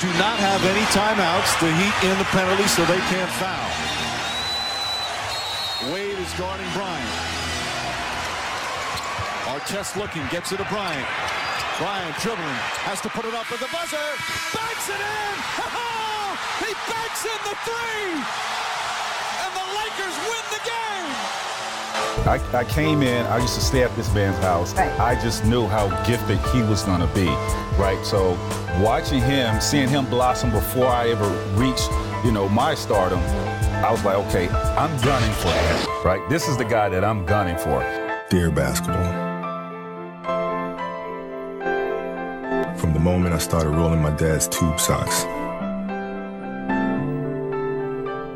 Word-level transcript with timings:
Do 0.00 0.10
not 0.18 0.36
have 0.42 0.58
any 0.66 0.82
timeouts. 0.90 1.54
The 1.62 1.70
Heat 1.70 1.96
in 2.10 2.18
the 2.18 2.28
penalty, 2.34 2.66
so 2.66 2.84
they 2.84 2.98
can't 3.12 3.30
foul. 3.38 3.70
Wade 5.92 6.18
is 6.18 6.32
guarding 6.34 6.66
Bryant. 6.74 7.14
Artest 9.54 9.96
looking, 9.96 10.26
gets 10.34 10.50
it 10.50 10.58
to 10.58 10.66
Bryant. 10.66 11.06
Bryant 11.78 12.16
dribbling, 12.18 12.58
has 12.86 13.00
to 13.02 13.08
put 13.08 13.24
it 13.24 13.34
up 13.34 13.50
with 13.50 13.60
the 13.60 13.70
buzzer. 13.70 14.08
Banks 14.54 14.88
it 14.90 14.98
in! 14.98 15.34
He 16.62 16.70
banks 16.90 17.22
in 17.26 17.40
the 17.46 17.56
three! 17.66 18.14
And 18.14 19.52
the 19.54 19.66
Lakers 19.78 20.16
win 20.26 20.44
the 20.54 20.62
game! 20.62 21.53
I, 21.94 22.40
I 22.54 22.64
came 22.64 23.02
in, 23.02 23.26
I 23.26 23.38
used 23.38 23.54
to 23.54 23.60
stay 23.60 23.82
at 23.82 23.94
this 23.96 24.12
man's 24.14 24.38
house. 24.38 24.74
Right. 24.74 24.98
I 24.98 25.14
just 25.20 25.44
knew 25.44 25.66
how 25.66 25.88
gifted 26.04 26.38
he 26.52 26.62
was 26.62 26.82
going 26.82 27.00
to 27.00 27.06
be, 27.08 27.26
right? 27.78 27.98
So 28.02 28.30
watching 28.82 29.20
him, 29.20 29.60
seeing 29.60 29.88
him 29.88 30.06
blossom 30.06 30.50
before 30.50 30.86
I 30.86 31.10
ever 31.10 31.28
reached, 31.54 31.90
you 32.24 32.32
know, 32.32 32.48
my 32.48 32.74
stardom, 32.74 33.20
I 33.84 33.90
was 33.90 34.02
like, 34.04 34.16
okay, 34.28 34.48
I'm 34.48 34.98
gunning 35.02 35.32
for 35.34 35.50
him, 35.50 35.86
right? 36.04 36.26
This 36.30 36.48
is 36.48 36.56
the 36.56 36.64
guy 36.64 36.88
that 36.88 37.04
I'm 37.04 37.26
gunning 37.26 37.58
for. 37.58 37.80
Dear 38.30 38.50
basketball. 38.50 39.22
From 42.78 42.94
the 42.94 43.00
moment 43.00 43.34
I 43.34 43.38
started 43.38 43.70
rolling 43.70 44.00
my 44.00 44.10
dad's 44.10 44.48
tube 44.48 44.80
socks 44.80 45.24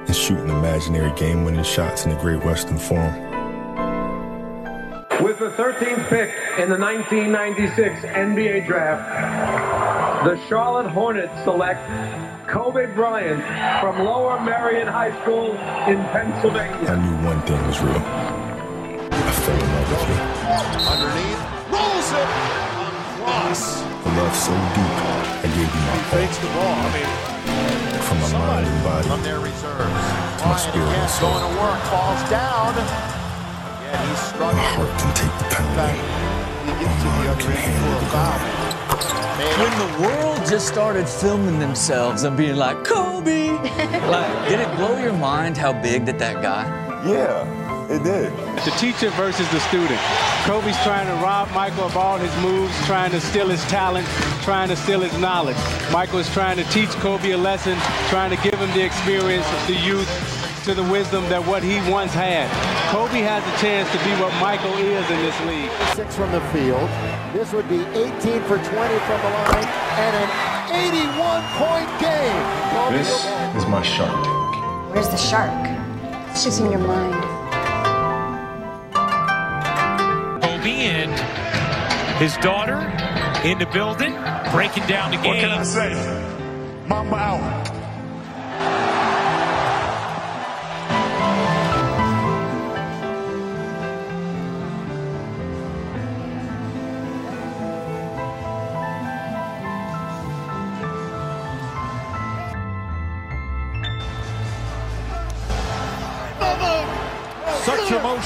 and 0.07 0.17
shooting 0.17 0.49
imaginary 0.49 1.13
game 1.19 1.45
winning 1.45 1.65
shots 1.65 2.05
in 2.05 2.11
the 2.11 2.17
Great 2.17 2.45
Western 2.45 2.79
Forum. 2.79 3.28
With 5.23 5.39
the 5.41 5.51
13th 5.51 6.09
pick 6.09 6.31
in 6.59 6.71
the 6.71 6.79
1996 6.79 8.01
NBA 8.07 8.67
Draft, 8.67 10.25
the 10.25 10.39
Charlotte 10.49 10.89
Hornets 10.91 11.33
select 11.43 11.81
Kobe 12.49 12.87
Bryant 12.95 13.43
from 13.83 14.05
Lower 14.05 14.39
Marion 14.41 14.87
High 14.87 15.11
School 15.23 15.53
in 15.91 15.99
Pennsylvania. 16.15 16.71
I 16.87 16.95
Pennsylvania. 16.95 17.03
knew 17.03 17.27
one 17.27 17.41
thing 17.43 17.61
was 17.67 17.81
real. 17.83 17.99
I 17.99 19.33
fell 19.43 19.59
in 19.59 19.71
love 19.75 19.91
with 19.91 20.07
you. 20.07 20.19
Underneath, 20.87 21.43
rolls 21.75 22.11
it! 22.15 22.29
Cross. 23.19 23.83
A 23.83 24.09
love 24.23 24.35
so 24.39 24.55
deep, 24.55 24.99
I 25.43 25.47
gave 25.51 25.67
you 25.67 25.83
my 25.83 25.99
Fakes 26.15 26.39
all. 26.39 26.47
the 26.47 26.51
ball. 26.55 26.79
I 26.79 26.89
mean, 26.95 27.11
From 28.07 28.19
my 28.23 28.31
mind 28.39 28.67
and 28.71 28.79
from 29.03 29.19
body 29.19 29.23
their 29.27 29.41
reserves. 29.41 29.99
to 30.39 30.47
my 30.47 30.55
Bryant 30.55 30.63
spirit 30.63 30.95
and 30.95 31.11
soul. 31.11 31.35
going 31.35 31.43
to 31.43 31.61
work, 31.61 31.81
falls 31.91 32.23
down. 32.31 33.18
Again, 33.89 34.09
he's 34.09 34.19
My 34.19 34.29
struggling. 34.29 34.65
heart 34.77 34.99
can 35.01 35.15
take 35.15 35.35
the 35.39 35.45
In 35.45 35.69
fact, 35.77 35.99
penalty. 35.99 36.65
he 36.65 36.73
gets 36.85 37.03
to 37.03 37.09
the 37.09 37.31
other 37.31 37.43
can 37.43 37.53
end 37.53 37.59
handle 37.59 37.93
for 37.93 37.97
a 37.97 38.01
the 38.01 38.11
foul. 38.13 38.39
When 39.63 39.73
the 39.79 40.09
world 40.09 40.39
just 40.49 40.69
started 40.69 41.09
filming 41.09 41.59
themselves 41.59 42.25
and 42.25 42.37
being 42.37 42.57
like, 42.57 42.85
Kobe! 42.85 43.51
like, 44.09 44.49
did 44.49 44.61
it 44.61 44.77
blow 44.77 44.99
your 44.99 45.13
mind 45.15 45.57
how 45.57 45.73
big 45.73 46.07
that 46.07 46.19
that 46.19 46.43
guy? 46.43 46.65
Yeah, 47.07 47.91
it 47.91 48.03
did. 48.03 48.33
The 48.65 48.73
teacher 48.79 49.11
versus 49.11 49.49
the 49.51 49.61
student. 49.61 50.01
Kobe's 50.45 50.77
trying 50.83 51.07
to 51.07 51.15
rob 51.25 51.51
Michael 51.53 51.85
of 51.85 51.97
all 51.97 52.19
his 52.19 52.35
moves, 52.43 52.75
trying 52.87 53.11
to 53.13 53.21
steal 53.21 53.49
his 53.49 53.63
talent, 53.67 54.07
trying 54.43 54.69
to 54.69 54.77
steal 54.77 55.01
his 55.01 55.17
knowledge. 55.19 55.57
Michael 55.93 56.19
is 56.19 56.29
trying 56.33 56.57
to 56.57 56.65
teach 56.65 56.91
Kobe 57.01 57.31
a 57.33 57.39
lesson, 57.39 57.79
trying 58.09 58.31
to 58.37 58.43
give 58.43 58.59
him 58.59 58.71
the 58.75 58.85
experience, 58.85 59.47
of 59.53 59.67
the 59.69 59.75
youth, 59.77 60.09
to 60.69 60.75
the 60.75 60.83
wisdom 60.93 61.25
that 61.31 61.41
what 61.47 61.63
he 61.63 61.81
once 61.91 62.13
had. 62.13 62.45
Kobe 62.93 63.25
has 63.25 63.41
a 63.41 63.55
chance 63.57 63.89
to 63.89 63.97
be 64.05 64.13
what 64.21 64.29
Michael 64.37 64.77
is 64.77 65.01
in 65.09 65.19
this 65.25 65.39
league. 65.49 65.71
Six 65.97 66.15
from 66.15 66.31
the 66.31 66.43
field. 66.53 66.85
This 67.33 67.53
would 67.57 67.67
be 67.73 67.81
18 67.97 68.45
for 68.45 68.61
20 68.61 68.69
from 68.69 69.19
the 69.25 69.33
line 69.49 69.65
and 69.97 70.13
an 70.13 70.29
81-point 70.93 71.89
game. 72.05 72.45
Kobe 72.77 72.99
This 73.01 73.09
Bryant. 73.09 73.57
is 73.57 73.67
my 73.67 73.81
shark 73.81 74.13
tank. 74.13 74.93
Where's 74.93 75.09
the 75.09 75.17
shark? 75.17 75.57
It's 76.33 76.45
just 76.45 76.61
in 76.61 76.71
your 76.71 76.85
mind. 76.85 77.17
Kobe 80.45 80.85
and 80.85 81.17
his 82.21 82.37
daughter 82.45 82.77
in 83.43 83.57
the 83.59 83.67
building, 83.73 84.13
breaking 84.53 84.85
down 84.87 85.13
the 85.13 85.17
game. 85.17 85.33
What 85.33 85.39
can 85.41 85.51
I 85.51 85.63
say? 85.63 85.97
Mamba 86.87 87.17
out. 87.17 87.78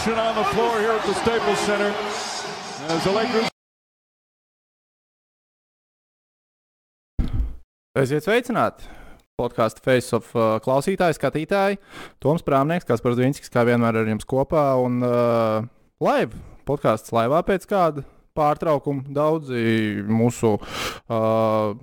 Emotion 0.03 0.19
on 0.19 0.35
the 0.35 0.45
floor 0.51 0.81
here 0.81 0.91
at 0.91 1.07
the 1.07 1.15
Staples 1.15 1.59
Center 1.59 1.95
as 2.89 3.05
the 3.05 3.13
Lakers 3.13 3.49
Esiet 7.95 8.25
sveicināti! 8.25 8.89
Podkāstu 9.39 9.83
Face 9.85 10.15
of 10.17 10.31
uh, 10.35 10.57
klausītāji, 10.65 11.19
skatītāji. 11.19 11.79
Toms 12.23 12.43
Prāmnieks, 12.43 12.87
kas 12.89 13.03
par 13.05 13.15
Zvinskis, 13.15 13.53
kā 13.53 13.67
vienmēr 13.69 14.01
ar 14.01 14.09
jums 14.09 14.27
kopā. 14.29 14.65
Un 14.81 15.03
uh, 15.05 15.67
live 16.03 16.41
podkāsts 16.69 17.13
laivā 17.13 17.43
pēc 17.47 17.67
kāda 17.69 18.05
pārtraukuma. 18.39 19.05
Daudzi 19.13 20.03
mūsu 20.09 20.55
uh, 20.57 21.77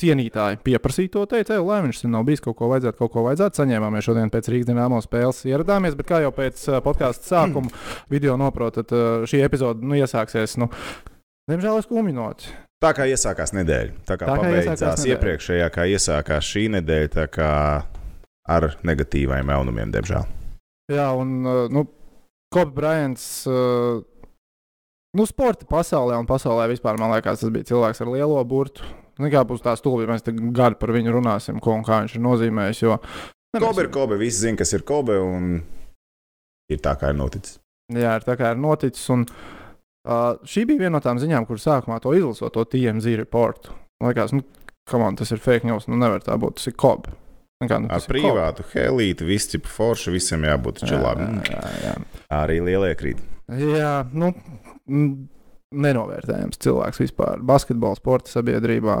cienītāji 0.00 0.60
pieprasīja 0.66 1.12
to 1.16 1.24
teikt, 1.30 1.52
ej, 1.54 1.62
lai 1.66 1.80
viņš 1.86 2.04
nav 2.10 2.24
bijis 2.28 2.42
kaut 2.44 2.56
ko 2.60 2.70
vajadzētu, 2.72 2.98
kaut 3.00 3.12
ko 3.14 3.24
vajadzētu. 3.26 3.60
Saņēmāmies 3.60 4.06
šodien 4.06 4.32
pēc 4.32 4.50
Rīgas 4.52 4.70
dīnāmo 4.70 5.00
spēles 5.04 5.42
ieradāmies, 5.48 5.98
bet 5.98 6.08
kā 6.08 6.22
jau 6.24 6.32
pēc 6.36 6.64
podkāstu 6.86 7.30
sākuma 7.32 7.72
video 8.14 8.38
noprotat, 8.40 8.94
šī 9.28 9.42
epizode 9.46 9.84
nu, 9.84 9.98
iesāksies, 9.98 10.56
nu, 10.62 10.70
diemžēl, 11.50 11.82
skumjinot. 11.86 12.48
Tā 12.78 12.94
kā 12.94 13.08
iesākās 13.10 13.50
nedēļa, 13.58 13.94
tā 14.06 14.14
kā, 14.14 14.26
Tā 14.28 14.34
kā 14.38 14.42
pabeidzās 14.46 15.06
iepriekšējā, 15.10 15.70
kā 15.74 15.86
iesākās 15.90 16.46
šī 16.46 16.68
nedēļa, 16.76 17.14
tā 17.16 17.24
kā 17.34 17.52
ar 18.48 18.66
negatīviem 18.86 19.50
jaunumiem, 19.50 19.90
diemžēl. 19.96 20.28
Jā, 20.94 21.08
un 21.18 21.42
nu, 21.74 21.82
Kobe 22.54 22.72
Bryants. 22.76 23.26
Nu, 25.16 25.24
sporta 25.28 25.66
pasaulē 25.68 26.16
un 26.20 26.28
pasaulē 26.28 26.68
vispār, 26.70 26.98
man 27.00 27.12
liekas, 27.16 27.42
tas 27.42 27.52
bija 27.52 27.66
cilvēks 27.72 28.02
ar 28.04 28.12
lielo 28.12 28.38
burtu. 28.48 28.86
Nu, 29.18 29.30
kā 29.32 29.42
būs 29.46 29.64
tā 29.64 29.74
stulbi, 29.78 30.06
ja 30.06 30.12
mēs 30.12 30.26
gari 30.54 30.78
par 30.78 30.92
viņu 30.94 31.14
runāsim, 31.16 31.58
ko 31.62 31.74
un 31.74 31.84
kā 31.86 32.02
viņš 32.04 32.16
ir 32.18 32.24
nozīmējis. 32.24 32.82
Jo, 32.84 32.98
ne, 33.56 33.62
Kobe 33.62 33.86
ir 33.86 33.92
Kobe, 33.94 34.18
visi 34.20 34.44
zina, 34.44 34.60
kas 34.60 34.74
ir 34.76 34.84
Kobe, 34.86 35.18
un 35.18 35.56
ir 36.70 36.82
tā, 36.84 36.94
kā 37.00 37.12
ir 37.12 37.18
noticis. 37.18 37.58
Jā, 37.94 38.18
ir 38.20 38.26
tā 38.26 38.36
kā 38.38 38.52
ir 38.54 38.60
noticis. 38.60 39.06
Un, 39.14 39.24
uh, 39.26 40.34
šī 40.46 40.66
bija 40.68 40.84
viena 40.84 40.98
no 40.98 41.04
tām 41.04 41.20
ziņām, 41.22 41.48
kur 41.48 41.60
sākumā 41.62 41.98
to 42.04 42.12
izlasot, 42.16 42.54
to 42.54 42.66
TMZ 42.76 43.16
reportu. 43.22 43.74
Man 44.02 44.12
liekas, 44.12 44.34
nu, 44.36 44.44
on, 44.98 45.16
tas 45.18 45.32
ir 45.34 45.42
fake 45.42 45.66
news, 45.66 45.88
nu 45.90 45.98
nevar 45.98 46.22
tā 46.22 46.36
būt. 46.38 46.60
Tas 46.60 46.70
ir 46.70 46.76
Kobe. 46.78 47.16
Kā, 47.58 47.80
nu, 47.82 47.88
Ar 47.90 47.98
ir 47.98 48.06
privātu 48.06 48.62
helīti, 48.70 49.26
visi 49.26 49.56
cipu 49.56 49.72
forši, 49.72 50.12
visiem 50.14 50.44
jābūt 50.46 50.84
Jā, 50.84 50.92
čilām. 50.92 51.40
jā, 51.42 51.62
jā. 51.82 51.94
Arī 52.36 52.60
lielie 52.62 52.92
krīt. 52.94 53.24
Jā, 53.50 54.04
nu, 54.14 54.28
mm, 54.86 55.08
nenovērtējams 55.74 56.60
cilvēks 56.64 57.02
vispār. 57.02 57.42
Basketbola 57.44 57.98
sporta 57.98 58.32
sabiedrībā, 58.32 58.96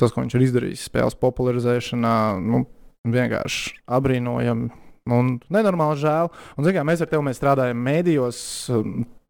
tas, 0.00 0.12
ko 0.12 0.24
viņš 0.24 0.36
ir 0.36 0.46
izdarījis 0.46 0.86
spēles 0.90 1.18
popularizēšanā, 1.20 2.14
nu, 2.42 2.64
vienkārši 3.06 3.76
apbrīnojami 3.98 4.70
un 5.10 5.36
nenormāli 5.52 6.00
žēl. 6.02 6.32
Un, 6.56 6.66
zin, 6.66 6.74
kā, 6.76 6.84
mēs 6.86 7.04
ar 7.04 7.10
tevi 7.12 7.36
strādājam 7.36 7.80
mēdījos, 7.86 8.40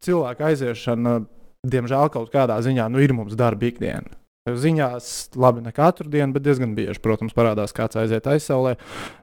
cilvēku 0.05 0.49
aiziešana, 0.51 1.21
diemžēl, 1.71 2.09
kaut 2.15 2.33
kādā 2.33 2.59
ziņā 2.65 2.89
nu, 2.93 3.03
ir 3.05 3.15
mums 3.17 3.37
darba 3.39 3.69
ikdiena. 3.69 4.17
Ziņās, 4.51 5.37
labi, 5.39 5.61
ne 5.63 5.71
katru 5.77 6.09
dienu, 6.11 6.33
bet 6.35 6.47
diezgan 6.47 6.73
bieži, 6.75 6.99
protams, 7.05 7.37
parādās 7.37 7.77
kāds 7.77 7.99
aiziet 8.01 8.27
aizsaulē. 8.27 8.79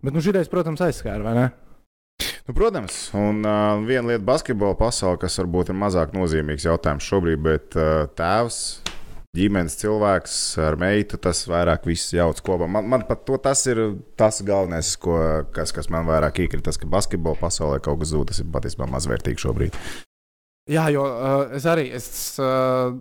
Bet, 0.05 0.13
nu, 0.13 0.21
šitais, 0.23 0.49
protams, 0.51 0.83
aizskāra, 0.85 1.25
vai 1.25 1.33
ne? 1.35 1.47
Nu, 2.47 2.53
protams, 2.53 3.09
un 3.11 3.43
uh, 3.43 3.81
viena 3.83 4.07
lieta 4.07 4.23
basketbola 4.23 4.77
pasaulē, 4.79 5.17
kas 5.19 5.33
varbūt 5.41 5.73
ir 5.73 5.75
mazāk 5.75 6.13
nozīmīgs 6.15 6.63
jautājums 6.63 7.03
šobrīd, 7.03 7.41
bet 7.43 7.75
uh, 7.75 8.05
tēvs, 8.15 8.59
ģimenes 9.35 9.75
cilvēks 9.81 10.37
ar 10.63 10.77
meitu, 10.79 11.19
tas 11.19 11.43
vairāk 11.51 11.83
viss 11.89 12.13
jauc 12.15 12.39
kopā. 12.47 12.69
Man, 12.71 12.87
man 12.87 13.03
pat 13.09 13.25
to, 13.27 13.35
tas 13.43 13.65
ir 13.67 13.81
tas 14.15 14.39
galvenais, 14.47 14.93
ko, 14.95 15.17
kas, 15.51 15.75
kas 15.75 15.91
man 15.91 16.07
vairāk 16.07 16.39
iekrīt. 16.45 16.63
Tas, 16.69 16.79
ka 16.79 16.87
basketbola 16.87 17.35
pasaulē 17.41 17.81
kaut 17.83 17.99
kas 18.05 18.15
zūd, 18.15 18.31
tas 18.31 18.39
ir 18.39 18.47
patiesībā 18.55 18.87
mazvērtīgi 18.95 19.43
šobrīd. 19.43 19.75
Jā, 20.71 20.87
jo 20.95 21.03
uh, 21.03 21.51
es 21.59 21.67
arī. 21.67 21.89
Es, 21.99 22.07
uh, 22.39 22.95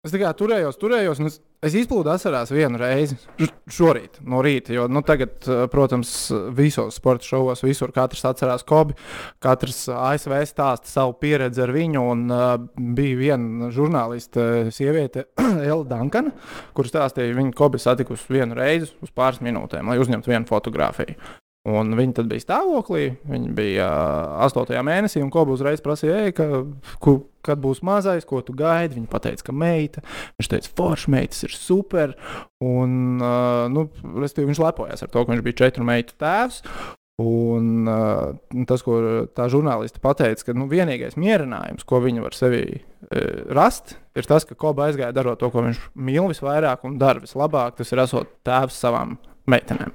Es 0.00 0.14
tikai 0.14 0.30
turējos, 0.32 0.78
turējos, 0.80 1.18
un 1.20 1.28
es, 1.28 1.34
es 1.60 1.74
izplūdu 1.76 2.08
asarās 2.08 2.48
vienu 2.54 2.78
reizi 2.80 3.18
šorīt, 3.76 4.14
no 4.24 4.38
rīta. 4.40 4.72
Jo, 4.72 4.86
nu, 4.88 5.02
tagad, 5.04 5.44
protams, 5.68 6.14
visos 6.56 6.96
sporta 6.96 7.28
šovos, 7.28 7.60
visur 7.66 7.92
katrs 7.92 8.24
atcerās 8.30 8.64
Kobi. 8.64 8.96
Katrs 9.44 9.82
ASV 9.92 10.38
stāsta 10.48 10.88
savu 10.88 11.12
pieredzi 11.20 11.60
ar 11.66 11.74
viņu. 11.76 12.06
Un, 12.14 12.24
uh, 12.32 12.54
bija 12.96 13.18
viena 13.18 13.68
žurnāliste, 13.76 14.70
sieviete, 14.72 15.26
Ella 15.68 15.84
Dankana, 15.92 16.32
kurš 16.72 16.94
stāstīja, 16.94 17.34
ka 17.34 17.40
viņa 17.42 17.54
Kobi 17.60 17.84
satikusi 17.84 18.38
vienu 18.38 18.56
reizi 18.56 18.88
uz 19.04 19.12
pāris 19.12 19.44
minūtēm, 19.44 19.92
lai 19.92 20.00
uzņemtu 20.00 20.32
vienu 20.32 20.48
fotografiju. 20.48 21.20
Un 21.68 21.92
viņa 21.92 22.14
tad 22.16 22.28
bija 22.30 22.40
stāvoklī, 22.40 23.02
viņa 23.28 23.50
bija 23.52 23.86
uh, 24.40 24.46
8. 24.46 24.70
mēnesī, 24.86 25.20
un 25.20 25.28
Kobe 25.32 25.52
uzreiz 25.52 25.82
prasīja, 25.84 26.30
ka, 26.32 26.46
ku, 27.04 27.18
kad 27.44 27.60
būs 27.60 27.82
mazais, 27.84 28.24
ko 28.24 28.40
tu 28.40 28.54
gaidi. 28.56 28.96
Viņa 28.96 29.20
teica, 29.26 29.44
ka 29.44 29.52
meita. 29.52 30.00
Viņš 30.40 30.48
teica, 30.54 30.70
forša 30.78 31.12
meitas 31.12 31.44
ir 31.44 31.52
super. 31.52 32.14
Un, 32.64 33.20
uh, 33.20 33.66
nu, 33.72 33.90
viņš 33.92 34.62
lepojas 34.62 35.04
ar 35.04 35.12
to, 35.12 35.20
ka 35.20 35.34
viņš 35.34 35.44
bija 35.44 35.58
četru 35.60 35.84
meitu 35.84 36.16
tēvs. 36.20 36.62
Un, 37.20 37.84
uh, 37.92 38.62
tas, 38.70 38.80
ko 38.86 38.96
tā 39.36 39.50
žurnāliste 39.52 40.00
pateica, 40.00 40.46
ka 40.46 40.54
nu, 40.56 40.64
vienīgais 40.70 41.18
mierinājums, 41.20 41.84
ko 41.84 42.00
viņa 42.00 42.24
var 42.24 42.38
sevī 42.38 42.62
uh, 42.78 43.42
rast, 43.52 43.98
ir 44.16 44.24
tas, 44.24 44.48
ka 44.48 44.56
Kobe 44.56 44.86
aizgāja 44.86 45.12
darot 45.12 45.42
to, 45.42 45.52
ko 45.52 45.66
viņš 45.68 45.82
mīl 45.92 46.30
visvairāk 46.32 46.88
un 46.88 46.96
dara 47.02 47.20
vislabāk. 47.20 47.76
Tas 47.76 47.92
ir 47.92 48.00
esot 48.06 48.32
tēvs 48.48 48.80
savām 48.80 49.18
meitenēm. 49.50 49.92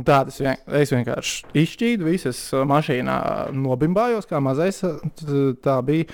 Un 0.00 0.06
tā 0.08 0.22
tas 0.24 0.38
vien, 0.40 0.56
vienkārši 0.64 1.50
izšķīdu, 1.62 2.06
visas 2.08 2.38
uh, 2.54 2.62
mašīnā 2.64 3.16
nobimbājos, 3.52 4.24
kā 4.28 4.38
mazais 4.40 4.78
uh, 4.88 5.02
tā 5.60 5.74
bija. 5.84 6.06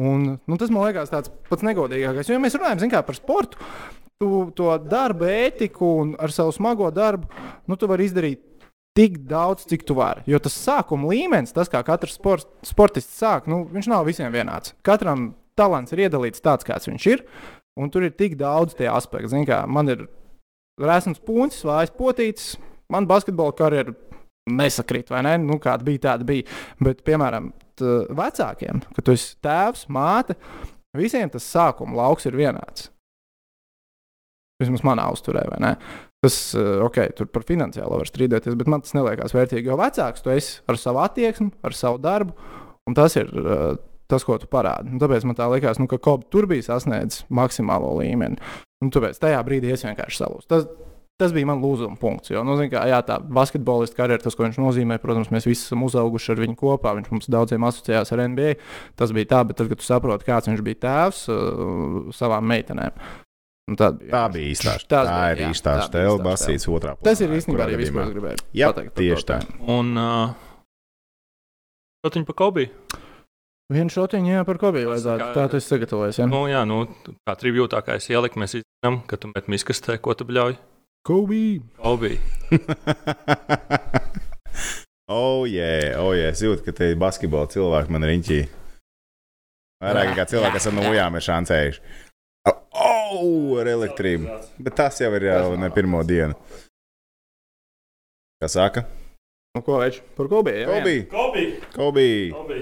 Un, 0.00 0.38
nu, 0.40 0.56
tas 0.56 0.72
man 0.72 0.86
liekas 0.86 1.12
tāds 1.12 1.32
pats 1.50 1.66
negodīgākais. 1.66 2.30
Jo 2.30 2.38
ja 2.38 2.40
mēs 2.40 2.56
runājam 2.56 2.94
kā, 2.94 3.02
par 3.04 3.18
sportu. 3.18 3.60
Tu 4.16 4.30
to 4.56 4.70
darba 4.80 5.28
ētiku 5.28 5.90
un 6.00 6.14
ar 6.16 6.32
savu 6.32 6.54
smago 6.56 6.88
darbu, 6.88 7.28
nu, 7.68 7.76
tu 7.76 7.88
vari 7.90 8.06
izdarīt 8.08 8.40
tik 8.96 9.18
daudz, 9.28 9.66
cik 9.68 9.84
tu 9.84 9.98
vari. 9.98 10.24
Jo 10.24 10.40
tas 10.40 10.56
sākuma 10.56 11.10
līmenis, 11.12 11.52
tas 11.52 11.68
kā 11.68 11.82
katrs 11.84 12.16
sport, 12.16 12.48
sportists 12.64 13.18
sāk, 13.20 13.50
nu, 13.52 13.66
viņš 13.68 13.90
nav 13.92 14.06
visiem 14.08 14.32
vienāds. 14.32 14.72
Katram 14.86 15.34
talants 15.60 15.92
ir 15.92 16.06
iedalīts 16.06 16.40
tāds, 16.40 16.64
kāds 16.64 16.88
viņš 16.88 17.10
ir. 17.12 17.26
Un 17.76 17.92
tur 17.92 18.06
ir 18.08 18.16
tik 18.16 18.38
daudz 18.40 18.72
tie 18.78 18.88
aspekti. 18.88 19.34
Zin 19.34 19.44
Kā, 19.44 19.66
man 19.68 19.92
ir 19.92 20.06
rēsns 20.80 21.20
puņķis, 21.20 21.66
vājas 21.68 21.92
potītis. 22.00 22.54
Man 22.92 23.08
basketbola 23.10 23.54
karjera 23.56 23.94
nesakrīt, 24.46 25.10
vai 25.10 25.22
ne? 25.26 25.36
Nu, 25.42 25.58
kāda 25.62 25.86
bija, 25.86 26.04
tāda 26.10 26.26
bija. 26.28 26.46
Bet, 26.82 27.02
piemēram, 27.06 27.50
vecākiem, 28.16 28.82
kad 28.96 29.06
tu 29.06 29.14
esi 29.16 29.34
tēvs, 29.44 29.86
māte, 29.92 30.36
visiem 30.96 31.30
tas 31.32 31.46
sākuma 31.50 31.98
lauks 31.98 32.28
ir 32.28 32.38
vienāds. 32.38 32.90
Vismaz 34.62 34.84
manā 34.86 35.04
uzturē, 35.12 35.42
vai 35.50 35.58
ne? 35.60 35.72
Tas, 36.24 36.54
eh, 36.56 36.78
ok, 36.82 37.02
tur 37.16 37.28
par 37.28 37.44
finansiālo 37.44 37.98
var 38.00 38.08
strīdēties, 38.08 38.56
bet 38.56 38.70
man 38.72 38.80
tas 38.80 38.94
neliekas 38.96 39.34
vērtīgi. 39.36 39.68
Jo 39.68 39.76
vecāks 39.76 40.24
tu 40.24 40.32
esi 40.32 40.62
ar 40.66 40.78
savu 40.80 41.02
attieksmi, 41.04 41.52
ar 41.62 41.76
savu 41.76 42.00
darbu, 42.02 42.32
un 42.88 42.96
tas 42.96 43.18
ir 43.20 43.28
eh, 43.28 43.76
tas, 44.08 44.24
ko 44.24 44.38
tu 44.40 44.48
parādi. 44.48 44.94
Un 44.94 45.02
tāpēc 45.02 45.26
man 45.28 45.36
tā 45.36 45.50
liekas, 45.52 45.80
nu, 45.82 45.88
ka 45.90 46.00
Kobe 46.02 46.24
tur 46.32 46.48
bija 46.48 46.64
sasniedzis 46.70 47.26
maksimālo 47.28 47.92
līmeni. 48.00 48.40
Un 48.84 48.92
tāpēc 48.94 49.20
tajā 49.20 49.42
brīdī 49.44 49.72
es 49.74 49.84
vienkārši 49.84 50.22
salūzu. 50.22 50.48
Tas, 50.48 50.66
tas 51.20 51.32
bija 51.32 51.48
mans 51.48 51.62
lūzuma 51.64 51.96
punkts. 52.00 52.30
Jo, 52.34 52.42
nu, 52.44 52.56
zin 52.60 52.68
kā, 52.72 52.82
jā, 52.90 52.98
tā 53.06 53.16
basketbolista 53.20 53.96
karjera, 53.96 54.20
tas, 54.22 54.34
ko 54.36 54.44
viņš 54.44 54.58
nozīmē, 54.60 54.98
protams, 55.02 55.30
mēs 55.32 55.46
visi 55.48 55.64
esam 55.64 55.84
uzauguši 55.86 56.34
ar 56.34 56.42
viņu 56.44 56.56
kopā. 56.60 56.92
Viņš 56.98 57.12
mums 57.14 57.30
daudziem 57.32 57.64
asociējās 57.68 58.12
ar 58.12 58.24
NBA. 58.28 58.50
Tas 59.00 59.14
bija 59.16 59.30
tā, 59.32 59.40
bet 59.48 59.56
tad, 59.60 59.70
kad 59.72 59.80
tu 59.80 59.86
saproti, 59.86 60.28
kāds 60.28 60.50
viņš 60.50 60.64
bija 60.66 60.82
tēvs 60.86 61.22
uh, 61.32 62.10
savām 62.16 62.44
meitenēm. 62.52 62.92
nu, 63.70 63.76
tad 63.80 63.96
bija- 64.02 64.12
Tā 64.12 64.24
bija 64.34 64.50
īstā. 64.52 64.76
Tas 64.86 65.08
Tā 65.08 65.14
bija, 65.16 65.32
ir 65.32 65.54
īstā 65.54 65.72
tā 65.80 65.86
stēle, 65.88 66.20
basīts 66.22 66.68
otrā 66.70 66.92
Tas 67.02 67.20
ir 67.24 67.32
īstenībā 67.34 67.64
arī 67.66 67.80
viss, 67.80 67.90
ko 67.90 68.04
es 68.04 68.12
gribēju 68.14 68.44
Jā, 68.54 68.68
pateikt 68.72 68.92
par 68.94 69.02
tieši 69.02 69.24
to 69.24 69.32
tā. 69.32 69.40
Un 69.78 69.96
uh, 69.96 70.36
šotiņu 72.04 72.28
pa 72.28 72.36
Kobi. 72.44 72.68
Vienu 73.72 73.90
šotiņu 73.90 74.30
jā, 74.30 74.44
par 74.46 74.60
Kobiju 74.62 74.92
vajadzētu. 74.92 75.32
Tā 75.34 75.48
tu 75.50 75.58
esi 75.58 75.66
sagatavojis. 75.72 76.20
Ja? 76.20 76.26
Nu, 76.30 76.44
jā, 76.46 76.60
nu, 76.68 76.84
kā 77.26 77.34
trivjūtākais 77.40 78.06
ielikt, 78.12 78.36
mēs 78.38 78.60
izdarām, 78.60 79.00
ka 79.10 79.16
tu 79.18 79.32
met 79.34 79.48
miskastē, 79.50 79.96
ko 79.98 80.14
tu 80.14 80.28
bļauj. 80.28 80.54
Kobi! 81.06 81.62
Kobi. 81.78 82.16
oh, 85.06 85.46
jā, 85.46 85.68
oh, 86.02 86.10
jā. 86.18 86.32
Es 86.32 86.42
jūtu, 86.42 86.64
ka 86.66 86.72
te 86.74 86.88
ir 86.90 86.98
basketbola 86.98 87.46
cilvēki 87.52 87.94
man 87.94 88.06
riņķī. 88.10 88.38
Vairāk 89.84 90.10
kā 90.18 90.24
cilvēki, 90.32 90.56
kas 90.56 90.66
ar 90.66 90.74
nojām 90.74 91.14
ir 91.14 91.26
šancējuši. 91.28 91.84
Oh, 92.50 93.54
ar 93.62 93.70
elektrību. 93.70 94.34
Bet 94.58 94.74
tas 94.82 94.98
jau 94.98 95.12
ir 95.14 95.28
jau 95.28 95.54
ne 95.62 95.70
pirmo 95.76 96.02
dienu. 96.08 96.34
Kas 98.42 98.58
saka? 98.58 98.82
Nu, 99.54 99.62
ko 99.62 99.78
viņš 99.84 100.02
par 100.18 100.26
Kobiju? 100.34 100.58
jā, 100.58 100.72
Kobi! 100.74 100.96
jā. 100.98 101.06
Kobi! 101.14 101.46
Kobi! 101.76 102.10
Kobi. 102.34 102.58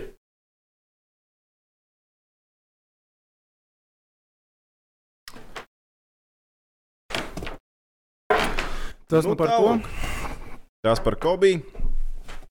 Tas 9.14 9.28
nu, 9.28 9.34
nu 9.34 9.38
par 9.38 9.54
ko? 9.54 9.74
tālāk. 9.74 9.90
Tas 10.84 11.00
par 11.00 11.16
Kobi. 11.22 11.56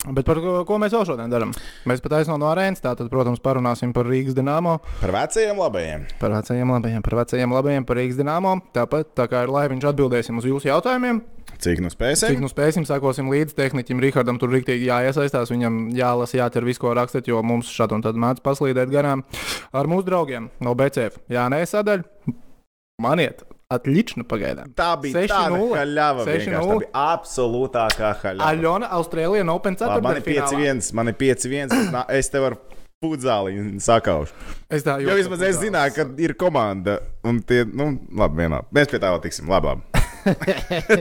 Bet 0.04 0.26
par 0.28 0.40
ko, 0.44 0.54
ko 0.68 0.78
mēs 0.84 0.92
vēl 0.92 1.06
šodien 1.08 1.32
darām? 1.32 1.54
Mēs 1.88 2.02
pat 2.04 2.18
aizno 2.18 2.36
no 2.40 2.50
arēnas, 2.50 2.82
tātad, 2.84 3.08
protams, 3.12 3.40
parunāsim 3.44 3.94
par 3.96 4.08
Rīgas 4.10 4.36
dīnāmo. 4.36 4.74
Par 5.00 5.14
vecajiem 5.16 5.62
labajiem. 5.62 6.04
Par 6.20 6.36
vecajiem 6.36 6.74
labajiem, 6.76 7.06
par 7.06 7.16
vecajiem 7.22 7.56
labajiem, 7.56 7.86
par 7.88 8.00
Rīgas 8.02 8.20
dīnāmo. 8.20 8.58
Tāpat, 8.76 9.14
tā 9.16 9.30
kā 9.32 9.46
ir 9.46 9.54
laiviņš, 9.56 9.88
atbildēsim 9.94 10.42
uz 10.42 10.50
jūsu 10.50 10.68
jautājumiem. 10.68 11.22
Cik 11.64 11.80
nu 11.86 11.94
spēsim? 11.94 12.34
Cik 12.34 12.44
nu 12.44 12.52
spēsim, 12.52 12.84
sakosim 12.90 13.32
līdzi 13.32 13.56
tehnikam, 13.56 14.04
Rihardam, 14.04 14.42
tur 14.42 14.52
rīktīgi 14.52 14.90
jāiesaistās. 14.90 15.54
Viņam 15.54 15.80
jālasa, 15.96 16.42
jāķer 16.42 16.68
visu, 16.68 16.84
ko 16.84 16.92
rakstīt, 17.00 17.32
jo 17.32 17.40
mums 17.46 17.72
šādi 17.72 17.96
un 17.96 18.04
tad 18.04 18.20
mācās 18.20 18.44
paslīdēt 18.44 18.92
garām 18.92 19.24
ar 19.72 19.92
mūsu 19.92 20.10
draugiem 20.10 20.52
no 20.64 20.76
BCF. 20.76 21.22
Jā, 21.32 21.48
nē, 21.54 21.64
sadaļa. 21.70 22.36
Maniet, 23.04 23.46
atlično 23.74 24.26
pagaidām. 24.30 24.74
Tā 24.78 24.92
bija 25.02 25.26
tāda 25.32 25.60
haļava. 25.74 26.28
vienkārši. 26.28 26.70
Tā 26.70 26.78
bija 26.84 27.08
absolūtākā 27.14 28.14
haļava. 28.22 28.52
Aļona, 28.52 28.92
Austrālija, 29.00 29.48
Open 29.54 29.78
Labi, 29.80 30.06
Man 30.06 30.22
ir 30.22 30.28
5-1, 30.30 30.94
man 30.98 31.12
ir 31.12 31.20
5-1. 31.20 32.00
es 32.20 32.32
tev 32.34 32.48
varu 32.48 32.62
pudzāli 33.04 33.58
sakaušu. 33.84 34.36
Es 34.72 34.86
tā 34.86 34.98
Jo 35.04 35.18
vismaz 35.18 35.44
es 35.44 35.60
zināju, 35.62 35.96
ka 35.98 36.08
ir 36.24 36.36
komanda. 36.40 37.00
Un 37.28 37.42
tie, 37.44 37.64
nu, 37.68 37.94
labi, 38.16 38.44
vienā. 38.46 38.64
Mēs 38.76 38.92
pie 38.92 39.02
tā 39.04 39.12
vēl 39.14 39.24
tiksim. 39.26 39.50
Labi, 39.52 39.74
labi. 39.74 40.04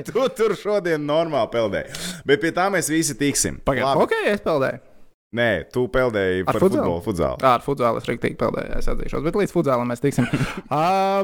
tu 0.08 0.24
tur 0.36 0.56
šodien 0.58 1.04
normāli 1.06 1.52
peldēji. 1.52 2.00
Bet 2.26 2.42
pie 2.42 2.50
tā 2.56 2.66
mēs 2.74 2.90
visi 2.90 3.14
tiksim. 3.18 3.60
Pagaidām, 3.66 4.02
ok, 4.02 4.16
es 4.32 4.42
peldēju. 4.42 4.88
Nē, 5.32 5.50
tu 5.72 5.86
peldēji 5.88 6.44
par 6.44 6.58
futbolu. 6.60 6.98
futzāli. 7.06 7.40
Ar 7.48 7.62
futbolu 7.64 8.02
es 8.02 8.08
rīktīgi 8.08 8.36
peldēju, 8.40 8.74
es 8.76 8.88
atzīšos. 8.92 9.22
Bet 9.24 9.38
līdz 9.40 9.54
futbolam 9.54 9.88
mēs 9.88 10.02
tiksim. 10.02 10.26
uh, 10.68 11.22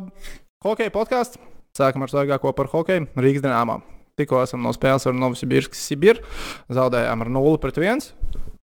hokeja 0.64 0.90
podkāsts. 0.90 1.38
Sākam 1.76 2.02
ar 2.02 2.10
svarīgāko 2.10 2.50
par 2.56 2.66
hokeju. 2.72 3.06
Rīgas 3.14 3.44
dīnāmā. 3.44 3.78
Tikko 4.18 4.40
esam 4.42 4.64
no 4.64 4.72
spēles 4.74 5.06
ar 5.06 5.14
Novisibirskas 5.14 5.84
Sibir. 5.86 6.18
Zaudējām 6.74 7.22
ar 7.22 7.30
0 7.36 7.60
pret 7.62 7.78
1. 7.78 8.08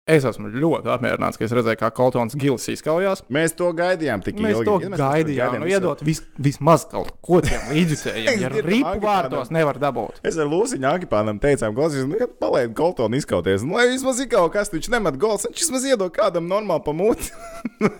Es 0.03 0.25
esmu 0.27 0.49
ļoti 0.51 0.89
apmierināts, 0.91 1.37
ka 1.39 1.45
es 1.45 1.53
redzēju, 1.55 1.77
kā 1.79 1.87
Kaltons 1.95 2.33
Gils 2.35 2.65
izkaujās. 2.73 3.21
Mēs 3.31 3.53
to 3.55 3.69
gaidījām 3.71 4.19
tik 4.25 4.35
Mēs 4.43 4.57
ilgi. 4.57 4.65
to 4.67 4.73
Ja 4.83 4.97
gaidījām. 4.99 5.53
Nu, 5.61 5.69
iedot 5.71 6.01
vis, 6.03 6.19
vismaz 6.35 6.83
kaut 6.91 7.13
ko 7.23 7.39
tiem 7.45 7.69
līdzjutējiem. 7.71 8.31
Ja 8.43 8.49
Agipānam. 8.51 8.99
vārtos 8.99 9.51
nevar 9.55 9.79
dabūt. 9.79 10.17
Es 10.27 10.35
ar 10.35 10.49
Lūsiņu 10.51 10.89
Akipānam 10.89 11.39
teicām, 11.39 11.71
klausies, 11.77 12.03
nu, 12.09 12.17
kad 12.19 12.33
palaid 12.41 12.73
Koltonu 12.75 13.15
izkauties, 13.15 13.63
nu, 13.63 13.77
lai 13.77 13.85
vismaz 13.93 14.19
ikau 14.25 14.49
kas, 14.51 14.73
viņš 14.73 14.89
nemet 14.91 15.15
gols, 15.21 15.45
viņš 15.47 15.61
vismaz 15.63 15.87
iedod 15.87 16.11
kādam 16.11 16.51
normāli 16.51 16.83
pamūti. 16.83 17.31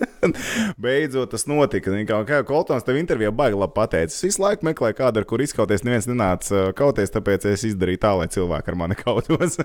Beidzot, 0.84 1.32
tas 1.32 1.48
notika. 1.48 1.96
Kā, 2.10 2.20
kā 2.28 2.42
Koltons 2.48 2.84
tev 2.84 3.00
intervijā 3.00 3.32
baigi 3.32 3.62
labi 3.62 3.78
pateicis. 3.80 4.20
Es 4.20 4.28
visu 4.28 4.44
laiku 4.44 4.68
meklēju 4.68 5.00
kādu, 5.00 5.24
ar 5.24 5.30
kur 5.30 5.44
izkauties. 5.44 5.86
Neviens 5.88 6.10
nenāca 6.12 6.52
uh, 6.58 6.76
kauties, 6.76 7.16
tāpēc 7.16 7.48
es 7.54 7.64
izdarīju 7.72 8.04
tā, 8.04 8.14
lai 8.20 8.28
cilvēki 8.34 8.74
ar 8.74 8.80
mani 8.84 9.00
kautos. 9.00 9.60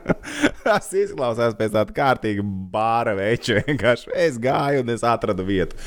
tas 0.64 0.90
izklausās 0.96 1.56
pēc 1.60 1.73
tāda 1.74 1.94
kārtīga 1.96 2.46
bāra 2.72 3.16
veča. 3.18 3.60
Vienkārši 3.68 4.14
es 4.26 4.40
gāju 4.42 4.84
un 4.84 4.94
es 4.94 5.04
atradu 5.06 5.46
vietu. 5.46 5.78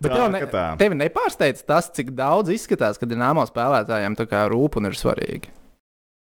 Bet 0.00 0.08
Tā 0.08 0.16
tev 0.16 0.30
ne, 0.32 0.40
tevi 0.80 0.96
nepārsteidz 1.02 1.64
tas, 1.68 1.90
cik 1.92 2.14
daudz 2.16 2.52
izskatās, 2.54 2.96
ka 2.96 3.08
dīnāmo 3.08 3.44
spēlētājiem 3.48 4.16
tā 4.16 4.24
kā 4.30 4.46
rūp 4.48 4.78
un 4.80 4.88
ir 4.88 4.96
svarīgi. 4.96 5.52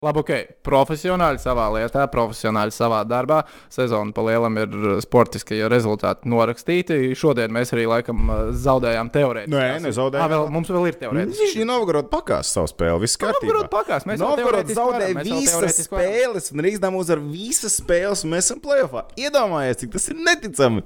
Labi, 0.01 0.17
ok, 0.23 0.31
profesionāli 0.65 1.37
savā 1.37 1.67
lietā, 1.75 2.07
profesionāli 2.09 2.73
savā 2.73 3.03
darbā. 3.05 3.43
Sezona 3.69 4.09
pa 4.17 4.23
lielam 4.25 4.55
ir 4.57 4.77
sportiskie 5.05 5.59
rezultāti 5.69 6.25
norakstīti. 6.31 7.11
Šodien 7.13 7.53
mēs 7.53 7.69
arī 7.75 7.83
laikam 7.85 8.23
uh, 8.25 8.39
zaudējām 8.49 9.11
teorētiski. 9.13 9.53
Nē, 9.53 9.67
nezaudējām. 9.83 10.23
Ah, 10.25 10.31
vēl, 10.31 10.45
mums 10.55 10.71
vēl 10.73 10.87
ir 10.89 10.97
teorētiski. 11.03 11.45
Viņš 11.45 11.53
ir 11.61 11.69
Novgorod 11.69 12.09
pakās 12.09 12.49
savu 12.49 12.71
spēli. 12.71 13.03
Viss 13.03 13.21
kārtībā. 13.21 13.45
Novgorod 13.45 13.69
pakās, 13.75 14.07
mēs 14.09 14.23
Novgorod 14.23 14.73
jau 14.73 14.87
visas 15.21 15.83
spēles, 15.85 16.49
un 16.49 16.63
Rīgas 16.65 16.81
dāmas 16.81 17.11
ar 17.13 17.21
visas 17.27 17.75
spēles, 17.77 18.25
un 18.25 18.33
mēs 18.33 18.49
esam 18.49 18.63
plēsoņā. 18.65 19.05
Iedomājieties, 19.21 19.83
cik 19.83 19.93
tas 19.99 20.09
ir 20.09 20.17
neticami. 20.31 20.85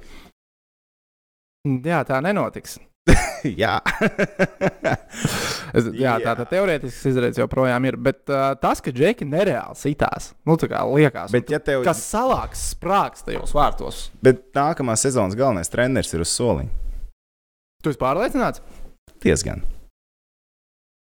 Jā, 1.88 2.04
tā 2.04 2.20
nenotiks. 2.28 2.82
jā. 3.64 3.76
es, 5.78 5.90
jā, 5.94 6.16
tā 6.24 6.34
tad 6.40 6.50
teorētiski 6.50 7.12
izredzes 7.12 7.42
joprojām 7.44 7.86
ir. 7.90 7.98
Bet 8.02 8.32
uh, 8.34 8.54
tas, 8.62 8.82
ka 8.84 8.94
džeki 8.96 9.28
nereāli 9.30 9.78
sitās, 9.80 10.32
nu 10.48 10.58
tā 10.62 10.70
kā 10.72 10.82
liekas, 10.90 11.34
Bet, 11.36 11.52
ja 11.54 11.62
tev... 11.62 11.86
kas 11.86 12.02
salāks 12.08 12.72
sprāgs 12.74 13.26
tajos 13.28 13.54
vārtos. 13.56 14.08
Bet 14.26 14.48
nākamā 14.58 14.98
sezonas 15.00 15.38
galvenais 15.38 15.72
treneris 15.72 16.14
ir 16.16 16.26
uz 16.26 16.34
soliņa. 16.34 16.74
Tu 17.86 17.94
esi 17.94 18.02
pārliecināts? 18.02 18.64
Diezgan. 19.22 19.62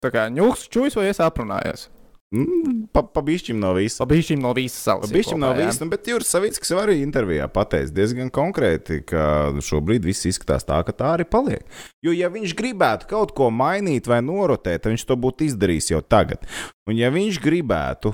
Tā 0.03 0.11
kā 0.11 0.27
ņūks 0.29 0.67
čūs 0.73 0.97
vai 0.99 1.07
es 1.09 1.21
aprunājos? 1.23 1.87
Mm, 2.35 2.87
Pabeigšķim 2.91 3.59
no 3.61 3.71
visas. 3.77 4.01
Pabeigšķim 4.01 4.41
no 4.43 4.51
visas 4.57 4.83
savas. 4.83 5.07
Pabeigšķim 5.07 5.39
no 5.39 5.51
visas. 5.55 5.79
Nu, 5.79 5.87
bet 5.91 6.07
Juris 6.09 6.31
Savickis 6.33 6.73
jau 6.73 6.81
arī 6.81 6.97
intervijā 7.03 7.47
pateica 7.51 7.93
diezgan 7.95 8.31
konkrēti, 8.33 9.01
ka 9.07 9.53
šobrīd 9.63 10.07
viss 10.07 10.27
izskatās 10.27 10.67
tā, 10.67 10.81
ka 10.83 10.95
tā 10.95 11.13
arī 11.15 11.27
paliek. 11.29 11.63
Jo, 12.03 12.11
ja 12.15 12.31
viņš 12.33 12.55
gribētu 12.59 13.09
kaut 13.11 13.31
ko 13.37 13.51
mainīt 13.53 14.09
vai 14.11 14.19
norotēt, 14.25 14.83
tad 14.83 14.91
viņš 14.93 15.07
to 15.07 15.19
būtu 15.19 15.47
izdarījis 15.47 15.93
jau 15.93 16.03
tagad. 16.03 16.43
Un, 16.89 16.97
ja 16.99 17.13
viņš 17.13 17.39
gribētu 17.43 18.13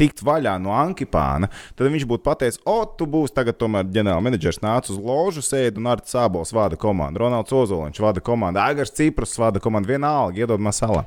tikt 0.00 0.24
vaļā 0.26 0.56
no 0.62 0.72
Ankipāna, 0.74 1.48
tad 1.78 1.90
viņš 1.92 2.06
būtu 2.10 2.24
pateicis, 2.26 2.60
o, 2.66 2.80
tu 2.98 3.06
būsi 3.10 3.34
tagad 3.36 3.58
tomēr 3.60 3.86
ģenerālmenedžers, 3.94 4.60
nāc 4.64 4.90
uz 4.90 4.98
ložu, 4.98 5.44
sēdi 5.44 5.78
un 5.82 5.90
ar 5.92 6.02
Cābols 6.02 6.54
vada 6.56 6.78
komandu, 6.80 7.22
Ronalds 7.22 7.54
Ozoliņš 7.54 8.02
vada 8.02 8.24
komandu, 8.24 8.62
Agars 8.62 8.94
Ciprus 8.96 9.36
vada 9.38 9.62
komandu, 9.62 9.92
vienalga, 9.94 10.42
iedod 10.42 10.62
masalā. 10.62 11.04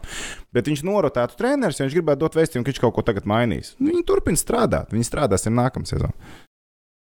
Bet 0.55 0.71
viņš 0.71 0.85
norotētu 0.87 1.39
treneris, 1.39 1.81
ja 1.81 1.87
viņš 1.87 1.99
gribētu 1.99 2.23
dot 2.23 2.39
vēstījumu, 2.39 2.65
ka 2.65 2.73
viņš 2.73 2.83
kaut 2.85 2.95
ko 2.95 3.05
tagad 3.05 3.27
mainīs. 3.29 3.75
Viņi 3.81 4.07
turpina 4.07 4.39
strādāt, 4.39 4.95
viņi 4.95 5.09
strādāsim 5.11 5.57
nākamā 5.57 5.89
sezonā. 5.89 6.15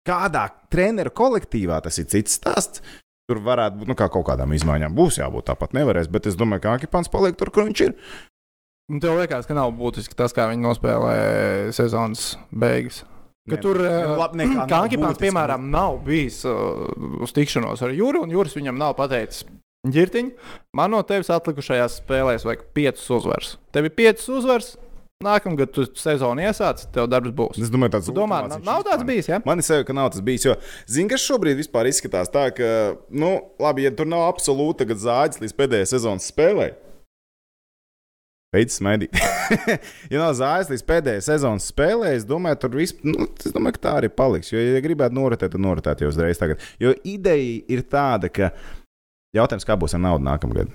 Kādā 0.05 0.49
treneru 0.73 1.13
kolektīvā 1.17 1.81
tas 1.85 1.97
ir 2.01 2.09
cits 2.13 2.37
stāsts. 2.41 2.85
Tur 3.25 3.39
varētu 3.41 3.81
būt 3.81 3.89
nu, 3.89 3.95
kā 3.97 4.11
kaut 4.13 4.27
kādām 4.29 4.53
izmaiņām. 4.53 4.93
Būs 4.93 5.17
jābūt 5.17 5.47
tāpat, 5.49 5.73
nevarēs. 5.73 6.11
Bet 6.13 6.27
es 6.29 6.37
domāju, 6.37 6.61
ka 6.67 6.75
Ankipāns 6.75 7.09
paliek 7.09 7.39
tur, 7.41 7.49
kur 7.49 7.65
viņš 7.65 7.81
ir. 7.87 7.95
Un 8.93 9.01
tev 9.01 9.17
liekas, 9.17 9.47
ka 9.49 9.57
nav 9.57 9.73
būtiski 9.79 10.17
tas, 10.17 10.35
kā 10.37 10.45
viņi 10.51 10.65
nospēlē 10.67 11.17
sezonas 11.73 12.35
beigas. 12.53 13.03
Ka 13.49 13.57
Ne, 13.57 13.61
tur 13.61 13.77
nu, 13.77 14.29
nekā 14.41 14.55
nav 14.63 14.71
Kankipāns, 14.73 15.21
piemēram, 15.21 15.67
nav 15.73 15.99
bijis 16.07 16.43
uh, 16.49 16.87
uz 17.25 17.33
tikšanos 17.37 17.83
ar 17.85 17.93
Jūru, 17.93 18.23
un 18.25 18.33
Jūras 18.33 18.57
viņam 18.57 18.79
nav 18.81 18.95
pateicis, 18.97 19.45
ģirtiņ, 19.85 20.31
man 20.77 20.95
no 20.95 21.03
tevis 21.05 21.29
atlikušajās 21.33 21.99
spēlēs 22.01 22.47
vajag 22.49 22.65
piecas 22.77 23.05
uzvaras. 23.13 23.51
Tev 23.77 23.89
ir 23.89 23.93
piecas 23.97 24.31
uzvaras, 24.33 24.71
nākamgad 25.25 25.75
tu 25.77 25.85
sezonu 26.01 26.45
iesāc, 26.45 26.87
tev 26.95 27.09
darbs 27.13 27.35
būs. 27.37 27.61
Es 27.61 27.73
domāju, 27.73 27.97
tāds 27.99 28.09
domā, 28.17 28.43
nav, 28.49 28.65
nav 28.65 28.85
tāds 28.87 29.05
bijis, 29.09 29.29
ja? 29.29 29.43
Man 29.45 29.61
ir 29.61 29.69
sevi, 29.69 29.85
ka 29.89 29.97
nav 29.97 30.09
tas 30.15 30.25
bijis. 30.25 30.49
Jo, 30.49 30.57
zini, 30.89 31.11
kas 31.13 31.25
šobrīd 31.25 31.61
vispār 31.61 31.89
izskatās 31.93 32.33
tā, 32.33 32.49
ka, 32.57 32.71
nu, 33.13 33.37
labi, 33.61 33.85
ja 33.85 33.93
tur 33.97 34.09
nav 34.09 34.25
absolūta 34.31 34.89
zāģis 34.89 35.45
līdz 35.45 35.57
pēdējai 35.61 35.93
sezonas 35.93 36.33
spēlei. 36.33 36.73
Beidz 38.55 38.79
smaidīt. 38.79 39.19
ja 40.13 40.21
nav 40.21 40.37
zāģis 40.39 40.71
līdz 40.71 40.87
pēdējai 40.91 41.27
sezonas 41.27 41.67
spēlē, 41.73 42.15
es 42.15 42.27
domāju, 42.29 42.61
tur 42.63 42.79
viss, 42.79 42.97
nu, 43.03 43.27
es 43.27 43.55
domāju, 43.55 43.79
ka 43.79 43.85
tā 43.89 43.99
arī 44.03 44.13
paliks. 44.15 44.53
Jo, 44.55 44.63
ja 44.63 44.83
gribētu 44.85 45.19
noritēt, 45.19 45.57
tad 45.57 45.65
noritēt 45.65 46.05
jau 46.05 46.13
uzreiz 46.13 46.41
tagad. 46.41 46.63
Jo 46.83 46.95
ideja 47.03 47.61
ir 47.75 47.85
tāda, 47.91 48.31
ka 48.31 48.53
jautājums, 49.35 49.67
kā 49.67 49.79
būs 49.81 49.99
ar 49.99 50.05
naudu 50.07 50.29
nākamgad. 50.31 50.73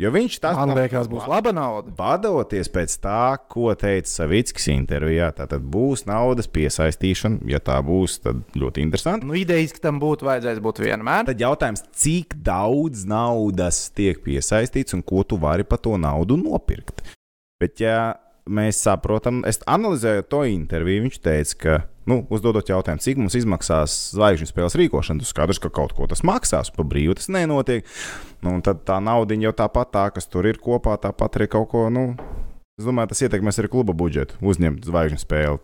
Jo 0.00 0.08
viņš 0.14 0.38
tas 0.40 0.56
Man 0.56 0.72
liekas, 0.78 1.10
būs 1.12 1.26
laba 1.28 1.52
nauda. 1.52 1.92
Vadoties 1.98 2.70
pēc 2.72 2.94
tā, 3.04 3.36
ko 3.52 3.74
teica 3.76 4.08
Savickis 4.08 4.70
intervijā, 4.72 5.28
tad 5.36 5.52
būs 5.60 6.06
naudas 6.08 6.48
piesaistīšana. 6.48 7.42
Ja 7.52 7.60
tā 7.60 7.76
būs, 7.84 8.16
tad 8.24 8.40
ļoti 8.56 8.80
interesanti. 8.86 9.28
Nu, 9.28 9.36
idejas, 9.36 9.76
ka 9.76 9.84
tam 9.90 10.00
būtu 10.00 10.24
vajadzējis 10.30 10.64
būt 10.64 10.80
vienmēr. 10.86 11.28
Tad 11.28 11.44
jautājums, 11.44 11.84
cik 11.92 12.38
daudz 12.48 13.04
naudas 13.04 13.90
tiek 13.92 14.24
piesaistīts 14.24 14.96
un 14.96 15.04
ko 15.04 15.20
tu 15.20 15.36
vari 15.40 15.68
par 15.68 15.84
to 15.84 16.00
naudu 16.00 16.40
nopirkt? 16.40 17.04
Bet, 17.60 17.80
ja 17.82 18.16
mēs 18.50 18.80
saprotam, 18.80 19.42
es 19.48 19.60
analizēju 19.68 20.26
to 20.32 20.42
interviju, 20.48 21.04
viņš 21.06 21.18
teica, 21.22 21.56
ka, 21.60 21.74
nu, 22.10 22.20
uzdodot 22.32 22.70
jautājumu, 22.72 23.02
cik 23.04 23.20
mums 23.20 23.36
izmaksās 23.38 23.96
zvaigžņu 24.16 24.48
spēles 24.48 24.76
rīkošana, 24.80 25.22
tad 25.22 25.30
skaidrs, 25.30 25.60
ka 25.62 25.72
kaut 25.74 25.94
ko 25.96 26.08
tas 26.10 26.24
maksās, 26.26 26.72
pa 26.74 26.86
brīvu 26.86 27.18
tas 27.18 27.28
nenotiek. 27.32 27.88
Nu, 28.40 28.56
un 28.56 28.64
tad 28.66 28.82
tā 28.88 28.96
nauda 29.04 29.36
jau 29.38 29.52
tāpat 29.56 29.92
tā, 29.94 30.06
kas 30.14 30.30
tur 30.30 30.48
ir 30.48 30.60
kopā, 30.62 30.96
tāpat 31.02 31.36
arī 31.38 31.50
kaut 31.52 31.68
ko, 31.74 31.86
nu, 31.92 32.14
es 32.80 32.88
domāju, 32.88 33.12
tas 33.12 33.24
ietekmēs 33.28 33.60
arī 33.60 33.72
kluba 33.72 33.96
budžetu, 33.96 34.40
uzņemt 34.40 34.88
zvaigžņu 34.88 35.20
spēli. 35.20 35.60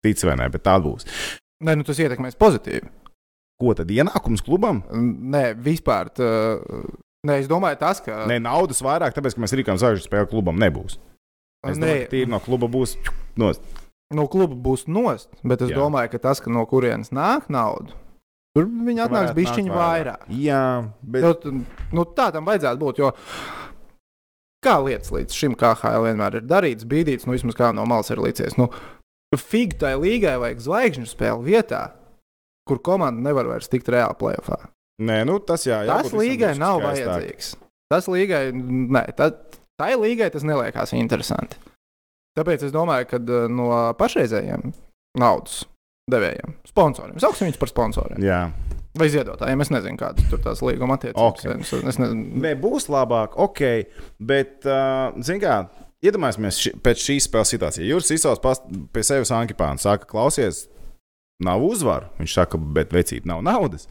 Tic 0.00 0.24
vai 0.26 0.34
nē, 0.40 0.48
bet 0.50 0.64
tā 0.66 0.74
būs. 0.82 1.06
Nē, 1.60 1.76
nu, 1.76 1.86
tas 1.86 2.00
ietekmēs 2.00 2.38
pozitīvi. 2.40 2.88
Ko 3.60 3.74
tad 3.76 3.90
ienākums 3.92 4.40
klubam? 4.42 4.80
Nē, 4.90 5.50
vispār. 5.60 6.08
Tā, 6.16 6.28
nē, 7.26 7.40
es 7.42 7.48
domāju, 7.50 7.78
tas, 7.80 8.00
ka. 8.04 8.24
Nē, 8.30 8.38
naudas 8.42 8.82
vairāk, 8.84 9.14
tāpēc, 9.16 9.36
ka 9.36 9.44
mēs 9.44 9.56
rīkām 9.60 9.80
zvaigžņu 9.80 10.06
spēli 10.06 10.30
klubam 10.30 10.60
nebūs. 10.60 10.98
Es 11.66 11.76
Nē. 11.76 11.86
domāju, 11.86 12.04
ka 12.04 12.12
tīri 12.14 12.30
no 12.32 12.40
kluba 12.40 12.68
būs 12.72 12.96
nost. 13.40 13.64
no 14.16 14.26
kluba 14.30 14.56
būs 14.56 14.86
nost, 14.88 15.28
bet 15.44 15.62
es 15.62 15.74
Jā. 15.74 15.80
Domāju, 15.82 16.14
ka 16.14 16.18
tas, 16.28 16.40
ka 16.40 16.50
no 16.50 16.64
kurienes 16.66 17.12
nāk 17.12 17.50
nauda, 17.52 17.92
tur 18.56 18.64
viņi 18.66 19.04
atnāks 19.04 19.34
bišķiņu 19.36 19.68
nākt 19.70 19.80
vairāk. 19.82 20.24
Jā, 20.40 20.62
bet 21.02 21.26
Jo, 21.28 21.34
nu, 21.92 22.06
tā 22.16 22.30
tam 22.32 22.48
vajadzētu 22.48 22.80
būt. 22.80 23.02
Jo 23.04 23.12
kā 24.64 24.76
lietas 24.84 25.12
līdz 25.14 25.36
šim 25.36 25.54
KHL 25.60 26.08
vienmēr 26.08 26.40
ir 26.40 26.48
darīts, 26.48 26.88
bīdīts, 26.88 27.28
nu 27.28 27.36
vismaz 27.36 27.56
kā 27.56 27.70
no 27.76 27.86
malas 27.88 28.10
ir 28.12 28.20
licies. 28.20 28.56
Nu, 28.60 28.70
Fig 29.38 29.76
tai 29.78 29.94
līgai 29.94 30.34
vajag 30.42 30.64
zvaigžņu 30.64 31.06
spēli 31.06 31.52
vietā, 31.52 31.92
kur 32.66 32.80
komanda 32.82 33.22
nevar 33.28 33.46
vairs 33.46 33.70
tikt 33.70 33.86
reāli 33.92 34.16
plēsoņā. 34.18 34.72
Nē, 35.00 35.22
nu, 35.28 35.38
tas 35.40 35.64
jā, 35.64 35.80
Tas 35.88 36.04
jābūt 36.04 36.12
visam 36.12 36.22
līgai 36.22 36.52
nav 36.60 36.82
vajadzīgs. 36.84 37.54
Tas 37.90 38.06
līgai, 38.10 38.42
nē, 38.54 39.04
tā, 39.18 39.30
tai 39.80 39.94
līgai 39.98 40.28
tas 40.34 40.44
neliekas 40.46 40.92
interesanti. 40.98 41.58
Tāpēc 42.38 42.68
es 42.68 42.74
domāju, 42.74 43.08
ka 43.10 43.20
uh, 43.20 43.46
no 43.50 43.70
pašreizējiem 43.98 44.70
naudas 45.18 45.64
devējiem, 46.10 46.54
sponsoriem, 46.68 47.18
sauksim 47.22 47.48
viņus 47.48 47.60
par 47.60 47.70
sponsoriem. 47.70 48.20
Jā. 48.22 48.42
Vai 48.98 49.06
ziedotājiem, 49.10 49.62
es 49.62 49.70
nezinu, 49.70 49.98
kādas 49.98 50.26
tur 50.30 50.40
tās 50.42 50.62
līguma 50.66 50.96
attiecības. 50.98 51.20
Ok. 51.22 51.44
Es, 51.62 51.72
es 51.92 51.98
nezinu, 52.00 52.40
Nē, 52.42 52.56
būs 52.58 52.88
labāk, 52.90 53.36
ok, 53.38 53.62
bet, 54.30 54.56
uh, 54.66 55.14
zināmā 55.22 55.42
kā, 55.44 55.86
iedomāsimies 56.06 56.58
ši, 56.58 56.72
pēc 56.84 57.04
šīs 57.06 57.28
spēles 57.28 57.54
situācijas. 57.54 57.86
Jūras 57.86 58.12
izsauc 58.16 58.66
pie 58.94 59.04
sevis 59.06 59.32
Ankipānu, 59.36 59.82
saka, 59.82 60.08
klausies, 60.10 60.64
nav 61.44 61.62
uzvaru. 61.64 62.10
Viņš 62.20 62.36
saka, 62.36 62.60
bet 62.60 62.94
vecīt 62.94 63.28
nav 63.28 63.44
naudas. 63.46 63.86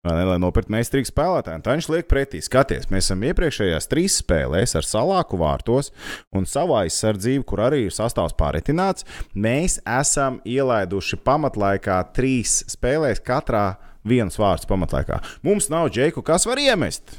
Ne, 0.00 0.22
lai 0.24 0.38
nopirktu 0.40 0.72
meistarīgu 0.72 1.10
spēlētāju. 1.10 1.60
Tā 1.60 1.74
viņš 1.76 1.86
liek 1.92 2.06
pretī. 2.08 2.38
Skaties, 2.40 2.86
mēs 2.88 3.10
esam 3.10 3.20
iepriekšējās 3.28 3.88
trīs 3.90 4.16
spēlēs 4.22 4.72
ar 4.80 4.86
salāku 4.88 5.36
vārtos 5.42 5.90
un 6.32 6.48
savu 6.48 6.78
aizsardzību, 6.78 7.44
kur 7.44 7.60
arī 7.66 7.82
ir 7.84 7.92
sastāvs 7.92 8.32
pārretināts. 8.40 9.04
Mēs 9.36 9.76
esam 9.84 10.40
ielaiduši 10.48 11.20
pamatlaikā 11.20 12.00
trīs 12.16 12.62
spēlēs, 12.72 13.20
katrā 13.20 13.74
viens 14.08 14.40
vārds 14.40 14.64
pamatlaikā. 14.70 15.20
Mums 15.44 15.68
nav 15.68 15.92
džeku, 15.92 16.24
kas 16.24 16.48
var 16.48 16.64
iemest. 16.64 17.12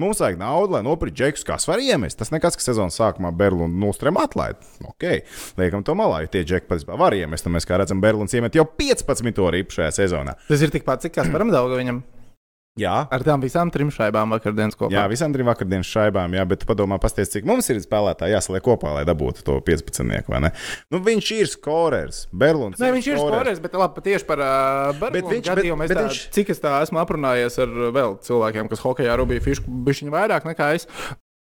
Mums 0.00 0.20
vajag 0.22 0.38
naudu, 0.40 0.72
lai 0.78 0.84
nopirktu 0.86 1.18
džekus, 1.18 1.42
kas 1.44 1.66
var 1.68 1.82
iemest. 1.84 2.16
Tas 2.20 2.32
nekas, 2.32 2.56
ka 2.56 2.64
sezonas 2.64 2.96
sākumā 2.96 3.34
Berlīna 3.36 3.68
nostrēm 3.82 4.16
atlaid. 4.20 4.60
Ok, 4.88 5.04
liekam 5.60 5.84
to 5.84 5.96
malā, 5.98 6.22
jo 6.24 6.30
tie 6.32 6.44
džeki 6.46 6.70
patiesībā 6.70 6.96
var 7.00 7.16
iemest. 7.16 7.48
Un 7.48 7.58
mēs, 7.58 7.68
kā 7.68 7.76
redzam, 7.80 8.00
Berlīns 8.00 8.32
iemet 8.36 8.56
jau 8.56 8.64
15 8.64 9.44
ripu 9.52 9.76
šajā 9.76 9.92
sezonā. 10.00 10.38
tas 10.48 10.64
ir 10.64 10.72
tikpat, 10.72 11.04
cik 11.04 11.18
Kasparam 11.18 11.52
Daugaviņam. 11.52 12.00
Jā. 12.80 12.94
Ar 13.12 13.24
tām 13.26 13.42
visām 13.44 13.68
trim 13.74 13.90
šaibām 13.92 14.32
vakardienas 14.34 14.78
kopā. 14.78 14.92
Jā, 14.94 15.04
visām 15.12 15.34
trim 15.34 15.48
vakardienas 15.50 15.88
šaibām, 15.90 16.32
jā, 16.38 16.46
bet 16.48 16.64
padomā, 16.68 16.96
pasties, 17.02 17.28
cik 17.34 17.44
mums 17.48 17.68
ir 17.72 17.80
spēlētāji 17.84 18.32
jāsaliek 18.34 18.64
kopā, 18.64 18.94
lai 18.96 19.04
dabūtu 19.08 19.44
to 19.44 19.58
15. 19.66 20.28
vai 20.32 20.40
ne? 20.46 20.52
Nu, 20.90 21.02
viņš 21.04 21.30
ir 21.38 21.50
skorers. 21.52 22.22
Berlīns. 22.32 22.80
Nē, 22.80 22.92
viņš 22.96 23.10
ir 23.12 23.20
skorējis, 23.20 23.60
bet 23.66 23.76
labi, 23.76 24.04
tieši 24.08 24.26
par 24.28 24.40
uh, 24.44 24.92
Berlīnu 25.00 25.34
viņš- 25.36 25.50
bet- 25.54 25.66
Bet, 25.70 25.88
bet 25.88 25.98
viņš- 26.06 26.20
tā, 26.26 26.34
cik 26.40 26.50
es 26.56 26.60
tā 26.64 26.76
esmu 26.82 27.02
aprunājies 27.04 27.58
ar 27.62 27.68
uh, 27.68 27.90
vēl 27.94 28.16
cilvēkiem, 28.24 28.68
kas 28.72 28.80
hokeja 28.86 29.18
rubīja 29.20 29.44
fišku 29.44 29.68
bišķiņu 29.86 30.14
vairāk 30.16 30.48
nekā 30.48 30.74
es. 30.78 30.86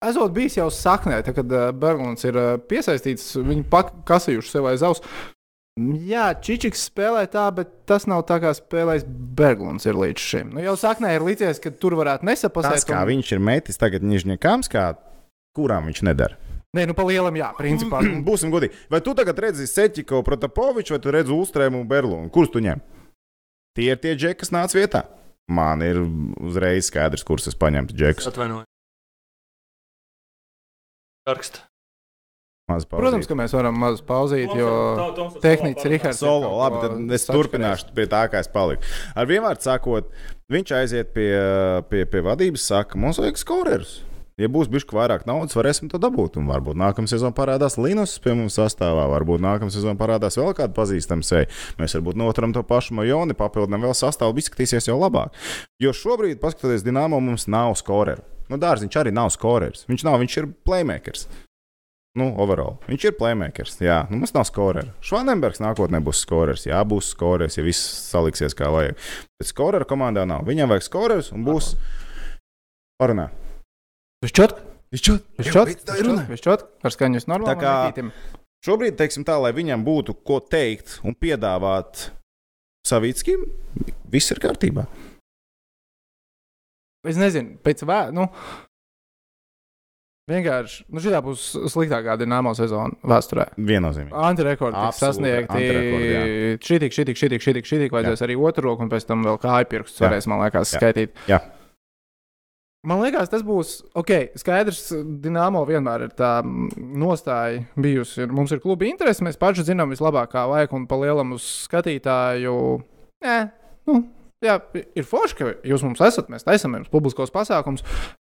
Esot 0.04 0.34
bijis 0.36 0.58
jau 0.58 0.66
saknē, 0.68 1.22
tad, 1.24 1.34
kad 1.38 1.48
uh, 1.54 1.70
Berlīns 1.72 2.26
ir 2.28 2.36
uh, 2.36 2.58
piesaistīts, 2.68 3.30
viņi 3.40 3.64
pakasījuši 3.72 4.50
sev 4.52 4.66
aiz 4.68 4.82
auss. 4.84 5.00
Jā, 5.74 6.28
Čičiks 6.38 6.84
spēlē 6.86 7.24
tā, 7.26 7.48
bet 7.50 7.70
tas 7.90 8.04
nav 8.06 8.20
tā, 8.28 8.36
kā 8.38 8.52
spēlējis 8.54 9.08
Berglunds 9.34 9.88
ir 9.90 9.96
līdz 9.98 10.22
šim. 10.22 10.52
Nu, 10.54 10.62
jau 10.62 10.76
saknē 10.78 11.16
ir 11.16 11.24
līdzies, 11.26 11.58
ka 11.58 11.72
tur 11.74 11.96
varētu 11.98 12.28
nesapazīt. 12.28 12.76
Tas, 12.78 12.86
kā 12.86 13.00
viņš 13.08 13.32
ir 13.34 13.42
metis 13.42 13.80
tagad 13.80 14.06
Nižņakams, 14.06 14.70
kā 14.70 14.92
kurām 15.58 15.90
viņš 15.90 16.04
nedara. 16.06 16.38
Nē, 16.78 16.86
nu 16.90 16.94
pa 16.94 17.06
lielam, 17.06 17.34
jā, 17.38 17.50
principā. 17.58 18.04
Būsim 18.28 18.54
godīgi. 18.54 18.78
Vai 18.90 19.02
tu 19.02 19.16
tagad 19.18 19.42
redzi 19.42 19.66
Seķiko, 19.70 20.22
Protapoviču, 20.26 20.94
vai 20.94 21.02
tu 21.02 21.14
redzi 21.14 21.34
Ulstrēmu 21.34 21.82
un 21.82 21.90
Berlūnu? 21.90 22.30
Kurus 22.34 22.54
tu 22.54 22.62
ņem? 22.62 22.82
Tie 23.74 23.90
ir 23.90 23.98
tie 23.98 24.14
džeki, 24.14 24.44
kas 24.44 24.54
nāca 24.54 24.78
vietā. 24.78 25.04
Man 25.50 25.82
ir 25.82 25.98
uzreiz 26.38 26.86
skaidrs, 26.86 27.26
kurus 27.26 27.50
es 27.50 27.58
paņemtu 27.58 27.98
džekus. 27.98 28.30
Atvainojiet. 28.30 28.70
Karkst. 31.26 31.64
Maz 32.64 32.86
Protams, 32.88 33.26
ka 33.28 33.36
mēs 33.36 33.52
varam 33.52 33.76
mazu 33.76 34.00
pauzīt, 34.08 34.48
jo 34.56 34.68
tehnicis 35.44 35.84
Rihards. 35.84 36.22
Solo, 36.22 36.48
labi, 36.62 36.78
tad 36.80 37.12
es 37.12 37.26
turpināšu 37.28 37.92
pie 37.92 38.06
tā, 38.08 38.22
kā 38.32 38.40
es 38.40 38.48
paliku. 38.48 38.88
Ar 39.12 39.28
vienvārdu 39.28 39.66
sakot, 39.66 40.08
viņš 40.48 40.72
aiziet 40.78 41.12
pie, 41.12 41.28
pie, 41.90 42.06
pie 42.08 42.24
vadības, 42.24 42.64
saka, 42.72 42.96
mums 43.00 43.20
vajag 43.20 43.36
skorerus. 43.42 43.98
Ja 44.40 44.48
būs 44.50 44.66
bijis 44.72 44.88
vairāk 44.90 45.28
naudas, 45.28 45.54
varēsim 45.54 45.92
to 45.92 46.00
dabūt. 46.00 46.40
Un 46.40 46.48
varbūt 46.48 46.80
nākamā 46.80 47.06
sezonā 47.06 47.36
parādās 47.36 47.76
Linus 47.76 48.16
pie 48.24 48.32
mums 48.34 48.56
sastāvā, 48.58 49.04
varbūt 49.12 49.44
nākamā 49.44 49.70
sezonā 49.70 49.94
parādās 50.00 50.40
vēl 50.40 50.56
kāda 50.56 50.72
pazīstama 50.74 51.22
seja. 51.22 51.52
Mēs 51.78 51.94
varbūt 52.00 52.18
noturam 52.18 52.56
to 52.56 52.64
pašu 52.66 52.96
Majoni, 52.98 53.36
papildinām 53.38 53.84
vēl 53.84 53.94
sastāvu, 53.94 54.40
izskatīsies 54.40 54.88
jau 54.88 54.96
labāk. 54.98 55.36
Jo 55.84 55.92
šobrīd, 55.94 56.40
paskatoties 56.42 56.82
Dienāmo, 56.82 57.20
mums 57.22 57.46
nav 57.46 57.76
skoreru. 57.78 58.24
Nu, 58.50 58.58
Dārziņš 58.60 58.98
arī 59.00 59.12
nav 59.14 59.30
skorers. 59.32 59.86
Viņš 59.88 60.02
nav, 60.04 60.18
viņš 60.20 60.40
ir 60.40 60.50
playmakers. 60.66 61.28
Nu, 62.14 62.28
overall. 62.38 62.76
Viņš 62.86 63.08
ir 63.08 63.14
playmakers. 63.18 63.74
Jā, 63.82 64.04
nu, 64.06 64.20
mums 64.20 64.30
nav 64.36 64.44
skorera. 64.46 64.92
Švanenbergs 65.02 65.58
nākotnē 65.58 65.98
būs 66.04 66.20
skorers. 66.22 66.62
Jā, 66.68 66.78
būs 66.86 67.08
skorers, 67.10 67.56
ja 67.58 67.64
viss 67.66 67.82
saliksies 68.12 68.54
kā 68.54 68.68
vajag. 68.70 69.00
Bet 69.40 69.48
skorera 69.50 69.88
komandā 69.88 70.22
nav. 70.30 70.44
Viņam 70.46 70.70
vajag 70.70 70.86
skorers 70.86 71.32
un 71.34 71.42
būs 71.46 71.72
parunā. 73.02 73.32
Višķot? 74.22 74.54
Višķot? 74.94 75.26
Višķot? 75.42 75.72
Višķot? 76.30 76.62
Ar 76.86 76.94
skaņu 76.94 77.24
normāli. 77.26 77.50
Tā 77.50 77.56
kā 77.58 78.06
šobrīd, 78.64 78.94
teiksim 79.00 79.26
tā, 79.26 79.40
lai 79.42 79.50
viņam 79.56 79.82
būtu 79.82 80.14
ko 80.22 80.38
teikt 80.38 81.00
un 81.02 81.18
piedāvāt 81.18 82.12
Savickim, 82.86 83.42
viss 84.12 84.30
ir 84.30 84.38
kārtībā. 84.44 84.86
Es 87.10 87.18
nezinu, 87.18 87.58
pēc 87.64 87.82
vēl. 87.88 88.14
Nu... 88.14 88.28
Vienkārši, 90.24 90.86
nu, 90.88 91.02
šī 91.04 91.18
būs 91.20 91.42
sliktākā 91.68 92.14
dīnāmā 92.16 92.54
sezona 92.56 92.96
vēsturē. 93.04 93.50
Viennozīmīgi. 93.60 94.14
Antirekordi 94.16 94.78
tiks 94.86 95.02
sasniegti. 95.02 95.66
Šī 96.64 96.78
tik, 96.80 96.94
šī 96.96 97.04
tik, 97.10 97.20
šī 97.20 97.28
tik, 97.34 97.44
šī 97.44 97.52
tik, 97.58 97.68
šī 97.68 97.80
tik, 97.82 97.92
vajadzēs 97.92 98.22
Jā. 98.22 98.28
arī 98.30 98.38
otru 98.40 98.70
roku, 98.70 98.86
un 98.86 98.92
pēc 98.92 99.04
tam 99.10 99.26
vēl 99.28 99.36
kāju 99.42 99.68
pirkstus 99.74 100.00
varēs, 100.00 100.28
man 100.32 100.40
liekas, 100.40 100.72
Jā. 100.72 100.80
skaitīt. 100.80 101.20
Jā. 101.28 101.42
Man 102.88 103.04
liekas, 103.04 103.28
tas 103.32 103.44
būs 103.44 103.74
ok. 104.00 104.14
Skaidrs, 104.40 104.80
Dienāmo 105.20 105.60
vienmēr 105.68 106.08
ir 106.08 106.16
tā 106.16 106.32
nostāja 106.40 107.60
bijusi. 107.76 108.24
Mums 108.24 108.56
ir 108.56 108.64
kluba 108.64 108.88
interese, 108.88 109.24
mēs 109.28 109.40
paši 109.40 109.68
zinām 109.68 109.92
vislabāk, 109.92 110.32
kā 110.32 110.48
vajag, 110.48 110.72
un 110.76 110.88
pa 110.88 111.04
lielam 111.04 111.36
uz 111.36 111.44
skatītāju. 111.68 112.58
Nē, 113.24 113.38
nu, 113.92 114.00
jā, 114.44 114.56
ir 114.72 115.08
forši, 115.08 115.36
ka 115.36 115.54
jūs 115.68 115.84
mums 115.84 116.00
esat, 116.04 116.32
mēs 116.32 116.48
taisām 116.48 116.80
jums 116.80 116.92
publiskos 116.92 117.32
pasākumus, 117.32 117.84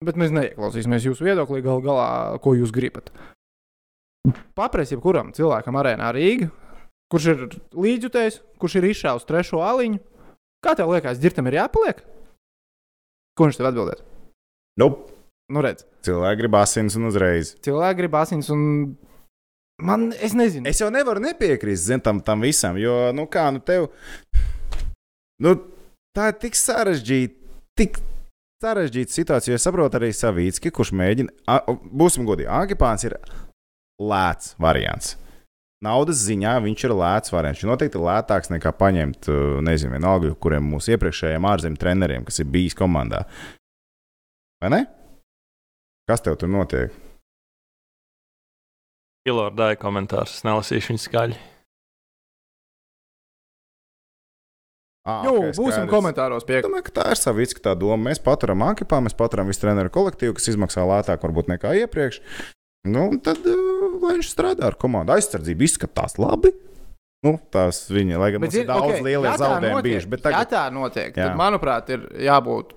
bet 0.04 0.18
mēs 0.20 0.34
neieklausīsimies 0.34 1.06
jūsu 1.08 1.26
viedoklī 1.26 1.62
gal 1.64 1.80
galā, 1.84 2.10
ko 2.42 2.56
jūs 2.56 2.74
gribat. 2.74 3.12
Paprasti 4.58 4.96
jebkuram 4.96 5.32
cilvēkam 5.36 5.78
arēnā 5.78 6.10
Rīgā, 6.16 6.50
kurš 7.12 7.28
ir 7.32 7.42
līdzjutējs, 7.76 8.40
kurš 8.60 8.78
ir 8.80 8.88
izšāvis 8.90 9.26
trešo 9.28 9.62
aliņu, 9.62 10.00
kā 10.64 10.74
tev 10.78 10.90
liekas, 10.92 11.20
dzirtam 11.22 11.46
ir 11.48 11.60
jāpaliek? 11.60 12.02
Ko 13.36 13.46
viņš 13.46 13.60
tev 13.60 13.70
atbildēs? 13.70 14.02
Nope. 14.80 15.12
Nu, 15.46 15.62
redz. 15.62 15.84
Cilvēki 16.02 16.40
grib 16.40 16.56
asins 16.58 16.96
un 16.98 17.06
uzreiz. 17.06 17.52
Cilvēki 17.62 18.00
grib 18.00 18.16
asins 18.18 18.48
un 18.50 18.62
man, 19.78 20.08
es 20.18 20.34
nezinu. 20.34 20.66
Es 20.66 20.80
jau 20.82 20.88
nevaru 20.90 21.22
nepiekrist 21.22 21.86
zin, 21.86 22.02
tam, 22.02 22.18
tam 22.24 22.42
visam, 22.42 22.78
jo, 22.80 23.12
nu 23.14 23.28
kā, 23.30 23.46
nu 23.54 23.62
tev. 23.62 23.86
Nu, 25.42 25.54
tā 26.16 26.32
ir 26.32 26.38
tik 26.42 26.58
sarežģīta, 26.58 27.38
tik 27.78 28.00
sarežģīta 28.66 29.14
situācija. 29.14 29.58
Es 29.58 29.66
saprotu 29.66 30.00
arī 30.00 30.10
Savīcki, 30.14 30.72
kurš 30.74 30.92
mēģina, 30.98 31.60
būsim 31.94 32.26
godīgi, 32.28 32.50
Agipāns 32.50 33.06
ir 33.06 33.16
lēts 34.02 34.56
variants. 34.62 35.14
Naudas 35.84 36.22
ziņā 36.24 36.54
viņš 36.64 36.86
ir 36.88 36.94
lēts 36.96 37.32
variants. 37.34 37.60
Viņš 37.60 37.68
noteikti 37.68 37.98
ir 38.00 38.06
lētāks 38.06 38.50
nekā 38.50 38.72
paņemt, 38.80 39.28
nezinu, 39.66 39.92
vienalga, 39.92 40.32
kuriem 40.40 40.64
mūsu 40.72 40.94
iepriekšējiem 40.94 41.48
ārzemju 41.50 41.80
treneriem, 41.82 42.24
kas 42.26 42.40
ir 42.40 42.48
bijis 42.50 42.76
komandā. 42.78 43.26
Vai 44.64 44.72
ne? 44.72 44.80
Kas 46.08 46.24
tev 46.24 46.38
tur 46.40 46.50
notiek? 46.50 46.94
Ilordāja 49.28 49.76
komentārs, 49.82 50.40
nelasīšu 50.46 50.94
viņu 50.94 51.02
skaļi. 51.02 51.38
Ah, 55.06 55.22
Jū, 55.22 55.36
okay, 55.38 55.52
būsim 55.54 55.84
skaidrs. 55.84 55.92
komentāros 55.92 56.46
pie. 56.48 56.58
Domāju, 56.66 56.88
ka 56.88 56.94
tā 56.98 57.04
ir 57.14 57.20
savīca 57.20 57.60
tā 57.62 57.74
doma. 57.78 58.08
Mēs 58.08 58.18
paturam 58.22 58.64
akipā, 58.66 58.98
mēs 59.04 59.14
paturam 59.14 59.46
visu 59.46 59.62
treneru 59.62 59.92
kolektīvu, 59.94 60.34
kas 60.34 60.50
izmaksā 60.50 60.82
lētāk 60.82 61.22
varbūt 61.22 61.52
nekā 61.52 61.76
iepriekš. 61.84 62.18
Nu, 62.90 63.04
un 63.12 63.20
tad, 63.22 63.38
uh, 63.46 64.00
lai 64.02 64.16
viņš 64.16 64.30
strādā 64.32 64.66
ar 64.66 64.78
komandu, 64.78 65.14
aizsardzība 65.14 65.66
izskatās 65.66 66.18
labi. 66.18 66.50
Nu, 67.26 67.36
tās 67.54 67.84
viņa, 67.90 68.18
lai 68.20 68.32
gan 68.34 68.42
mums 68.42 68.58
ir 68.58 68.66
daudz 68.68 68.96
okay, 68.96 69.04
lielie 69.06 69.30
zaudējumi 69.38 69.84
bijuši. 69.86 70.10
Bet 70.10 70.24
tagad, 70.26 70.42
Ja 70.42 70.50
tā 70.50 70.64
notiek, 70.74 71.14
Jā. 71.14 71.30
tad, 71.30 71.38
manuprāt, 71.38 71.90
ir 71.94 72.04
jābūt 72.26 72.74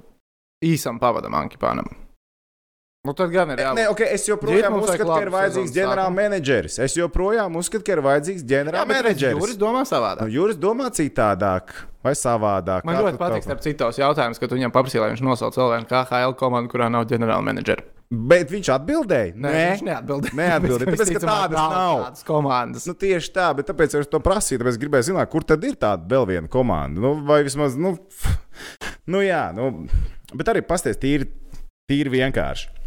īsam 0.65 1.01
pavadam 1.01 1.36
Ankipānam. 1.38 1.89
Nu, 3.10 3.13
tad 3.17 3.32
gan 3.34 3.50
ir 3.50 3.58
jābūt. 3.63 3.80
Nē, 3.80 3.84
okay, 3.89 4.12
es 4.13 4.28
joprojām 4.30 4.76
uzskatu, 4.78 5.08
ka 5.10 5.22
ir 5.24 5.32
vajadzīgs 5.34 5.72
ģenerāla 5.74 6.13
menedžeris. 6.13 6.76
Es 6.86 6.93
joprojām 6.93 7.56
uzskatu, 7.58 7.82
ka 7.88 7.95
ir 7.95 8.02
vajadzīgs 8.06 8.43
ģenerāla 8.52 8.86
menedžeris. 8.86 9.39
Juris 9.39 9.58
domā 9.58 9.82
savādāk. 9.89 10.28
Nu, 10.28 10.30
Juris 10.30 10.60
domā 10.62 10.91
citādāk 10.93 11.74
vai 12.06 12.13
savādāk. 12.13 12.86
Man 12.86 13.00
Kā 13.00 13.02
ļoti 13.08 13.17
tu 13.17 13.22
patīk, 13.24 13.48
starp 13.48 13.63
citos 13.65 13.98
jautājumus, 13.98 14.38
ka 14.38 14.50
tu 14.52 14.60
viņam 14.60 14.76
paprasīji, 14.76 15.02
lai 15.02 15.10
viņš 15.15 15.26
nosauc 15.26 15.58
vēl 15.58 15.74
vienu 15.74 15.89
KHL 15.89 16.38
komandu, 16.38 16.69
kurā 16.76 16.91
nav 16.93 17.10
ģenerāla 17.10 17.48
menedžera. 17.50 17.88
Bet 18.30 18.54
viņš 18.54 18.72
atbildēja. 18.78 19.34
Nē, 19.41 19.58
viņš 19.58 19.84
neatbildēja. 19.89 20.38
Neatbildēja. 20.38 20.93
Tāpēc, 20.93 21.12
ka 21.17 21.26
tādas 21.26 21.58
nav 21.58 21.74
nav. 21.74 22.00
tādas 22.06 22.26
komandas. 22.30 22.88
Nu, 22.89 22.95
tieši 22.98 23.34
tā, 23.34 23.52
bet 23.58 23.69
tāpēc 23.69 24.00
es 24.00 24.10
to 24.10 24.22
prasīju. 24.22 24.62
Tāpēc 24.62 24.78
es 24.78 24.82
gribēju 24.86 25.10
zināt, 25.12 25.34
kur 25.34 25.45
tad 25.50 25.65
ir 25.65 25.78
tāda 25.82 26.06
vēl 26.13 26.30
viena 26.30 26.50
komanda. 26.50 27.02
Nu, 27.02 27.15
vai 27.26 27.43
vismaz, 27.45 27.78
nu, 27.78 27.95
nu 29.13 29.22
jā, 29.26 29.48
nu, 29.58 29.72
bet 30.34 30.54
arī 30.54 30.65
pasties 30.65 30.98
tīri, 31.02 31.30
tīri 31.89 32.17
vienkārši. 32.17 32.79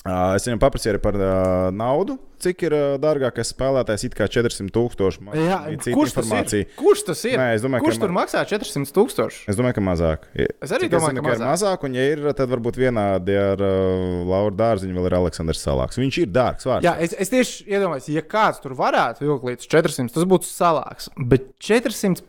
Es 0.00 0.46
viņam 0.48 0.60
paprasīju 0.62 0.96
par 1.04 1.16
uh, 1.20 1.66
naudu, 1.76 2.14
cik 2.40 2.62
ir 2.64 2.72
uh, 2.72 2.84
dārgākais 3.02 3.50
spēlētājs. 3.52 4.06
It 4.08 4.14
kā 4.16 4.24
400 4.32 4.72
tūkstoši. 4.72 5.26
Jā, 5.36 5.58
kurš 5.92 6.14
tas 6.16 6.30
ir? 6.56 6.62
Kurš 6.78 7.02
tas 7.10 7.24
ir? 7.28 7.34
Nē, 7.36 7.48
es 7.58 7.64
domāju, 7.66 7.84
Kurš 7.84 7.98
ka 7.98 8.06
tur 8.06 8.14
maksā 8.16 8.44
400 8.48 8.94
tūkstoši? 8.96 9.42
Es 9.52 9.58
domāju, 9.60 9.76
ka 9.76 9.84
mazāk. 9.84 10.24
Es 10.32 10.72
arī 10.72 10.88
Cik 10.88 10.94
domāju, 10.94 11.18
zinu, 11.18 11.24
ka 11.26 11.34
ir 11.36 11.44
mazāk. 11.44 11.84
Un, 11.84 11.98
ja 12.00 12.06
ir, 12.14 12.24
tad 12.38 12.48
varbūt 12.54 12.80
vienādi 12.80 13.36
ar 13.36 13.60
uh, 13.60 14.16
Lauru 14.30 14.56
Dārziņu 14.56 14.96
vēl 14.96 15.10
ir 15.10 15.18
Aleksandrs 15.20 15.60
Salāks. 15.68 16.00
Viņš 16.00 16.20
ir 16.24 16.32
dārgs 16.32 16.64
vārds. 16.70 16.88
Jā, 16.88 16.96
es, 17.04 17.12
es 17.20 17.34
tieši 17.36 17.68
iedomājos, 17.68 18.08
ja 18.16 18.24
kāds 18.24 18.64
tur 18.64 18.72
varētu 18.80 19.26
vilkt 19.28 19.44
līdz 19.50 19.68
400, 19.68 20.14
tas 20.16 20.24
būtu 20.32 20.48
salāks. 20.48 21.12
Bet 21.20 21.50
400 21.60 22.24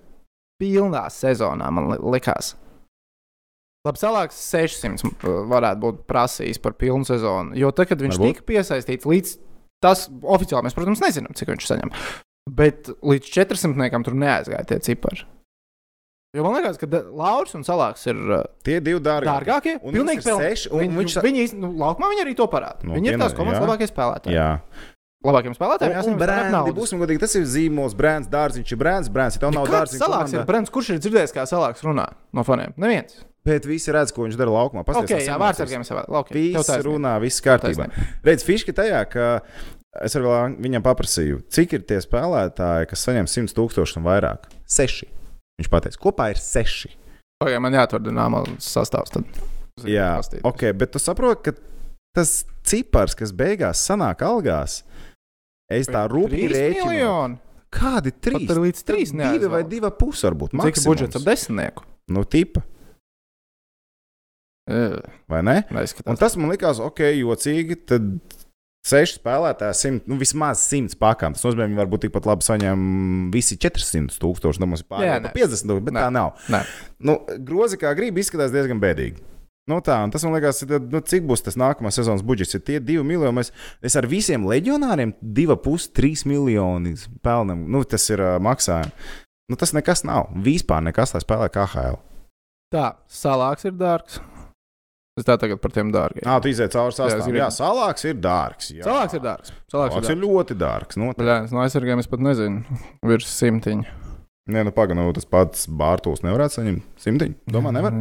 pilnā 0.60 1.07
sezonā 1.07 1.71
man 1.71 1.88
li- 1.95 2.03
likās. 2.17 2.57
Labi, 3.87 3.97
salāks 3.97 4.37
600 4.51 5.23
varētu 5.49 5.81
būt 5.81 6.01
prasījis 6.09 6.59
par 6.61 6.75
pilnu 6.77 7.07
sezonu. 7.07 7.55
Jo 7.57 7.71
tad, 7.73 7.89
kad 7.89 8.01
viņš 8.03 8.19
Varbūt. 8.19 8.35
tika 8.37 8.45
piesaistīts 8.51 9.07
līdz 9.09 9.31
tas 9.81 10.03
oficiāli, 10.21 10.67
mēs, 10.67 10.75
protams, 10.77 11.01
nezinām, 11.01 11.33
cik 11.33 11.49
viņš 11.49 11.65
saņem. 11.71 11.93
Bet 12.49 12.91
līdz 13.01 13.31
400 13.33 14.03
tur 14.05 14.13
neaizgāja 14.21 14.67
tie 14.69 14.77
cipari. 14.85 15.25
Jo 16.37 16.45
man 16.45 16.53
liekas, 16.55 16.77
ka 16.79 16.87
Lauris 17.11 17.57
un 17.57 17.65
Salāks 17.67 18.05
ir 18.07 18.15
uh, 18.31 18.43
Tie 18.63 18.77
divi 18.79 19.01
dārgākie. 19.03 19.27
dārgākie. 19.27 19.73
Un 19.83 19.97
Pilnīgi 19.97 20.23
un 20.71 20.79
Viņi, 20.79 20.95
viņš- 21.01 21.17
viņi, 21.25 21.47
nu, 21.59 21.73
laukumā 21.81 22.07
viņi 22.13 22.23
arī 22.23 22.35
to 22.39 22.47
parāda. 22.47 22.85
Nu, 22.87 22.93
viņi 22.95 23.11
ir 23.11 23.17
tās 23.19 23.33
ne- 23.33 23.37
komandas 23.41 23.59
jā. 23.59 23.65
labākie 23.67 23.89
spēlētāji. 23.89 24.37
Jā. 24.37 24.47
Labākiem 25.25 25.53
spēlētājiem 25.57 26.15
brendi, 26.17 26.53
naudas. 26.55 26.73
būsim 26.77 27.01
godīgi, 27.03 27.19
tas 27.21 27.35
ir 27.35 27.43
zīmols, 27.45 27.93
brands, 27.97 28.29
dārziņš 28.31 28.71
ir 28.73 28.77
brands, 28.79 29.09
brands. 29.09 29.35
Ja 29.37 29.43
tev 29.43 29.51
nav 29.53 29.67
Kāds 29.67 29.91
dārziņš, 29.91 30.01
salāks 30.01 30.33
ir 30.33 30.45
brands, 30.47 30.71
kurš 30.73 30.89
ir 30.95 31.01
dzirdējis, 31.03 31.33
kā 31.35 31.43
salāks 31.45 31.83
runā 31.85 32.07
no 32.33 32.41
faniem? 32.47 32.73
Neviens. 32.77 33.19
Bet 33.47 33.65
visi 33.65 33.89
redz, 33.93 34.13
ko 34.13 34.27
viņš 34.27 34.38
dara 34.38 34.54
laukumā. 34.54 34.84
Ok, 34.86 35.15
jā, 35.17 35.36
vārdsargiem 35.41 35.86
savā 35.88 36.04
laukumā. 36.06 36.38
Viss 36.38 36.84
runā, 36.86 37.15
viss 37.23 37.41
kārtībā. 37.41 37.88
Redz, 38.25 38.45
fiška 38.45 38.75
tajā, 38.77 38.99
ka 39.10 39.30
es 40.06 40.15
arī 40.17 40.30
vēl 40.30 40.58
viņam 40.62 40.86
paprasīju, 40.86 41.41
cik 41.51 41.73
ir 41.80 41.88
tie 41.89 41.97
spēlētāji, 42.04 42.91
kas 42.91 43.08
saņem 43.08 43.30
100 43.32 43.58
tūkstošus 43.58 43.97
un 43.97 44.06
vairāk. 44.06 44.45
Seši. 44.69 45.10
Viņš 45.62 45.71
pateica, 45.73 46.01
kopā 46.01 46.30
ir 46.36 46.41
seši. 46.41 46.93
Pagaidām, 47.41 47.65
man 47.65 47.75
jāatrod 47.80 48.06
dināmā 48.06 48.43
sastāvs. 48.62 49.13
Tad. 49.15 49.41
Jā, 49.89 50.13
ok, 50.45 50.67
bet 50.77 50.93
tu 50.93 51.01
saproti, 51.01 51.49
ka 51.49 52.17
tas 52.17 52.41
cipars, 52.67 53.17
kas 53.17 53.34
beigās 53.34 53.82
sanāk 53.88 54.21
algās, 54.27 54.82
es 55.71 55.89
tā 55.89 56.06
rūpīgi 56.12 56.51
rēķinu. 56.54 56.91
miljoni. 56.91 57.39
Kādi 57.71 58.12
trīs? 58.12 58.49
Pat 58.49 58.60
līdz 58.60 58.84
trīs 58.84 59.13
Tad 59.15 59.38
Divi 59.38 59.49
vai 59.49 59.62
divi 59.63 59.89
pusi 59.95 60.27
varbūt. 60.27 60.58
Cik 60.60 60.82
budžets 60.84 61.17
ap 61.21 61.23
desmitnieku? 61.23 61.86
Nu, 62.12 62.25
tipa. 62.27 62.65
Vai 65.31 65.41
ne? 65.45 65.57
Un 66.05 66.19
tas 66.19 66.38
man 66.39 66.53
likās, 66.53 66.81
ok, 66.84 67.03
jocīgi. 67.21 67.77
Tad 67.91 68.38
seši 68.88 69.19
spēlētāji, 69.19 69.77
simt, 69.77 70.07
nu, 70.10 70.17
vismaz 70.21 70.63
simts 70.65 70.97
pakām. 70.97 71.36
Tas 71.38 71.45
nozīmē, 71.45 71.65
ka 71.65 71.71
viņi 71.71 71.81
varbūt 71.84 72.05
tikpat 72.07 72.29
labi 72.29 72.45
saņem 72.47 72.86
visi 73.34 73.57
400 73.62 74.17
tūkstoši, 74.21 74.62
no 74.62 74.71
mums 74.71 74.84
ir 74.84 74.89
pa 74.89 75.01
50 75.03 75.36
tūkstoši, 75.36 75.86
bet 75.86 75.97
Nē. 75.97 76.05
tā 76.05 76.13
nav. 76.13 76.34
Nē. 76.51 76.63
Nu, 77.05 77.19
grozi 77.45 77.77
kā 77.81 77.93
grib 77.97 78.17
izskatās 78.21 78.53
diezgan 78.53 78.81
bēdīgi. 78.81 79.21
Nu 79.69 79.77
tā, 79.86 79.99
un 80.03 80.12
tas 80.12 80.23
man 80.25 80.34
liekas, 80.34 80.63
ir, 80.65 80.79
nu, 80.89 80.99
cik 81.05 81.27
būs 81.29 81.45
tas 81.45 81.55
nākamā 81.60 81.91
sezonas 81.93 82.23
budžets. 82.25 82.57
Ir 82.57 82.63
tie 82.65 82.79
divi 82.81 83.03
miljoni. 83.05 83.36
Mēs, 83.38 83.53
es 83.86 83.95
ar 83.99 84.07
visiem 84.10 84.47
leģionāriem 84.49 85.13
divi 85.21 85.55
pusi, 85.62 85.91
trīs 85.95 86.25
miljoni 86.27 86.95
pelnam. 87.23 87.67
Nu, 87.71 87.84
tas 87.86 88.10
ir 88.10 88.23
uh, 88.25 88.39
maksājums. 88.41 89.13
Nu, 89.51 89.60
tas 89.60 89.75
nekas 89.77 90.01
nav. 90.07 90.31
Vispār 90.41 90.81
nekas, 90.84 91.13
lai 91.13 91.21
spēlē 91.21 91.51
KHL. 91.53 92.01
Tā, 92.73 92.93
salāks 93.12 93.67
ir 93.67 93.77
dārgs. 93.77 94.17
Es 95.21 95.27
tā 95.27 95.38
tagad 95.38 95.62
par 95.62 95.71
tiem 95.75 95.91
dārgiem. 95.93 96.25
Nā, 96.25 96.39
tu 96.41 96.49
iziet 96.49 96.73
cauri 96.73 96.91
Jā, 96.95 96.97
sastāvam. 96.97 97.27
gribu- 97.29 97.41
Jā, 97.43 97.49
salāks 97.53 98.05
ir 98.10 98.15
dārgs. 98.23 98.71
Jā. 98.73 98.84
Salāks 98.89 99.13
ir 99.19 99.21
dārgs. 99.29 99.51
Salāks 99.69 99.93
Salāks 99.93 100.10
ir 100.10 100.15
ir 100.15 100.17
dārgs. 100.17 100.25
ļoti 100.25 100.55
dārgs. 100.65 100.97
noteikti. 100.97 101.27
Jā, 101.29 101.51
no 101.53 101.60
aizsargiem 101.65 101.99
es 102.01 102.07
pat 102.10 102.19
nezinu. 102.25 102.63
Virs 103.05 103.29
simtiņa. 103.39 103.86
Nē, 104.51 104.63
nu 104.65 104.71
pagaidi, 104.73 104.95
nu, 104.97 105.13
tas 105.13 105.23
pats 105.29 105.67
Bārtaļs 105.69 106.23
nevarētu 106.25 106.55
saņemt 106.57 106.81
simtiņu. 106.99 107.36
Domā, 107.53 107.71
nevar. 107.71 107.93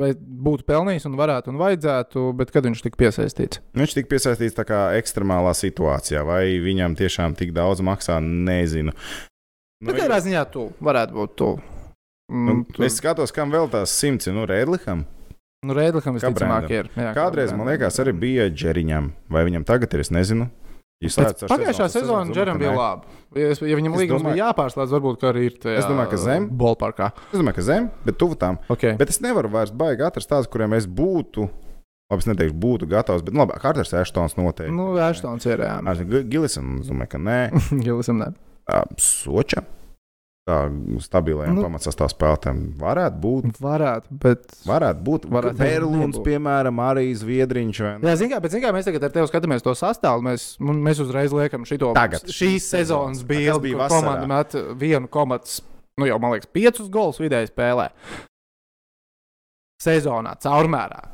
Vai 0.00 0.08
būtu 0.16 0.64
pelnījis 0.64 1.04
un 1.06 1.18
varētu 1.20 1.52
un 1.52 1.58
vajadzētu, 1.60 2.22
bet 2.40 2.50
kad 2.50 2.64
viņš 2.64 2.80
tika 2.82 2.96
piesaistīts? 2.96 3.60
Viņš 3.76 3.94
tika 3.98 4.08
piesaistīts 4.14 4.56
tā 4.56 4.64
kā 4.64 4.80
ekstremālā 4.96 5.52
situācijā, 5.52 6.24
vai 6.24 6.56
viņam 6.64 6.96
tiešām 6.96 7.36
tik 7.36 7.52
daudz 7.52 7.84
maksā, 7.84 8.16
nezinu. 8.24 8.94
Nu, 9.82 9.92
Bet 9.92 10.00
katrā 10.00 10.18
ziņā 10.24 10.50
tu 10.50 10.72
varētu 10.80 11.12
būt 11.12 11.36
tu. 11.36 11.50
nu, 12.32 12.52
Mm, 12.54 12.66
tu- 12.72 12.82
es 12.84 12.98
skatos, 12.98 13.30
kam 13.30 13.50
vēl 13.52 13.68
tās 13.68 13.88
simts 13.92 14.26
ir. 14.26 14.32
Nu, 14.32 14.46
Rēdlikam. 14.46 15.04
Nu, 15.62 15.76
Rēdlikam 15.78 16.16
Kā 16.18 16.26
visticamāk 16.26 16.64
ir. 16.74 16.88
Jā, 16.98 17.12
kā 17.14 17.20
Kādreiz, 17.20 17.52
man 17.54 17.68
liekas, 17.70 17.94
arī 18.02 18.10
bija 18.18 18.48
Džeriņam. 18.50 19.12
Vai 19.30 19.44
viņam 19.46 19.62
tagad 19.66 19.92
ir, 19.94 20.00
es 20.02 20.10
nezinu. 20.10 20.48
Pagājušā 21.02 21.86
sezonā 21.90 22.34
Džeram 22.34 22.58
bija 22.58 22.72
labi. 22.74 23.12
Ja, 23.38 23.52
ja 23.54 23.76
viņam 23.78 23.94
līgums 23.94 24.22
domāju- 24.22 24.34
bija 24.34 24.48
jāpārslēdz, 24.48 24.94
varbūt 24.96 25.22
arī 25.30 25.44
ir 25.46 25.58
tajā 25.62 25.78
Es 25.78 25.86
domāju, 25.86 26.10
ka 26.10 26.16
zem. 26.16 26.48
Bolparkā. 26.50 27.12
Es 27.32 27.38
domāju, 27.38 27.54
ka 27.54 27.62
zem, 27.62 27.90
bet 28.04 28.18
tuvu 28.18 28.38
tam. 28.38 28.58
Okay. 28.68 28.96
Bet 28.98 29.10
es 29.10 29.20
nevaru 29.20 29.50
vairs 29.50 29.70
baigi 29.70 30.02
atrast 30.02 30.28
tādus, 30.30 30.50
kuriem 30.50 30.74
es 30.74 30.86
būtu. 30.86 31.48
Labi, 32.10 32.18
es 32.18 32.26
neteikšu, 32.26 32.58
būtu 32.58 32.88
gatavs, 32.90 33.22
bet 33.22 33.32
nu, 33.32 33.40
labi, 33.46 33.54
Kārters 33.62 33.94
Eštons 34.02 34.34
noteikti. 34.36 34.74
Nu, 34.74 34.96
Ashtons 34.98 35.46
ir 35.46 35.58
jā. 35.58 35.78
Gilisam, 36.28 36.80
es 36.80 36.90
domāju, 36.90 37.08
ka 37.08 37.18
nē. 37.18 37.38
Gilisam. 37.86 38.34
Ā, 38.68 38.82
Soča. 38.98 39.62
Tā 40.42 40.56
Nu. 41.52 41.60
nu, 41.60 41.62
pamatsastāv 41.68 42.08
spēlētājiem 42.10 42.62
varētu 42.80 43.18
būt. 43.22 43.60
Varētu, 43.62 44.16
bet. 44.24 44.56
Varētu 44.66 45.04
būt. 45.06 45.28
Varētu 45.30 45.60
Berlīns, 45.60 46.18
piemēram, 46.24 46.80
arī 46.82 47.04
Zviedriņš. 47.14 47.78
Jā, 47.78 47.92
zināmā 48.18 48.32
mērā, 48.32 48.40
bet 48.42 48.56
zin 48.56 48.64
kā, 48.64 48.72
mēs 48.74 48.88
tagad 48.88 49.06
ar 49.06 49.14
tevi 49.14 49.30
skatāmies 49.30 49.62
to 49.62 49.76
sastāvu. 49.78 50.24
Mēs, 50.26 50.48
mēs 50.58 51.02
uzreiz 51.04 51.30
liekam 51.36 51.62
šo 51.68 51.92
Tagad, 51.94 52.26
šīs 52.26 52.66
sezonas 52.74 53.22
bija 53.22 53.54
vasarā? 53.54 53.86
komanda 53.94 54.26
met 54.34 54.58
vienu 54.82 55.06
komats, 55.14 55.60
nu 56.02 56.10
jau, 56.10 56.18
man 56.18 56.34
liekas, 56.34 56.50
piecus 56.50 56.90
golus 56.90 57.22
vidēji 57.22 57.52
spēlē. 57.54 57.92
Sezonā, 59.82 60.34
caurmērā. 60.42 61.04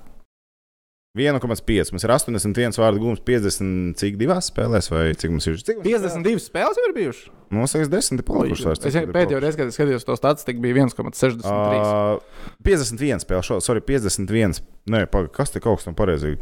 1,5. 1.18 1.92
Mums 1.94 2.04
ir 2.06 2.12
81 2.14 2.78
vārdu 2.80 3.02
gūms, 3.02 3.22
50 3.26 3.98
cik 4.00 4.18
divās 4.20 4.50
spēlēs, 4.52 4.90
vai 4.92 5.04
cik 5.18 5.34
mums 5.34 5.48
ir? 5.50 5.58
Cik 5.60 5.80
mums 5.80 5.88
52 5.88 6.44
spēles 6.44 6.80
jau 6.80 6.86
ir 6.88 6.94
bijušas. 6.96 7.32
Mums 7.54 7.74
ir 7.78 7.88
10 7.92 8.24
palikušas. 8.28 8.84
Es 8.88 8.98
pēdējo 9.08 9.40
reizi, 9.44 9.60
kad 9.60 9.70
es 9.70 9.78
skatījos 9.78 10.06
to 10.08 10.16
statistiku, 10.18 10.62
bija 10.64 10.84
1,63. 10.84 11.42
Uh, 11.48 12.52
51 12.66 13.24
spēle, 13.24 13.46
šo, 13.46 13.60
sorry, 13.64 13.84
51. 13.84 14.60
Nē, 14.92 15.06
pagaidi, 15.08 15.34
kas 15.38 15.54
te 15.54 15.62
kaut 15.64 15.80
kas 15.80 15.88
tam 15.88 15.96
pareizi? 15.98 16.36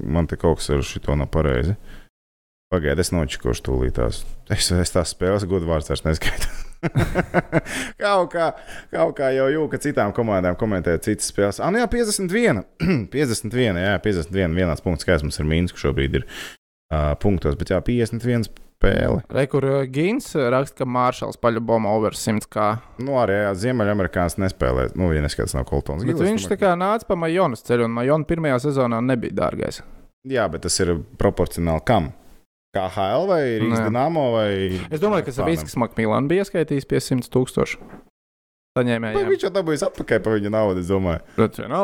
Man 0.00 0.28
te 0.28 0.40
kaut 0.40 0.60
kas 0.60 0.70
ar 0.72 0.84
šito 0.84 1.16
nav 1.16 1.30
pareizi. 1.32 1.76
Pagaidiet, 2.70 3.02
es 3.02 3.10
nočikošu 3.10 3.64
tūlītās. 3.66 4.24
Es, 4.52 4.70
es 4.70 4.94
tās 4.94 5.14
spēles 5.16 5.46
godu 5.50 5.68
vārds 5.68 5.90
vairs 5.90 6.06
neskaitu. 6.06 6.50
kaut, 8.02 8.30
kā, 8.32 8.46
kaut 8.92 9.12
kā 9.18 9.30
jau 9.36 9.50
jūka, 9.52 9.76
ka 9.76 9.84
citām 9.84 10.14
komandām 10.16 10.56
komentē 10.60 10.96
citas 11.04 11.28
spēles. 11.32 11.60
Ah, 11.60 11.72
nu 11.72 11.82
jā, 11.82 11.90
51. 11.90 12.64
51, 13.12 13.82
jā, 13.86 13.94
51. 14.06 14.56
Vienāds 14.56 14.84
punkts, 14.84 15.08
kāds 15.08 15.26
mums 15.26 15.40
ir 15.40 15.48
Mīnsku 15.50 15.80
šobrīd 15.80 16.20
ir 16.20 16.26
uh, 16.26 17.12
punktos, 17.20 17.58
bet 17.60 17.74
jā, 17.74 17.80
51 17.84 18.48
spēle. 18.80 19.20
Rekur 19.34 19.66
Gins 19.92 20.32
raksta, 20.34 20.82
ka 20.82 20.88
Māršals 20.88 21.38
paļaboma 21.40 21.92
over 21.92 22.16
100 22.16 22.48
kā. 22.50 22.68
Nu, 23.02 23.18
arī 23.20 23.42
Ziemeļamerikāns 23.60 24.38
nespēlē. 24.40 24.90
Nu, 24.98 25.12
ja 25.14 25.24
neskatās, 25.24 25.54
nav 25.58 25.68
Koltons. 25.68 26.06
Bet 26.08 26.20
viņš 26.20 26.48
tā 26.50 26.58
kā 26.60 26.72
nāca 26.80 27.10
pa 27.10 27.18
Majonas 27.20 27.64
ceļu, 27.66 27.88
un 27.88 27.96
Majona 27.98 28.28
pirmajā 28.28 28.62
sezonā 28.68 29.02
nebija 29.04 29.36
dārgais. 29.44 29.82
Jā, 30.28 30.46
bet 30.52 30.66
tas 30.66 30.74
ir 30.82 30.98
proporcionāli 31.20 31.84
kam? 31.88 32.10
KHL 32.76 33.26
vai 33.30 33.42
Rīgas. 33.62 33.82
Dienāmo? 33.88 34.28
Vai... 34.36 34.52
Es 34.92 35.02
domāju, 35.02 35.26
ka 35.26 35.34
Saviskas 35.34 35.74
Makmīlāna 35.80 36.30
bija 36.30 36.44
ieskaitījis 36.46 36.86
pie 36.90 37.02
100 37.02 37.32
tūkstošu 37.34 37.82
Nu, 38.70 38.84
saņēmējiem. 38.84 39.26
viņš 39.26 39.44
jau 39.44 39.50
dabūjis 39.50 39.82
atpakaļ 39.88 40.20
par 40.22 40.36
viņa 40.36 40.50
naudu, 40.54 40.80
es 40.84 40.86
domāju. 40.86 41.18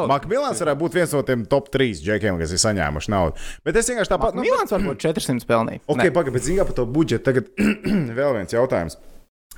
Makmilāns 0.06 0.60
varētu 0.62 0.78
būt 0.84 0.94
viens 0.94 1.14
no 1.16 1.22
tiem 1.26 1.42
top 1.50 1.66
3 1.74 1.98
džekiem, 1.98 2.38
kas 2.38 2.54
ir 2.54 2.60
saņēmuši 2.62 3.10
naudu. 3.10 3.42
Bet 3.66 3.78
es 3.80 3.90
vienkārši 3.90 4.12
tāpat. 4.12 4.38
Milāns 4.38 4.70
varbūt 4.70 5.02
400 5.02 5.48
pelnīja. 5.48 5.82
Ok, 5.90 6.04
pagaidi, 6.14 6.34
bet 6.38 6.46
zinām 6.46 6.68
par 6.70 6.78
to 6.78 6.86
budžetu. 6.86 7.26
Tagad 7.26 7.50
vēl 8.20 8.38
viens 8.38 8.54
jautājums 8.54 9.00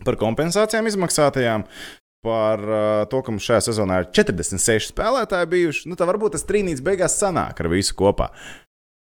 par 0.09 0.17
kompensācijām 0.17 0.89
izmaksātajām. 0.89 1.67
Par 2.25 2.65
uh, 2.65 3.05
to, 3.07 3.21
ka 3.23 3.31
mums 3.31 3.45
šajā 3.47 3.61
sezonā 3.69 4.01
ir 4.03 4.09
46 4.17 4.89
spēlētāji 4.91 5.53
bijuši. 5.53 5.85
Nu, 5.93 5.95
tā 6.01 6.09
varbūt 6.09 6.35
tas 6.35 6.49
trīnīts 6.49 6.83
beigās 6.83 7.15
sanāk 7.21 7.61
ar 7.63 7.69
visu 7.71 7.95
kopā. 7.95 8.33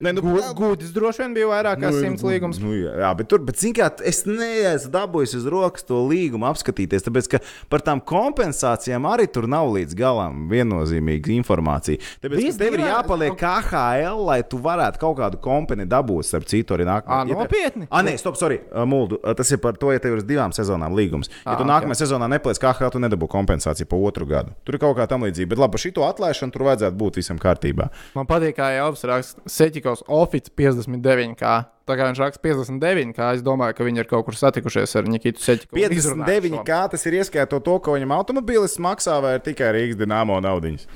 Nē, 0.04 0.12
nu, 0.18 0.24
Gudis 0.58 0.92
droši 0.94 1.24
vien 1.24 1.36
bija 1.38 1.48
vairāk 1.48 1.80
kā 1.80 1.92
Nu, 1.94 2.02
100 2.02 2.28
līgums. 2.28 2.60
Nu, 2.60 2.74
jā, 2.76 2.92
jā, 3.00 3.12
bet 3.20 3.30
tur, 3.32 3.42
bet, 3.46 3.60
kā, 3.78 3.88
es 4.10 4.24
neesmu 4.28 4.92
dabūjis 4.94 5.36
uz 5.40 5.48
rokas 5.50 5.86
to 5.88 6.02
līgumu 6.10 6.48
apskatīties, 6.50 7.06
tāpēc, 7.06 7.30
ka 7.32 7.40
par 7.72 7.84
tām 7.86 8.02
kompensācijām 8.04 9.08
arī 9.08 9.30
tur 9.32 9.48
nav 9.52 9.70
līdz 9.74 9.96
galam 9.98 10.48
viennozīmīga 10.52 11.32
informācija. 11.38 12.02
Tāpēc, 12.24 12.42
Viss 12.42 12.60
ka 12.60 12.66
tev 12.66 12.78
ir 12.78 12.86
jāpaliek 12.90 13.38
KHL, 13.40 14.24
lai 14.28 14.40
tu 14.48 14.60
varētu 14.64 15.02
kaut 15.02 15.18
kādu 15.22 15.40
kompeni 15.44 15.88
dabūt, 15.90 16.28
starp 16.28 16.50
citu, 16.52 16.76
arī 16.76 16.88
nākamajā. 16.90 17.24
Ā, 17.24 17.40
nopietni? 17.40 17.88
Ah, 17.90 18.04
nē, 18.06 18.18
stop, 18.20 18.38
sorry, 18.40 18.60
Muldu. 18.90 19.22
Tas 19.38 19.56
ir 19.56 19.62
par 19.64 19.80
to, 19.80 19.94
ja 19.96 20.04
tev 20.04 20.18
ir 20.18 20.24
uz 20.24 20.28
divām 20.28 20.54
sezonām 20.56 20.96
līgums. 20.98 21.32
Ja 21.46 21.56
tu 21.60 21.68
nākamajā 21.68 22.04
sezonā 22.04 22.28
nepaliec 22.36 22.60
KHL, 22.62 22.92
tu 22.94 23.02
nedabū 23.04 23.30
kompensāciju 23.32 23.88
pa 23.90 24.00
otru 24.10 24.28
gadu. 24.30 24.56
Tur 24.68 24.78
ir 24.78 24.84
kaut 24.84 24.98
kā 25.00 25.08
tam 25.10 25.24
līdzīga. 25.28 25.52
Bet 25.54 25.64
labi, 25.64 25.76
par 25.78 25.84
šito 25.84 26.06
atlaišanu 26.08 26.54
tur 26.54 26.68
vajadzētu 26.68 27.00
būt 27.00 27.20
visam 27.22 27.40
kārtībā. 27.42 27.90
Man 28.18 28.28
patīk, 28.30 28.58
kā 28.60 28.70
Elvis 28.78 29.06
raksta 29.08 29.44
Seķikos 29.94 30.04
Office 30.08 30.50
59. 30.56 31.36
Kā. 31.38 31.70
Tā 31.86 31.98
kā 31.98 32.08
viņš 32.08 32.22
raksta 32.22 32.42
59, 32.42 33.14
kā 33.16 33.34
es 33.36 33.44
domāju, 33.44 33.76
ka 33.76 33.84
viņi 33.84 34.00
ir 34.00 34.08
kaut 34.08 34.26
kur 34.26 34.36
satikušies 34.36 34.96
ar 34.96 35.08
Nikitu 35.08 35.42
Seķiku. 35.44 35.76
59, 35.76 36.64
kā 36.66 36.88
tas 36.90 37.04
ir 37.06 37.20
ieskaitot 37.20 37.64
to, 37.64 37.78
ko 37.84 37.98
viņam 37.98 38.14
automobilis 38.16 38.78
maksā, 38.80 39.20
vai 39.22 39.36
ir 39.38 39.44
tikai 39.44 39.74
Rīgas 39.76 40.00
dīnāmo 40.00 40.40
naudiņas? 40.44 40.88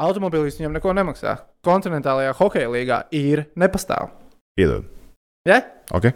Automobilis 0.00 0.56
viņam 0.56 0.72
neko 0.78 0.94
nemaksā. 0.96 1.36
Kontinentālajā 1.62 2.32
hokeja 2.38 2.70
līgā 2.72 3.02
ir 3.12 3.46
nepastāv. 3.60 4.08
Piedod. 4.56 4.88
Ja? 5.44 5.60
Ok. 5.92 6.08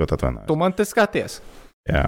Ļoti 0.00 0.16
atvainojos. 0.16 0.46
Tu 0.46 0.58
man 0.60 0.76
te 0.78 0.86
skaties. 0.86 1.40
Jā. 1.90 2.06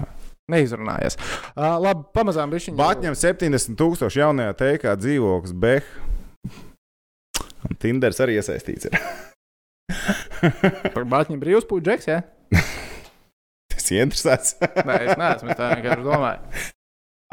Neizrunājies. 0.51 1.19
Uh, 1.51 1.75
labi, 1.83 2.07
pamazām 2.15 2.51
viņš 2.51 2.71
viņu. 2.71 2.79
Batņem 2.79 3.19
70 3.19 3.77
tūkstoši 3.79 4.23
jaunajā 4.23 4.55
teikā 4.63 4.95
dzīvoklis 4.99 5.55
Beh. 5.59 5.91
Un 7.69 7.79
Tinders 7.79 8.21
arī 8.23 8.37
iesaistīts. 8.39 8.89
Ir. 8.89 8.97
Par 10.95 11.05
Batņu 11.09 11.39
brīvs 11.41 11.67
puģeks, 11.69 12.09
ja? 12.09 12.21
Tas 13.73 13.91
ir 13.91 14.05
interesants. 14.05 14.55
Nē, 14.87 14.99
es 15.07 15.19
neesmu, 15.19 15.51
es 15.51 15.59
tā 15.59 15.73
vienkārši 15.73 16.05
domāju. 16.05 16.63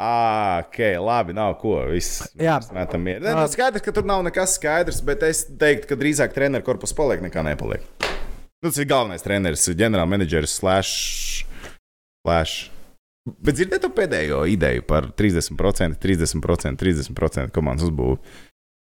Ah, 0.01 0.63
ok, 0.63 0.79
labi, 1.05 1.33
nav 1.37 1.59
ko. 1.61 1.75
Viss 1.91 2.23
Jā. 2.39 2.55
metam 2.73 3.03
mieru. 3.05 3.21
Ne, 3.21 3.35
nu, 3.37 3.45
skaidrs, 3.51 3.83
ka 3.85 3.93
tur 3.93 4.07
nav 4.09 4.23
nekas 4.25 4.55
skaidrs, 4.57 5.03
bet 5.05 5.21
es 5.27 5.43
teiktu, 5.45 5.91
ka 5.91 5.97
drīzāk 5.99 6.33
treneru 6.33 6.65
korpus 6.65 6.95
paliek 6.97 7.21
nekā 7.21 7.43
nepaliek. 7.45 7.85
Nu, 8.01 8.69
tas 8.69 8.79
ir 8.81 8.89
galvenais 8.89 9.21
treneris, 9.25 9.67
ģenerālmenedžeris, 9.77 10.57
slash. 10.57 11.43
slash. 12.25 12.71
Bet 13.29 13.59
dzirdēt 13.59 13.83
to 13.85 13.91
pēdējo 13.93 14.41
ideju 14.49 14.87
par 14.89 15.11
30%, 15.17 15.99
30%, 16.01 16.81
30% 16.81 17.53
komandas 17.53 17.85
uzbūvi. 17.85 18.17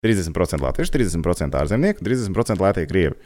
30% 0.04 0.62
latviešu, 0.62 0.94
30% 0.94 1.58
ārzemnieku, 1.58 2.04
30% 2.06 2.62
latviešu 2.62 2.90
krievi. 2.90 3.18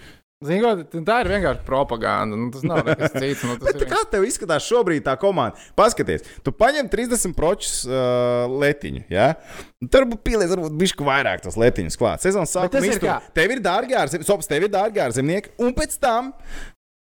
Zini, 0.43 0.59
ko, 0.59 1.03
tā 1.07 1.21
ir 1.23 1.31
vienkārši 1.31 1.63
propaganda. 1.67 2.35
Nu, 2.39 2.49
tas 2.51 2.65
nav 2.67 2.83
nekas 2.87 3.15
cits. 3.15 3.45
Nu, 3.47 3.55
tas 3.63 3.79
kā 3.87 4.01
tev 4.11 4.27
izskatās 4.27 4.67
šobrīd 4.67 5.05
tā 5.07 5.15
komanda? 5.21 5.59
Paskaties, 5.79 6.27
tu 6.43 6.55
paņem 6.57 6.91
30 6.91 7.37
pročus 7.39 7.85
uh, 7.87 8.51
letiņu. 8.51 9.05
Ja? 9.13 9.33
Tur 9.87 10.09
būtu 10.11 10.25
pieliec, 10.27 10.51
varbūt 10.51 10.75
bišķi 10.83 11.07
vairāk 11.07 11.47
tos 11.47 11.59
letiņus 11.63 11.99
klāt. 12.01 12.27
Sezonas 12.27 12.51
tas 12.51 12.67
sākumā 12.67 12.91
ir 12.91 13.03
kā? 13.03 13.21
tev 13.37 13.55
ir 13.55 13.63
dārgi 13.63 13.99
ārzemnieki, 14.03 14.31
sops, 14.33 14.51
tev 14.51 14.67
ir 14.67 14.75
dārgi 14.75 15.05
ārzemnieki, 15.07 15.55
un 15.63 15.77
pēc 15.79 15.95
tam 16.03 16.35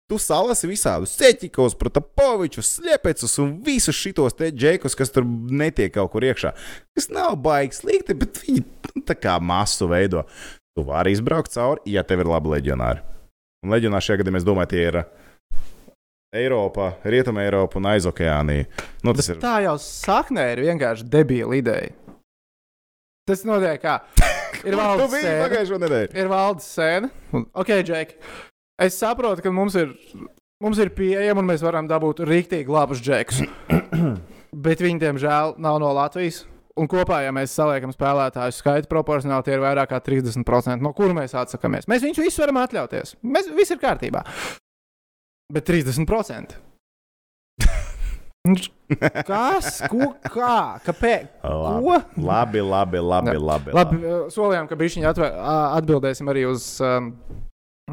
tu 0.06 0.18
salasi 0.22 0.68
visādus 0.70 1.16
ceļķikos, 1.18 1.74
protopovičus, 1.80 2.76
sliepecus 2.78 3.32
un 3.42 3.56
visus 3.66 3.98
šitos 3.98 4.36
te 4.38 4.52
džekus, 4.54 4.94
kas 4.98 5.10
tur 5.10 5.26
netiek 5.26 5.90
kaut 5.96 6.12
kur 6.12 6.26
iekšā. 6.26 6.52
Tas 6.94 7.10
nav 7.10 7.34
baigi 7.42 7.80
slikti, 7.80 8.14
bet 8.14 8.38
viņi 8.44 8.62
tā 9.08 9.18
kā 9.18 9.36
masu 9.42 9.88
veido. 9.90 10.24
Tu 10.76 10.84
vari 10.84 11.14
izbraukt 11.16 11.54
cauri, 11.54 11.84
ja 11.88 12.04
tev 12.04 12.24
ir 12.24 12.30
labi 12.30 12.52
leģionāri. 12.56 13.04
Un 13.64 13.72
leģionāri 13.72 14.04
šajā 14.04 14.20
gadījumā, 14.20 14.42
es 14.42 14.46
domāju, 14.46 14.72
tie 14.74 14.82
ir 14.90 14.98
Eiropa, 16.36 16.90
Rietuma 17.06 17.46
Eiropa 17.46 17.80
un 17.80 17.88
Aizokeānija. 17.94 18.66
Nu, 19.06 19.14
tas 19.16 19.30
ir 19.32 19.40
Tā 19.40 19.58
jau 19.64 19.76
saknē 19.80 20.50
ir 20.52 20.64
vienkārši 20.66 21.06
debila 21.08 21.56
ideja. 21.56 21.94
Tas 23.26 23.42
notiek 23.46 23.80
kā. 23.82 24.00
Ir 24.66 24.76
valdes 24.78 25.12
sēne. 25.18 26.00
Ir 26.14 26.28
valdes 26.30 26.66
sēne. 26.76 27.10
Ok, 27.58 27.72
Džek. 27.86 28.14
Es 28.82 28.98
saprotu, 29.00 29.42
ka 29.44 29.50
mums 29.54 29.74
ir, 29.78 29.92
mums 30.62 30.78
ir 30.82 30.92
pieejama 30.94 31.42
un 31.42 31.48
mēs 31.50 31.64
varam 31.64 31.88
dabūt 31.90 32.22
rīktīgi 32.26 32.72
labus 32.72 33.02
džekus. 33.02 33.42
Bet 34.66 34.82
viņi, 34.84 35.00
diemžēl, 35.02 35.56
nav 35.62 35.78
no 35.82 35.90
Latvijas. 35.96 36.44
Un 36.76 36.88
kopā, 36.92 37.22
ja 37.24 37.32
mēs 37.32 37.54
saliekam 37.56 37.92
spēlētāju 37.94 38.52
skaitu 38.52 38.90
proporcionāli, 38.90 39.46
tie 39.46 39.54
ir 39.56 39.62
vairāk 39.64 39.88
kā 39.94 40.00
30%, 40.04 40.76
no 40.84 40.92
kuriem 40.96 41.22
mēs 41.22 41.32
atsakāmies. 41.38 41.88
Mēs 41.88 42.04
viņus 42.04 42.20
visus 42.20 42.42
varam 42.42 42.60
atļauties. 42.60 43.14
Mēs 43.24 43.48
viss 43.56 43.72
ir 43.72 43.80
kārtībā. 43.80 44.20
Bet 45.56 45.68
30%. 45.70 46.58
Kas? 49.26 49.80
Ko? 49.90 50.12
Kā? 50.30 50.58
Kāpēc? 50.84 51.40
Ko? 51.42 51.96
Labi, 52.22 52.62
labi, 52.62 53.00
labi, 53.02 53.32
Jā. 53.34 53.40
labi. 53.42 53.74
Labi, 53.74 53.98
uh, 54.04 54.28
solījām, 54.32 54.68
ka 54.70 54.78
bišķiņi 54.78 55.08
atvē, 55.10 55.30
ā, 55.32 55.56
atbildēsim 55.80 56.30
arī 56.30 56.44
uz 56.50 56.68
um, 56.84 57.10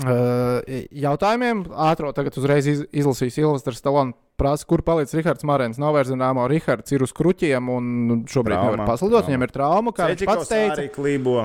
jautājumiem. 0.01 1.65
Ātro 1.69 2.09
tagad 2.15 2.37
uzreiz 2.41 2.67
iz, 2.69 2.83
izlasīju 2.89 3.35
Silvestris 3.35 3.81
Stalonu. 3.81 4.15
Prasa, 4.39 4.65
kur 4.65 4.81
palicis 4.81 5.13
Rihards 5.13 5.45
Marens. 5.45 5.77
Nav 5.77 5.93
vairs 5.93 6.09
zināmo, 6.09 6.47
Rihards 6.49 6.91
ir 6.95 7.03
uz 7.05 7.13
kruķiem 7.13 7.69
un 7.69 8.23
šobrīd 8.25 8.57
Trauma, 8.57 8.71
nevar 8.71 8.89
paslidot. 8.89 9.27
Viņam 9.29 9.45
ir 9.45 9.53
trauma, 9.53 9.93
kā 9.93 10.07
viņš 10.09 10.23
Ceļķikos 10.23 10.39
pats 10.41 10.49
teica. 10.49 10.77
arī 10.79 10.87
klībo. 10.95 11.35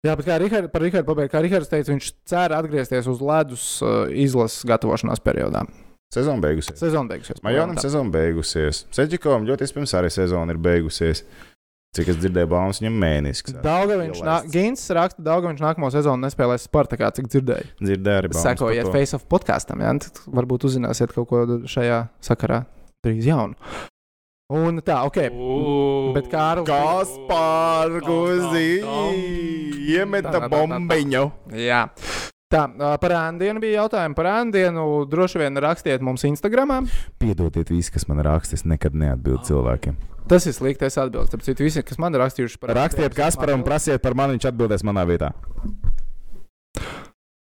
Jā, 0.00 0.16
bet 0.16 0.26
kā 0.26 0.40
Richard, 0.40 0.70
par 0.72 0.82
Rihardu 0.82 1.06
pabeigts, 1.06 1.32
kā 1.34 1.44
Rihards 1.44 1.70
teica, 1.70 1.92
viņš 1.92 2.10
cer 2.26 2.56
atgriezties 2.56 3.06
uz 3.12 3.22
ledus 3.22 3.64
uh, 3.84 4.08
izlases 4.10 4.66
gatavošanās 4.66 5.22
periodā. 5.22 5.62
Sezona 6.10 6.42
beigusies. 6.42 6.74
Sezona 6.80 7.06
beigusies. 7.12 7.38
Majonam 7.46 7.76
sezona 7.78 8.10
beigusies. 8.10 8.80
Ceļķikovam 8.96 9.44
ļoti 9.46 9.68
iespējams 9.68 9.92
arī 9.94 10.08
sezona 10.10 10.56
ir 10.56 10.58
beigusies. 10.58 11.22
Cik 11.90 12.06
es 12.12 12.20
dzirdēju, 12.20 12.46
baumas 12.52 12.78
viņam 12.78 12.98
mēnesis. 13.02 13.56
Daugaviņš, 13.64 14.20
nā, 14.22 14.34
Gins 14.52 14.84
raksta, 14.94 15.24
Daugaviņš 15.26 15.62
nākamo 15.64 15.88
sezonu 15.90 16.22
nespēlēs 16.22 16.68
Spartakā, 16.68 17.08
cik 17.16 17.26
dzirdēju. 17.32 17.66
Dzirdēju 17.80 18.20
arī 18.20 18.28
baumas 18.30 18.46
Sekojiet. 18.46 18.90
Face 18.94 19.18
of 19.18 19.24
podkāstam, 19.26 19.82
ja? 19.82 19.90
Tad 20.04 20.20
varbūt 20.30 20.68
uzzināsiet 20.68 21.10
kaut 21.16 21.26
ko 21.32 21.40
šajā 21.66 21.98
sakarā 22.22 22.60
drīz 23.02 23.26
jaunu. 23.26 23.58
Un 24.54 24.78
tā, 24.86 25.02
ok. 25.06 25.18
Bet 26.14 26.30
Kārlis. 26.30 26.70
Kaspārguzi 26.70 28.70
iemeta 29.90 30.46
bombiņu. 30.46 31.24
Jā. 31.58 31.88
Tā, 32.50 32.64
par 33.02 33.12
ēdienu 33.14 33.62
bija 33.62 33.84
jautājumi. 33.84 34.16
Par 34.18 34.26
ēdienu 34.30 34.86
droši 35.10 35.38
vien 35.42 35.58
rakstiet 35.62 36.02
mums 36.02 36.24
Instagram. 36.26 36.88
Piedodiet 37.22 37.70
visi, 37.70 37.92
kas 37.94 38.08
man 38.10 38.22
raksta, 38.26 38.58
es 38.58 38.66
nekad 38.66 38.94
neatbildu 38.98 39.42
cilvēkiem. 39.50 39.94
Tas 40.30 40.46
ir 40.46 40.54
slikti, 40.54 40.86
es 40.86 40.94
atbildu. 41.00 41.26
Tāpēc 41.32 41.58
visi, 41.64 41.82
kas 41.82 41.98
man 41.98 42.14
ir 42.14 42.22
rakstījuši 42.22 42.60
par 42.62 42.70
Rakstiet 42.78 43.16
Kasparam, 43.18 43.64
prasiet 43.66 43.98
par 44.04 44.14
mani, 44.14 44.36
viņš 44.38 44.46
atbildēs 44.52 44.84
manā 44.86 45.02
vietā. 45.08 45.32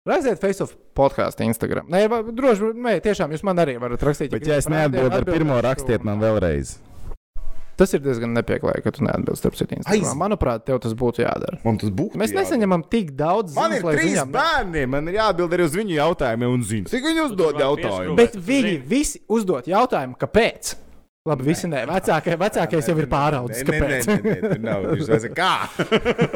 Rakstiet 0.10 0.40
Face 0.42 0.64
of 0.64 0.74
podkāstu 0.98 1.46
Instagram. 1.46 1.86
Nē, 1.92 2.08
va- 2.10 2.24
droši 2.26 2.64
vien, 2.66 2.80
nē, 2.88 2.94
tiešām 3.06 3.34
jūs 3.36 3.44
man 3.46 3.62
arī 3.62 3.76
varat 3.82 4.02
rakstīt. 4.02 4.32
Bet, 4.34 4.48
ja 4.48 4.58
es 4.58 4.66
neatbildu 4.72 5.20
ar 5.20 5.26
pirmo, 5.28 5.60
rakstiet 5.62 6.04
man 6.08 6.18
vēlreiz. 6.24 6.78
Tas 7.80 7.94
ir 7.96 8.02
diezgan 8.04 8.34
nepieklājīgi, 8.36 8.84
ka 8.84 8.92
tu 8.92 9.06
neatbildi 9.06 9.40
starp 9.40 9.56
citu 9.56 9.78
Instagram. 9.78 10.18
Manuprāt, 10.20 10.66
tev 10.68 10.82
tas 10.84 10.92
būtu 10.98 11.22
jādara. 11.24 11.62
Man 11.64 11.78
tas 11.80 11.94
būtu. 11.96 12.18
Mēs 12.20 12.34
nesaņemam 12.36 12.84
tik 12.92 13.14
daudz 13.16 13.54
Man 13.56 13.72
ir 13.78 13.86
ziņas, 13.86 13.96
trīs 13.96 14.18
viņam- 14.18 14.34
bērni, 14.34 14.84
man 14.90 15.08
ir 15.08 15.14
jāatbild 15.22 15.54
arī 15.56 15.64
uz 15.70 15.78
viņu 15.78 15.96
jautājumiem, 15.96 16.54
un 16.58 16.64
zinu, 16.64 16.90
cik 16.92 17.06
viņi 17.08 17.24
uzdod 17.30 17.56
jautājumu. 17.62 18.16
Bet 18.18 18.34
viņi 18.36 18.76
visi 18.84 19.22
uzdod 19.30 19.64
jautājumu, 19.72 20.18
kāpēc? 20.20 20.76
Labi, 21.30 21.46
visi 21.46 21.70
nē. 21.70 21.86
Vecākais, 21.90 22.38
vecākais 22.42 22.88
jau 22.90 22.98
ir 22.98 23.08
pāraudzis. 23.12 23.64
Nē, 23.64 23.70
nē, 23.70 23.80
Kāpēc? 23.80 24.08
nē, 24.10 24.20
nē, 24.20 24.36
nē, 24.36 24.54
tur 24.54 24.62
nav. 24.66 24.86
Viņš 24.94 25.10
saka, 25.10 25.34
kā? 25.38 25.52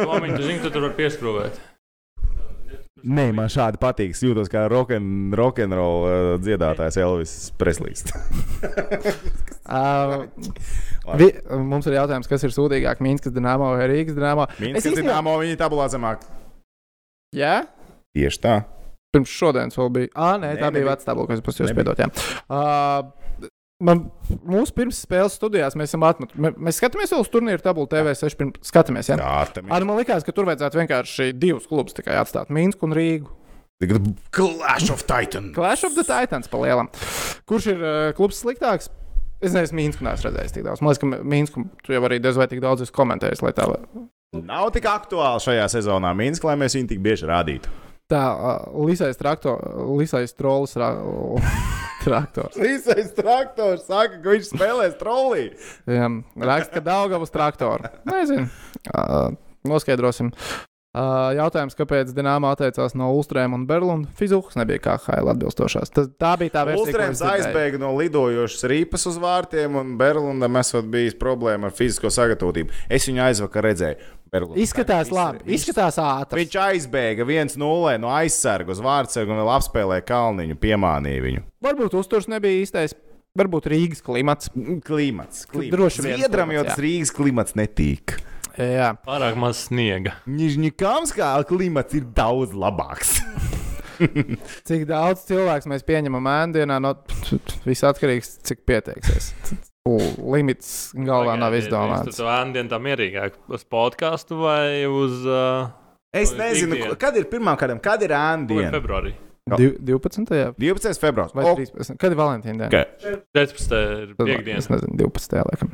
Lomiņ, 0.05 0.35
tu 0.37 0.43
zini, 0.47 0.59
tu 0.63 0.71
tur 0.75 0.85
var 0.89 0.93
pieskrūvēt. 0.99 1.61
Nē, 3.03 3.25
man 3.35 3.49
šādi 3.51 3.79
patīk. 3.81 4.13
Es 4.15 4.21
jūtos 4.23 4.47
kā 4.51 4.61
rokenrola 4.71 6.11
uh, 6.13 6.35
dziedātājs 6.39 6.99
Elvis 7.03 7.33
Preslīs. 7.59 8.05
Uh, 9.63 10.25
vi, 11.17 11.29
mums 11.55 11.85
ir 11.87 11.95
jautājums, 11.95 12.27
kas 12.27 12.43
ir 12.43 12.51
sūdīgāk, 12.51 12.99
Mīnskas 13.03 13.31
dīnāmo 13.33 13.69
vai 13.77 13.85
Rīgas 13.87 14.17
dīnāmo? 14.17 14.43
Mīnskas 14.59 14.97
dīnāmo 14.99 15.37
viņa 15.39 15.55
tabulā 15.61 15.85
zemāk. 15.89 16.25
Jā? 17.33 17.61
Tieši 18.13 18.41
tā. 18.43 18.57
Pirms 19.15 19.31
šodienas 19.31 19.79
vēl 19.79 19.89
bija. 19.95 20.09
Ah, 20.19 20.35
nē, 20.35 20.51
Nē, 20.51 20.59
tā 20.59 20.67
bija 20.67 20.83
nebija. 20.83 20.89
vecā 20.91 21.07
tabula, 21.07 21.29
kas 21.31 21.61
jūs 21.63 21.71
piedot. 21.79 22.03
jā. 22.03 22.09
Uh, 22.51 23.07
man, 23.85 24.05
mūsu 24.47 24.73
pirms 24.75 25.03
spēles 25.05 25.35
studijās 25.37 25.77
mēs 25.79 25.91
esam 25.91 26.05
atmetuši. 26.07 26.41
Mē, 26.45 26.53
mēs 26.67 26.79
skatāmies 26.81 27.13
uz 27.17 27.29
turnīru 27.33 27.63
tabulu 27.63 27.89
TV6. 27.91 28.37
Pirms, 28.39 28.63
skatāmies, 28.69 29.11
jā. 29.11 29.17
Ārtamies. 29.19 29.73
Ar 29.75 29.85
man 29.87 29.99
likās, 29.99 30.25
ka 30.25 30.35
tur 30.35 30.47
vajadzētu 30.49 30.81
vienkārši 30.81 31.29
divus 31.37 31.69
klubus 31.69 31.97
tikai 31.97 32.17
atstāt- 32.21 32.53
Mīnsku 32.55 32.89
un 32.89 32.97
Rīgu. 32.97 33.29
Tagad 33.83 34.09
Clash 34.31 34.91
of 34.93 35.03
Titans. 35.09 35.53
Clash 35.55 35.83
of 35.83 35.95
the 35.97 36.05
Titans 36.07 36.47
pa 36.47 36.61
lielam. 36.61 36.89
Kurš 37.49 37.71
ir 37.73 37.83
uh, 37.83 38.09
klubs 38.15 38.39
sliktāks? 38.43 38.89
Es 39.43 39.51
neesmu 39.51 39.81
Mīnsku, 39.81 40.05
neesmu 40.07 40.29
redzējis 40.29 40.55
tik 40.55 40.63
daudz. 40.63 40.79
Man 40.79 40.93
liekas, 40.93 41.03
ka 41.03 41.23
Mīnsku 41.35 41.67
tu 41.83 41.95
jau 41.95 42.03
arī 42.07 42.21
diez 42.23 42.39
vai 42.39 42.47
tik 42.47 42.63
daudz 42.63 42.85
esi 42.85 42.95
komentējis, 42.95 43.43
tā 43.53 43.67
Nav 44.33 44.71
tik 44.73 44.87
aktuāli 44.89 45.41
šajā 45.43 45.67
sezonā 45.69 46.09
Minskā, 46.17 46.49
lai 46.49 46.57
mēs 46.63 46.73
viņu 46.73 46.89
tik 46.89 47.01
bieži 47.05 47.27
rādītu. 47.29 47.69
Tā, 48.11 48.23
uh, 48.33 48.85
Lisais 48.87 49.17
traktor, 49.17 49.61
Lisais 49.97 50.35
trolis, 50.35 50.75
ra, 50.79 50.91
traktors. 52.03 52.57
Īsais 52.59 53.13
traktors 53.15 53.87
saka, 53.87 54.19
ka 54.19 54.35
viņš 54.35 54.51
spēlēs 54.51 54.97
trolī. 54.99 55.47
Jā, 55.89 56.09
raksta, 56.43 56.77
ka 56.77 56.83
Daugavas 56.83 57.33
traktoru. 57.33 57.89
Nezinu. 58.09 58.49
Uh, 58.91 59.33
noskaidrosim. 59.69 60.33
Jautājums, 60.93 61.73
kāpēc 61.73 62.11
Dienāma 62.13 62.51
atteicās 62.53 62.93
no 62.93 63.07
Ulstrēm 63.17 63.55
un 63.57 63.63
Berlīnas? 63.65 64.11
Fizuhs 64.13 64.53
nebija 64.59 64.77
kā 64.83 64.97
Haila 65.07 65.33
atbilstošās. 65.33 65.89
Tas, 65.89 66.09
tā 66.21 66.35
bija 66.37 66.53
tā 66.53 66.65
versija. 66.69 66.83
Ulstrēms 66.85 67.23
aizbēga 67.31 67.79
no 67.81 67.95
lidojošas 67.97 68.67
rīpas 68.69 69.07
uz 69.09 69.17
vārtiem, 69.21 69.73
un 69.81 69.95
Berlīnam 69.97 70.59
esot 70.61 70.85
bijis 70.93 71.17
problēma 71.17 71.71
ar 71.71 71.73
fizisko 71.73 72.11
sagatavotību. 72.13 72.77
Es 72.93 73.07
viņu 73.09 73.23
aizvakar 73.25 73.65
redzēju. 73.71 74.11
Berlīnā. 74.33 74.59
Izskatās 74.61 75.09
labi, 75.13 75.41
izskatās 75.57 75.97
ātri. 76.01 76.43
Viņš 76.43 76.57
aizbēga 76.61 77.25
1-0 77.25 77.95
no 78.01 78.11
aizsarga 78.13 78.73
uz 78.73 78.81
vārdsargu 78.81 79.33
un 79.33 79.41
vēl 79.41 79.49
apspēlēja 79.55 80.05
Kalniņu, 80.09 80.57
piemānīja 80.61 81.25
viņu. 81.25 81.43
Varbūt 81.65 81.97
uzturs 82.01 82.29
nebija 82.29 82.61
īstais. 82.61 82.93
Varbūt 83.37 83.65
Rīgas 83.73 84.05
klimats. 84.05 84.51
Klimats. 84.85 85.47
klimats. 85.49 85.73
Droši 85.73 86.05
vien 86.05 86.19
Zviedram 86.19 86.53
jau 86.53 86.65
tas. 86.67 86.77
Rīgas 86.81 87.13
klimats 87.17 87.57
netīk. 87.57 88.17
Jā. 88.59 88.91
Pārāk 89.07 89.37
maz 89.39 89.63
sniega. 89.67 90.15
Nižņikāmskā 90.29 91.31
klimats 91.49 91.95
ir 91.97 92.05
daudz 92.15 92.53
labāks. 92.53 93.15
Cik 94.67 94.85
daudz 94.89 95.23
cilvēku 95.29 95.69
mēs 95.71 95.85
pieņemam 95.87 96.27
ēdienā, 96.31 96.79
no 96.83 96.95
viss 97.69 97.85
atkarīgs, 97.87 98.35
cik 98.45 98.63
pieteiksies. 98.69 99.31
Limits 100.23 100.93
galvā 100.95 101.35
nav 101.39 101.51
Tu 101.55 101.59
izdomāts. 101.65 102.15
to 102.17 102.27
ēdienu 102.31 102.71
tā 102.71 102.79
mierīgāk 102.81 103.35
uz 103.51 103.65
podkāstu 103.67 104.39
vai 104.43 104.85
uz. 104.89 105.23
Uh, 105.27 105.71
Es 106.13 106.29
uz 106.29 106.37
nezinu, 106.37 106.75
ikdienu? 106.77 106.95
kad 107.01 107.15
ir 107.17 107.25
pirmā 107.25 107.55
kādam, 107.57 107.79
kad 107.81 108.01
ir 108.05 108.11
ēndiena. 108.13 108.69
Februārī. 108.75 109.15
Div- 109.57 109.79
12. 109.81 110.53
12. 110.61 110.99
februāris. 111.01 111.33
vai 111.35 111.43
O, 111.49 111.55
13. 111.57 111.97
Kad 111.99 112.13
ir 112.13 112.19
Valentīna 112.19 112.67
diena? 112.69 112.83
Okay. 113.01 113.17
14. 113.33 113.73
ir 114.05 114.11
piekdiena. 114.19 114.59
Es 114.61 114.69
nezinu, 114.71 114.93
12. 115.01 115.41
laikam. 115.49 115.73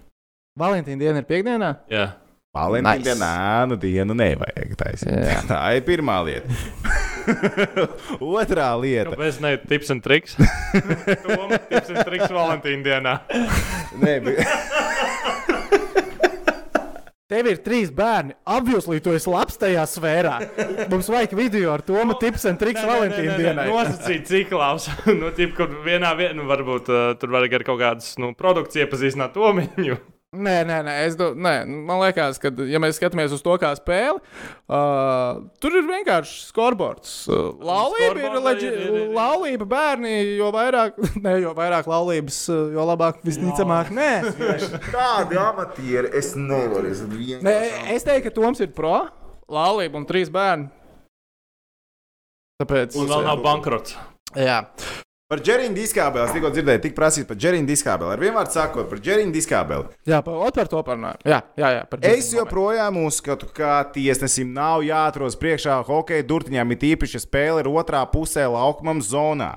Valentīna 0.58 1.04
diena 1.04 1.22
ir 1.22 1.28
piekdienā? 1.30 1.74
Jā. 1.92 2.06
Valentīna 2.50 2.96
Nice. 2.98 3.06
dienā 3.06 3.28
ēnu 3.62 3.76
dienu 3.78 4.16
nevajag 4.18 4.72
taisīt. 4.80 5.12
Jā. 5.14 5.42
Tā 5.52 5.60
ir 5.78 5.84
pirmā 5.86 6.16
lieta. 6.26 6.50
Otrā 8.40 8.72
lieta. 8.82 9.14
Kāpēc 9.14 9.38
ne 9.46 9.52
tips 9.70 9.94
un 9.94 10.02
triks? 10.02 10.34
Toma, 11.28 11.60
tips 11.70 11.94
un 11.94 12.02
triks 12.08 12.34
Valentīna 12.34 12.82
dienā. 12.88 13.16
Nē, 14.02 14.18
bet... 14.26 14.42
Tev 17.30 17.46
ir 17.46 17.60
trīs 17.62 17.92
bērni. 17.94 18.34
Apjūslī, 18.50 18.98
tu 19.06 19.14
esi 19.14 19.30
labs 19.30 19.60
tajā 19.62 19.84
sfērā. 19.86 20.40
Mums 20.90 21.12
vajag 21.14 21.36
video 21.38 21.76
ar 21.76 21.84
Tomu 21.86 22.18
tips 22.18 22.50
un 22.50 22.58
triks 22.58 22.82
Valentīna 22.82 23.36
dienai. 23.38 23.68
Nosacīt 23.70 24.26
ciklāus. 24.26 24.90
nu, 25.06 25.30
tip, 25.38 25.54
kur 25.54 25.70
vienā 25.86 26.16
vietā, 26.18 26.34
nu, 26.34 26.50
varbūt 26.50 26.90
uh, 26.90 27.12
tur 27.22 27.30
var 27.38 27.46
arī 27.46 27.62
kaut 27.62 27.78
kādas 27.78 28.16
nu, 28.18 28.34
produkcijas 28.34 28.88
iepazīstināt 28.88 29.38
to 29.38 29.54
viņu. 29.62 30.02
Nē, 30.30 30.60
nē, 30.62 30.76
nē, 30.86 30.92
es 31.08 31.16
do, 31.18 31.32
nē, 31.34 31.64
man 31.66 32.04
liekas, 32.04 32.38
ka, 32.38 32.52
ja 32.70 32.78
mēs 32.78 33.00
skatāmies 33.00 33.32
uz 33.34 33.42
to 33.42 33.56
kā 33.58 33.72
spēli, 33.74 34.20
uh, 34.70 35.40
tur 35.58 35.78
ir 35.80 35.88
vienkārši 35.88 36.36
skorbords. 36.52 37.14
Uh, 37.26 37.48
laulība 37.66 38.28
ir, 38.54 38.60
ir- 38.68 39.10
laulība, 39.18 39.66
bērni, 39.72 40.12
jo 40.38 40.52
vairāk, 40.54 41.00
ne, 41.26 41.34
jo 41.42 41.56
vairāk 41.58 41.90
laulības, 41.90 42.38
jo 42.76 42.86
labāk 42.92 43.26
visticamāk. 43.26 43.90
Nē. 43.90 44.12
Tādi 44.94 45.42
amatieri 45.42 46.14
es 46.22 46.36
nevaru. 46.38 46.94
Es, 46.94 47.02
nē, 47.42 47.58
es 47.98 48.06
teiktu, 48.06 48.30
ka 48.30 48.36
Toms 48.38 48.62
ir 48.62 48.70
pro, 48.78 49.08
laulība 49.50 49.98
un 49.98 50.06
trīs 50.06 50.30
bērni. 50.30 50.70
Tāpēc. 52.62 53.02
Un 53.02 53.10
vēl 53.10 53.26
nav 53.32 53.42
bankrots. 53.42 53.98
Jā. 54.38 54.62
Par 55.30 55.44
Džerīnu 55.46 55.78
diskābeli. 55.78 56.26
Es 56.26 56.32
tikko 56.34 56.50
dzirdēju, 56.50 56.80
tik 56.82 56.96
prasīt 56.98 57.28
par 57.30 57.38
Džerīnu 57.38 57.70
diskābeli. 57.70 58.16
Ar 58.16 58.22
vienu 58.24 58.34
vārdu 58.34 58.56
sakot, 58.56 58.88
par 58.90 58.98
Džerīnu 58.98 59.30
diskābeli. 59.30 59.92
Jā, 60.10 60.24
par, 60.26 60.56
to 60.72 60.80
parunājam. 60.88 61.20
Jā, 61.22 61.38
jā, 61.54 61.70
jā 61.76 61.84
par 61.92 62.08
Es 62.10 62.32
joprojām 62.34 62.98
uzskatu, 63.04 63.46
ka 63.54 63.76
tiesnesim 63.94 64.50
nav 64.56 64.82
jāatrodas 64.88 65.38
priekšā 65.38 65.76
hokeja 65.86 66.26
durtiņām, 66.32 66.74
it 66.74 66.86
īpaši, 66.88 67.22
spēle 67.22 67.62
ir 67.62 67.70
otrā 67.70 68.02
pusē 68.10 68.48
laukumam 68.50 69.04
zonā. 69.06 69.52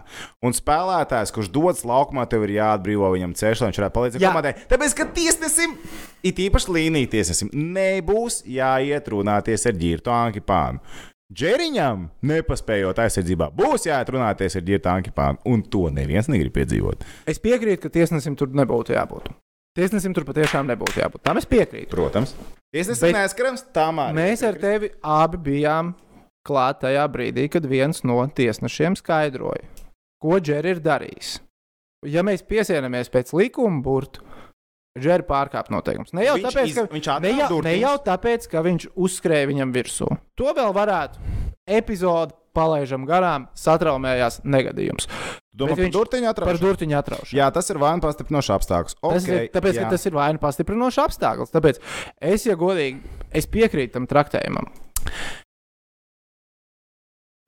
Un 0.44 0.52
spēlētājs, 0.52 1.32
kurš 1.32 1.48
dodas 1.54 1.80
laukumā, 1.88 2.26
tev 2.28 2.44
ir 2.44 2.58
jāatbrīvo 2.58 3.08
viņam 3.14 3.32
ceļš, 3.40 3.62
lai 3.62 3.70
viņš 3.70 3.80
varētu 3.80 3.96
palīdzēt 3.96 4.26
komandai. 4.26 4.52
Tāpēc, 4.74 4.98
ka 4.98 5.08
tiesnesim, 5.16 5.78
it 6.20 6.44
īpaši 6.50 6.76
līnija 6.76 7.14
tiesnesim, 7.16 7.48
nebūs 7.72 8.42
jāiet 8.44 9.08
runāties 9.08 9.64
ar 9.72 9.80
ģirtu 9.80 10.12
Ankipānu. 10.18 10.84
Džeriņam, 11.32 12.08
nepaspējot 12.28 12.98
aizsardzībā, 13.00 13.46
būs 13.56 13.86
jāiet 13.88 14.10
runāties 14.12 14.56
ar 14.58 14.64
ģirtu 14.66 14.90
Ankipānu, 14.92 15.38
un 15.48 15.62
to 15.64 15.86
neviens 15.94 16.28
negrib 16.28 16.52
piedzīvot. 16.58 17.06
Es 17.30 17.40
piekrītu, 17.40 17.80
ka 17.86 17.92
tiesnesim 17.94 18.36
tur 18.36 18.52
nebūtu 18.52 18.92
jābūt. 18.92 19.30
Tiesnesim 19.78 20.12
tur 20.12 20.26
patiešām 20.28 20.68
nebūtu 20.68 21.00
jābūt. 21.00 21.22
Tam 21.24 21.40
es 21.40 21.48
piekrītu. 21.48 21.88
Protams. 21.94 22.34
Tiesnesim 22.74 23.08
Bet 23.08 23.16
neskarams, 23.16 23.64
tam 23.72 24.02
arī. 24.02 24.16
Mēs 24.18 24.42
ar 24.44 24.58
tevi 24.60 24.92
abi 25.00 25.40
bijām 25.46 25.94
klāt 26.44 26.82
tajā 26.82 27.06
brīdī, 27.14 27.46
kad 27.54 27.64
viens 27.70 28.02
no 28.04 28.18
tiesnešiem 28.26 28.98
skaidroja, 29.00 29.64
ko 30.20 30.36
Džeri 30.36 30.74
ir 30.74 30.82
darījis. 30.84 31.38
Ja 32.12 32.26
mēs 32.26 32.44
piesienāmies 32.44 33.08
pēc 33.14 33.32
likuma 33.38 33.80
burtu, 33.80 34.26
Džeri 34.98 35.24
pārkāp 35.24 35.70
noteikumus. 35.72 36.12
Ne 36.12 36.26
jau 36.26 36.34
Viņš 36.36 36.44
tāpēc, 36.50 36.66
iz- 36.68 36.74
ka 36.76 36.82
viņš 36.92 37.06
ne 37.22 37.30
jau, 37.38 37.48
durtiņus. 37.48 37.64
ne 37.64 37.76
jau 37.80 37.94
tāpēc, 38.04 38.48
ka 38.52 38.60
viņš 38.62 38.86
uzskrēja 38.94 39.48
viņam 39.48 39.72
virsū. 39.72 40.08
To 40.36 40.52
vēl 40.52 40.72
varētu 40.76 41.18
epizodi 41.66 42.34
palaižam 42.52 43.06
garām, 43.08 43.46
satraumējās 43.56 44.42
negadījums. 44.44 45.06
Domā 45.56 45.76
par 45.76 45.88
durtiņu 45.94 46.28
atraušanu? 46.28 46.52
Par 46.52 46.60
durtiņu 46.60 46.96
atraušanu. 46.98 47.38
Jā, 47.38 47.46
tas 47.52 47.70
ir 47.72 47.78
vainu 47.80 48.00
pastiprinošs 48.04 48.50
apstākļus. 48.58 48.96
Tas 49.00 49.24
Okay, 49.24 49.46
ir, 49.46 49.48
tāpēc, 49.54 49.74
jā. 49.78 49.82
ka 49.86 49.90
tas 49.96 50.04
ir 50.06 50.12
vaina 50.12 50.38
pastiprinošs 50.38 50.98
apstākļus. 51.06 51.52
Tāpēc 51.56 51.80
es, 52.20 52.44
ja 52.44 52.54
godīgi, 52.60 53.00
es 53.32 53.46
piekrītu 53.46 53.92
tam 53.96 54.06
traktējumam. 54.06 54.68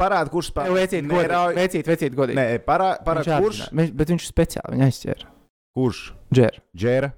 Parāda, 0.01 0.31
kurš 0.33 0.49
spēlē. 0.51 0.75
Vecīt, 0.81 1.07
godīgi. 1.07 1.55
Vecīt, 1.61 1.87
vecīt, 1.93 2.17
godīgi. 2.19 2.37
Nē, 2.41 2.47
parā- 2.67 2.97
parāda, 3.05 3.29
Viņš 3.39 3.45
kurš. 3.45 3.61
Viņš, 3.71 3.93
bet 4.01 4.09
viņš 4.09 4.25
speciāli 4.33 4.75
viņu 4.75 4.87
aizķēra. 4.89 5.29
Kurš? 5.77 6.01
Džer. 6.35 6.59
Džera. 6.77 7.13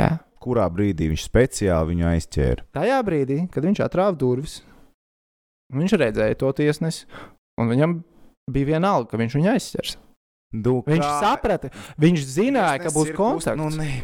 Jā. 0.00 0.10
Kurā 0.42 0.64
brīdī 0.74 1.06
viņš 1.12 1.24
speciāli 1.28 1.92
viņu 1.92 2.06
aizķēra? 2.10 2.64
Tajā 2.74 2.98
brīdī, 3.06 3.36
kad 3.52 3.62
viņš 3.64 3.82
atrāva 3.84 4.16
durvis, 4.18 4.62
viņš 5.72 5.92
redzēja 6.02 6.38
to 6.40 6.50
tiesnesi, 6.58 7.04
un 7.60 7.68
viņam 7.70 7.98
bija 8.50 8.72
vienalga, 8.74 9.10
ka 9.12 9.20
viņš 9.20 9.36
viņu 9.38 9.52
aizķers. 9.52 9.96
Du, 10.52 10.82
Viņš 10.84 11.00
kā- 11.00 11.20
saprata, 11.22 11.70
viņš 11.96 12.24
zināja, 12.28 12.76
ka 12.82 12.90
Tiesnesis 12.90 12.96
būs 12.98 13.12
kust- 13.16 13.46
kontakts. 13.46 13.56
Nu, 13.56 13.70
ne, 13.70 14.02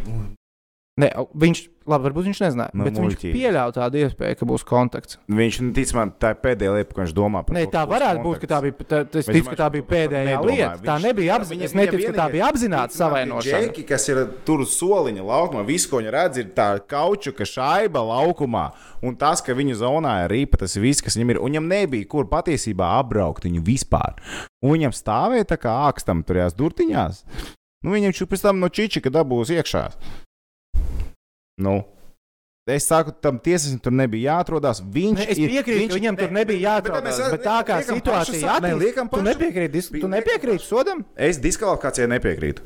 Ne, 0.99 1.13
viņš, 1.15 1.59
labi, 1.87 2.09
varbūt 2.09 2.27
viņš 2.27 2.39
nezināja, 2.43 2.73
Nu, 2.75 2.83
bet 2.83 2.97
viņš 2.99 3.05
muļķīgi. 3.07 3.35
pieļāva 3.37 3.71
tādu 3.77 3.99
iespēju, 4.03 4.37
ka 4.41 4.47
būs 4.51 4.65
kontakts. 4.67 5.19
viņš 5.31 5.59
nu, 5.63 5.69
tic 5.77 5.93
man, 5.95 6.11
tā 6.19 6.33
ir 6.35 6.39
pēdējā 6.43 6.73
lieta, 6.75 6.95
ko 6.97 7.01
viņš 7.05 7.13
domā 7.15 7.43
par 7.47 7.55
Nē, 7.55 7.63
to, 7.69 7.71
tā 7.77 7.83
ka 7.87 7.91
varētu 7.93 8.23
būt, 8.25 8.41
ka 8.43 8.47
tā 8.51 8.59
bija, 8.65 8.73
tā, 8.83 8.99
es 9.21 9.27
ticu, 9.31 9.47
ka 9.53 9.57
tā 9.61 9.69
bija 9.77 9.87
pēdējā 9.93 10.25
nedomāju. 10.27 10.57
lieta. 10.59 10.83
Tā 10.83 10.97
Viņš- 10.99 11.07
nebija 11.07 11.29
viņa- 11.29 11.39
apzināta. 11.39 11.65
Es 11.69 11.75
neticu, 11.79 12.03
ka 12.11 12.17
tā 12.19 12.27
bija 12.35 12.49
apzināta 12.51 12.93
savainošana. 12.99 13.61
džeki, 13.63 13.87
kas 13.87 14.09
ir 14.09 14.25
tur 14.45 14.59
uz 14.67 14.75
soliņa 14.81 15.23
laukumā, 15.23 15.65
visu, 15.71 15.89
ko 15.89 15.97
viņi 16.03 16.11
redz, 16.13 16.37
ir 16.43 16.51
tā 16.59 16.81
kaučuka 16.83 17.47
šaiba 17.47 18.03
laukumā. 18.03 18.73
Un 19.03 19.15
tas, 19.15 19.41
ka 19.41 19.55
viņu 19.55 19.79
zonā 19.79 20.25
ir 20.27 20.31
rīpa, 20.35 20.59
tas 20.59 20.75
ir 20.77 20.83
viss, 20.83 21.01
kas 21.01 21.15
viņam 21.17 21.31
ir. 21.31 21.39
Un 21.39 21.53
viņam 21.53 21.69
nebija, 21.71 22.09
kur 22.09 22.25
patiesībā 22.27 22.99
apbraukt 22.99 23.45
viņu 23.47 23.63
vispār. 23.63 24.19
Un 24.65 24.75
viņam 24.75 24.91
stāvēja 24.91 25.47
tā 25.47 25.57
kā 25.57 25.71
ākstam 25.93 26.25
turējās 26.27 26.57
durtiņās. 26.59 27.23
Nu, 27.85 27.93
viņam 27.95 28.11
šur 28.13 28.27
pēc 28.27 28.43
tam 28.43 28.59
no 28.59 28.67
čičika 28.67 29.07
dabūs 29.09 29.55
iekšā. 29.55 29.93
Nu. 31.59 31.83
Es 32.69 32.85
saku, 32.85 33.15
tam 33.25 33.39
tiesnesim 33.41 33.79
tur 33.81 33.95
nebija 33.97 34.35
jāatrodas. 34.35 34.83
Viņš 34.85 35.17
Ne, 35.17 35.27
ka 35.65 35.73
viņš- 35.73 35.95
viņam 35.97 36.19
tur 36.21 36.29
ne, 36.31 36.41
nebija 36.45 36.45
bet 36.45 36.85
jāatrodas. 36.85 37.19
mēs- 37.19 37.31
Bet 37.33 37.45
tā 37.47 37.59
kā 37.65 37.79
situācija 37.81 38.43
ne, 38.43 38.49
attīstās, 38.69 38.81
liekam 38.83 39.09
tu 39.11 39.23
nepiekrīti, 39.25 39.73
dis- 39.73 39.89
tu 39.89 40.09
nepiekrīti 40.09 40.61
sodam? 40.67 41.01
Es 41.17 41.39
diskvalifikācijai 41.39 42.09
nepiekrītu. 42.13 42.61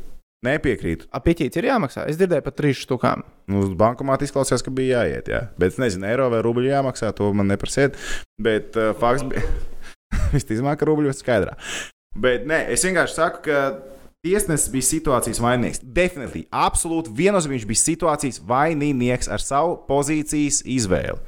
Nepiekrītu. 0.45 1.07
Apiķīts 1.15 1.57
ir 1.57 1.69
jāmaksā. 1.71 2.09
Es 2.11 2.17
dzirdēju 2.19 2.43
par 2.43 2.53
trīs 2.59 2.81
štukām. 2.83 3.23
Nu, 3.47 3.61
uz 3.63 3.69
bankomāta 3.79 4.27
izklausās, 4.27 4.61
ka 4.65 4.73
bija 4.75 5.05
jāiet. 5.05 5.29
Jā. 5.31 5.49
Bet 5.57 5.71
es 5.71 5.79
nezinu, 5.79 6.05
eiro 6.11 6.29
vai 6.31 6.43
rubļu 6.43 6.67
jāmaksā. 6.67 7.15
To 7.15 7.33
man 7.33 7.47
neprasiet. 7.47 7.95
Bet 8.43 8.75
uh, 8.77 8.93
fakts 8.99 9.23
bija. 9.23 9.43
Visticamāk, 10.35 10.81
ka 10.83 10.87
rubļu 10.91 11.07
ir 11.13 11.15
skaidrā. 11.15 11.55
Bet 12.19 12.45
nē, 12.51 12.65
es 12.75 12.83
vienkārši 12.85 13.15
saku, 13.15 13.43
ka 13.47 13.79
tiesnesis 14.27 14.71
bija 14.73 14.87
situācijas 14.87 15.41
vainīgs. 15.43 15.81
Definitīvi, 15.83 16.47
absolūti 16.55 17.13
viennozīmīgi 17.19 17.63
viņš 17.63 17.69
bija 17.73 17.83
situācijas 17.83 18.41
vainīgs 18.49 19.31
ar 19.33 19.43
savu 19.43 19.77
pozīcijas 19.89 20.63
izvēli. 20.65 21.19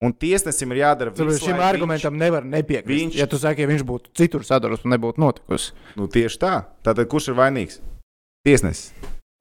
Un 0.00 0.14
tiesnesim 0.16 0.70
ir 0.72 0.78
jādara 0.80 1.10
Tāpēc 1.12 1.28
viss, 1.34 1.44
šim 1.44 1.58
lai 1.60 1.66
argumentam 1.74 2.14
nevar 2.16 2.44
nepiekrist. 2.48 2.88
viņš- 2.88 3.10
Viņš... 3.12 3.18
Ja 3.20 3.26
tu 3.28 3.36
saki, 3.36 3.60
ja 3.60 3.68
viņš 3.68 3.82
būtu 3.84 4.14
citur 4.16 4.40
sadarbojies, 4.46 4.80
tad 4.86 4.94
nebūtu 4.94 5.20
notikusi. 5.20 5.72
Nu, 5.96 6.06
tieši 6.08 6.38
tā. 6.40 6.52
Tātad 6.82 7.04
kurš 7.12 7.28
ir 7.28 7.36
vainīgs? 7.36 7.80
Tiesnesis. 8.46 8.94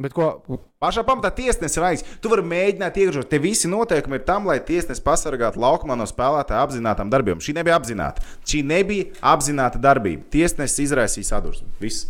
Bet 0.04 0.12
ko? 0.16 0.42
Pašā 0.84 1.06
pamatā 1.08 1.32
tiesnesis 1.36 1.78
ir 1.80 1.84
vainīgs. 1.86 2.04
Tu 2.20 2.28
vari 2.32 2.44
mēģināt 2.44 3.00
iekšā. 3.00 3.24
Te 3.32 3.40
visi 3.40 3.68
noteikumi 3.72 4.20
ir 4.20 4.26
tam, 4.28 4.46
lai 4.52 4.60
tiesnesis 4.60 5.04
pasargātu 5.04 5.60
laukumā 5.64 5.96
no 5.96 6.04
spēlētāja 6.08 6.60
apzinātām 6.68 7.08
darbībām. 7.12 7.40
Šī 7.40 7.56
nebija 7.56 7.80
apzināta. 7.80 8.24
Šī 8.44 8.60
nebija 8.68 9.14
apzināta 9.32 9.80
darbība. 9.80 10.24
Tiesnesis 10.32 10.90
izraisīja 10.90 11.32
sadursmi. 11.38 11.68
Viss. 11.80 12.10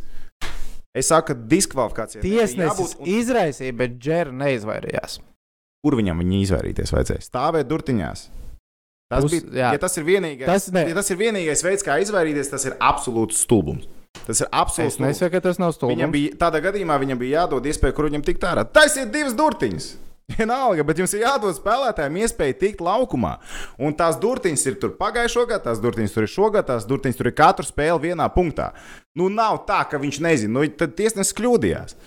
Es 0.97 1.09
saku, 1.11 1.31
ka 1.31 1.37
diskvalifikācija. 1.51 2.21
Tiesnesis 2.23 2.95
izraisīja, 3.05 3.75
bet 3.77 3.99
Džera 4.01 4.33
neizvairījās. 4.33 5.19
Kur 5.85 5.95
viņam 5.99 6.19
viņa 6.23 6.39
izvairīties 6.43 6.91
vajadzēja? 6.95 7.25
Stāvēt 7.27 7.69
durtiņās. 7.69 8.25
Tas, 9.09 9.23
Uz- 9.25 9.31
bija, 9.31 9.45
jā. 9.53 9.69
ja 9.73 9.81
tas, 9.81 9.95
ir 9.97 10.03
vienīgais, 10.05 10.45
Tas 10.45 10.67
ne. 10.73 10.83
ja 10.89 10.97
tas 10.97 11.07
ir 11.09 11.17
vienīgais 11.17 11.63
veids, 11.65 11.85
kā 11.85 11.95
izvairīties, 12.03 12.49
tas 12.51 12.65
ir 12.69 12.75
absolūts 12.77 13.39
stulbums. 13.45 13.87
Tas 14.25 14.41
ir 14.41 14.49
absolūts 14.53 14.97
Es 14.97 15.01
nesaku, 15.01 15.31
ka 15.37 15.41
tas 15.47 15.57
nav 15.61 15.71
stulbs. 15.73 15.93
Viņam 15.95 16.11
bija, 16.13 16.35
tādā 16.41 16.61
gadījumā 16.65 16.97
viņam 17.01 17.21
bija 17.21 17.43
jādod 17.43 17.65
iespēja, 17.69 17.95
kur 17.97 18.09
viņam 18.09 18.25
tikt 18.25 18.45
ārā. 18.45 18.65
Taisiet 18.65 19.09
divas 19.13 19.33
durtiņas! 19.37 19.87
Vienalga, 20.29 20.83
bet 20.85 20.99
jums 21.01 21.13
ir 21.17 21.23
jādod 21.23 21.55
spēlētājiem 21.57 22.19
iespēja 22.21 22.57
tikt 22.61 22.83
laukumā. 22.85 23.37
Un 23.81 23.95
tās 23.97 24.19
durtiņas 24.21 24.65
ir 24.69 24.77
tur 24.81 24.93
pagājušā 24.99 25.45
gada, 25.49 25.63
tās 25.69 25.81
durtiņas 25.81 26.15
tur 26.15 26.27
ir 26.27 26.33
šogad, 26.33 26.67
tās 26.69 26.85
durtiņas 26.89 27.17
tur 27.17 27.31
ir 27.31 27.35
katru 27.39 27.65
spēli 27.65 28.11
vienā 28.11 28.29
punktā. 28.33 28.71
Nu, 29.17 29.31
nav 29.33 29.63
tā, 29.67 29.81
ka 29.89 29.97
viņš 30.01 30.21
nezina. 30.23 30.53
Nu, 30.59 30.67
tad 30.77 30.93
tiesnesis 30.99 31.35
kļūdījās. 31.39 31.97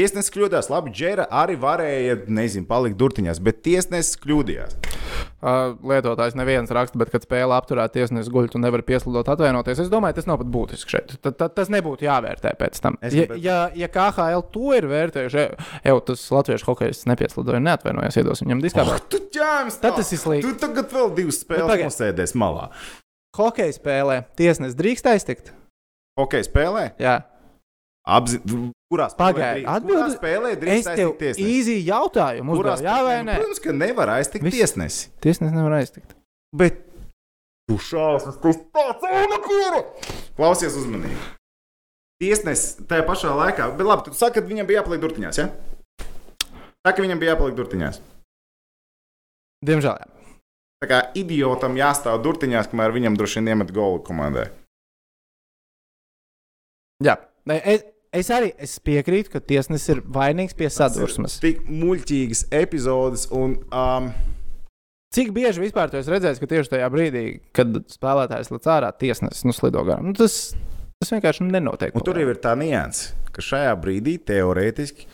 Tiesnesis 0.00 0.32
kļūdījās. 0.32 0.70
Labi, 0.72 0.92
Džera 0.96 1.26
arī 1.42 1.58
varēja, 1.60 2.18
nezinu, 2.32 2.64
palikt 2.70 2.96
durtiņās, 3.00 3.40
bet 3.44 3.60
tiesnesis 3.66 4.16
kļūdījās. 4.22 4.78
Uh, 5.40 5.72
lietotājs 5.88 6.34
neviens 6.36 6.68
raksta, 6.72 6.98
bet, 7.00 7.08
kad 7.12 7.24
spēle 7.24 7.54
apturēt 7.56 7.94
tiesnesi 7.94 8.28
guļ, 8.32 8.50
tu 8.52 8.60
nevari 8.60 8.84
piesludot 8.84 9.28
atvainoties. 9.32 9.78
Es 9.84 9.88
domāju, 9.92 10.18
tas 10.18 10.28
nav 10.28 10.38
pat 10.42 10.50
būtiski 10.52 10.92
šeit. 10.94 11.14
Tad, 11.24 11.36
tad 11.40 11.54
tas 11.56 11.70
nebūtu 11.72 12.04
jāvērtē 12.04 12.52
pēc 12.60 12.80
tam. 12.84 12.98
Es 13.00 13.16
Ja, 13.16 13.24
gribētu- 13.24 13.44
ja, 13.44 13.58
ja 13.82 13.88
KHL 13.92 14.44
to 14.52 14.72
ir 14.76 14.88
vērtējuši, 14.90 15.44
jau 15.88 15.96
tas 16.10 16.26
latviešu 16.36 16.68
hokejs 16.68 17.04
nepieslidoja, 17.08 17.60
neatvainojas, 17.64 18.20
iedos 18.20 18.44
viņam 18.44 18.60
diskābā. 18.64 18.98
Tu 19.08 19.22
ķēmis! 19.36 19.80
Tad 19.80 19.96
tas 20.00 20.12
ir 20.12 20.20
slikti. 20.20 20.44
Tu 20.48 20.60
tagad 20.60 20.92
vēl 20.92 21.14
divas 21.16 21.40
spēles 21.44 21.72
pagaid. 21.72 21.88
nosēdēs 21.88 22.36
malā. 22.36 22.68
Hokeja 23.40 23.72
spēlē 23.76 24.20
tiesnesis 24.36 24.76
drīkst 24.76 25.08
aiztikt. 25.12 25.52
Hokeja 26.20 26.44
spēlē? 26.48 26.90
Jā. 27.00 27.22
Apzi... 28.08 28.38
Kurā 28.90 29.06
spēlē? 29.12 29.20
Pagaidi, 29.20 29.60
drīkst- 29.60 29.72
atbildi- 29.76 30.14
spēlē 30.16 30.52
drīkst 30.58 30.88
aiztikt 30.90 31.18
tiesnesi? 31.20 31.50
īsi 31.56 31.74
jautājumu 31.86 32.56
Kurā 32.58 32.72
uzdevu. 32.74 32.88
Jā, 32.88 32.94
vai 33.06 33.16
nē? 33.22 33.34
Nu, 33.36 33.42
Protams, 33.44 33.60
ka 33.66 33.74
nevar 33.76 34.12
aiztikt 34.16 34.46
Viss. 34.48 34.56
tiesnesi. 34.56 35.10
Tiesnesis 35.22 35.54
nevar 35.54 35.76
aiztikt. 35.78 36.14
Bet 36.56 36.80
tu 37.70 37.76
šausmas, 37.78 38.40
tas 38.42 38.58
tāds 38.74 39.04
ūdekura! 39.06 39.82
Klausies 40.40 40.74
uzmanīgi. 40.80 41.20
Tiesnesis 42.20 42.80
tajā 42.90 43.04
pašā 43.06 43.30
laikā, 43.36 43.68
bet 43.78 43.86
labi, 43.86 44.08
tu 44.08 44.16
saki, 44.18 44.40
ka 44.40 44.48
viņam 44.48 44.66
bija 44.68 44.80
jāpaliek 44.82 45.04
durtiņās, 45.04 45.38
ja? 45.40 45.46
Tā, 46.80 46.90
ka 46.96 47.04
viņam 47.04 47.20
bija 47.22 47.36
jāpaliek 47.36 47.54
durtiņās. 47.60 48.00
Diemžēl. 49.70 50.00
Jā. 50.02 50.34
Tā 50.80 50.88
kā 50.88 50.98
idiotam 51.20 51.76
jāstāv 51.78 52.18
durtiņās, 52.24 52.72
kamēr 52.72 52.92
viņam 52.96 53.16
droši 53.20 53.38
vien 53.38 53.52
iemet 53.54 53.70
golu 53.76 54.00
komandai. 54.04 54.48
Jā. 57.04 57.14
Es, 57.50 57.84
es 58.14 58.30
arī 58.34 58.50
es 58.62 58.76
piekrītu, 58.84 59.32
ka 59.34 59.42
tiesnesis 59.42 59.96
ir 59.96 60.02
vainīgs 60.14 60.56
pie 60.58 60.70
sadursmes. 60.72 61.38
Tik 61.42 61.64
muļķīgas 61.68 62.46
epizodes 62.62 63.28
un. 63.34 63.58
Um, 63.70 64.12
Cik 65.10 65.32
bieži 65.34 65.58
vispār 65.64 65.90
tu 65.90 65.98
esi 65.98 66.12
redzējis, 66.12 66.38
ka 66.38 66.46
tieši 66.46 66.70
tajā 66.70 66.88
brīdī, 66.94 67.24
kad 67.56 67.80
spēlētājs 67.90 68.52
lec 68.54 68.66
ārā, 68.70 68.92
tiesnesis 68.94 69.42
nu, 69.42 69.50
slido 69.56 69.82
garām? 69.82 70.12
Nu, 70.12 70.14
tas, 70.14 70.52
tas 71.02 71.10
vienkārši 71.10 71.48
nenotiek. 71.48 71.96
Un 71.98 72.04
tur 72.06 72.20
jau 72.20 72.28
ir 72.30 72.38
tā 72.38 72.52
nianse, 72.58 73.16
ka 73.34 73.42
šajā 73.42 73.72
brīdī 73.82 74.20
teorētiski 74.30 75.08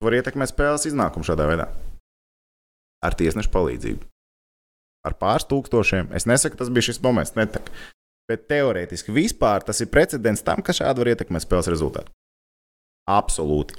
var 0.00 0.16
ietekmēt 0.16 0.54
spēles 0.54 0.88
iznākumu 0.88 1.28
šādā 1.28 1.50
veidā. 1.50 1.68
Ar 3.04 3.18
tiesnešu 3.18 3.52
palīdzību. 3.52 4.08
Ar 5.04 5.18
pāris 5.20 5.44
tūkstošiem. 5.50 6.08
Es 6.16 6.24
nesaku, 6.30 6.56
tas 6.56 6.72
bija 6.72 6.88
šis 6.88 7.02
moments, 7.04 7.34
netek. 7.36 7.68
Bet 8.32 8.46
teorētiski 8.48 9.12
vispār 9.12 9.64
tas 9.66 9.82
ir 9.84 9.90
precedents 9.92 10.40
tam, 10.46 10.62
ka 10.64 10.72
šādi 10.72 11.02
var 11.02 11.10
ietekmēt 11.12 11.44
spēles 11.44 11.68
rezultātu. 11.68 12.08
Absolūti. 13.12 13.76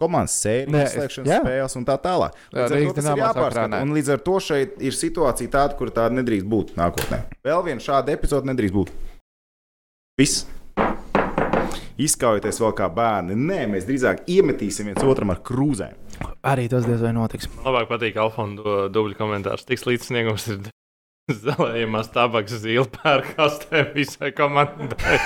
Komandas 0.00 0.32
sērijas, 0.40 1.18
jā. 1.20 1.42
spēles 1.42 1.76
un 1.76 1.84
tā 1.84 1.98
tālāk. 2.00 2.38
Līdz 2.56 3.04
ar 3.04 3.18
to 3.18 3.18
jāpārskata. 3.20 3.80
Un 3.84 3.92
līdz 3.92 4.14
ar 4.14 4.22
to 4.24 4.38
šeit 4.40 4.80
ir 4.80 4.96
situācija 4.96 5.52
tāda, 5.52 5.76
kur 5.76 5.92
tāda 5.92 6.16
nedrīkst 6.16 6.48
būt 6.48 6.72
nākotnē. 6.80 7.20
Vēl 7.44 7.66
viena 7.68 7.84
šāda 7.84 8.14
epizode 8.16 8.48
nedrīkst 8.48 8.78
būt. 8.78 8.94
Viss. 10.16 10.46
Izkaujoties 12.00 12.62
vēl 12.64 12.72
kā 12.80 12.88
bērni. 12.96 13.36
Nē, 13.36 13.66
mēs 13.74 13.84
drīzāk 13.90 14.24
iemetīsim 14.32 14.88
viens 14.88 15.04
otram 15.04 15.34
ar 15.34 15.44
krūzēm. 15.44 16.00
Arī 16.48 16.64
tas 16.72 16.88
diez 16.88 17.04
vai 17.04 17.12
notiks. 17.12 17.52
Labāk 17.60 17.92
patīk 17.92 18.16
Alfonso 18.24 18.86
dubļu 18.88 19.20
komentārs. 19.20 19.68
Tiks 19.68 19.84
līdz 19.84 20.08
sniegums 20.08 20.48
ir 20.48 20.64
zelējumās 21.36 22.10
tabaks 22.14 22.58
zīle 22.62 22.86
pērkastē 22.94 23.84
visai 23.94 24.32
komandai. 24.36 25.18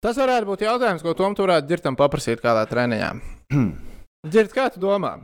Tas 0.00 0.16
varētu 0.16 0.48
būt 0.48 0.64
jautājums, 0.64 1.02
ko 1.04 1.12
Tom 1.16 1.36
tu 1.36 1.44
varētu 1.44 1.68
ģirtam 1.70 1.96
paprasīt 1.98 2.40
kādā 2.40 2.64
treniņā. 2.70 3.10
Ģirt, 4.32 4.54
kā 4.56 4.70
tu 4.72 4.80
domā? 4.82 5.16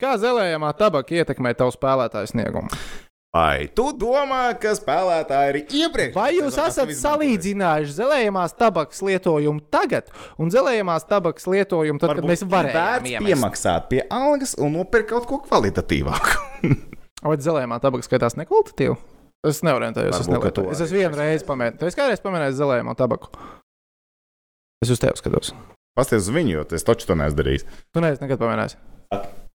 Kā 0.00 0.16
zelējamā 0.20 0.74
tabaka 0.76 1.16
ietekmē 1.16 1.54
tavu 1.56 1.72
spēlētāju 1.72 2.28
sniegumu? 2.32 2.68
Vai 3.36 3.66
tu 3.76 3.90
domā, 3.96 4.54
ka 4.60 4.72
spēlētāji 4.78 5.50
ir 5.52 5.58
iepriekš? 5.82 6.14
Vai 6.16 6.28
jūs 6.38 6.56
esat 6.62 6.92
salīdzinājuši 6.96 7.96
zelējamās 7.98 8.54
tabakas 8.56 9.02
lietojumu 9.04 9.64
tagad 9.72 10.08
un 10.40 10.52
zelējamās 10.54 11.04
tabakas 11.10 11.48
lietojumu 11.50 12.00
tad, 12.00 12.14
kad 12.16 12.28
mēs 12.30 12.46
varējām 12.48 13.10
iemest? 13.10 13.26
piemaksāt 13.26 13.90
pie 13.90 14.00
algas 14.08 14.56
un 14.56 14.72
nopirkt 14.78 15.10
kaut 15.12 15.28
ko 15.28 15.40
kvalitatīvāku. 15.44 16.72
Vai 17.26 17.36
zelējamā 17.42 17.80
tabaka 17.82 18.06
skatās 18.06 18.38
nekvalitatīvi? 18.40 18.96
Es 19.46 19.60
neorientējos, 19.66 20.16
es 20.22 20.30
Varbūt, 20.30 20.56
ka 20.56 20.62
nelietu. 20.62 20.74
Es 20.74 20.82
esmu 20.86 21.02
vienu 21.02 21.20
reizi 21.20 21.46
pamēģinājis. 21.46 21.92
Esi 21.92 22.00
kādreiz 22.00 22.22
pamēģinājis 22.24 22.58
zelējamo 22.58 22.96
tabaku? 22.98 23.30
Es 24.84 24.92
uz 24.92 25.02
tevi 25.02 25.20
skatos. 25.20 25.52
Pasties 25.96 26.26
uz 26.26 26.32
viņu, 26.34 26.56
jo 26.56 26.66
es 26.76 26.86
taču 26.86 27.08
to 27.08 27.16
neesmu 27.18 27.40
darījis. 27.40 27.66
Tu 27.94 28.02
neesi 28.04 28.24
nekad 28.24 28.42
pamēģinājis. 28.42 28.76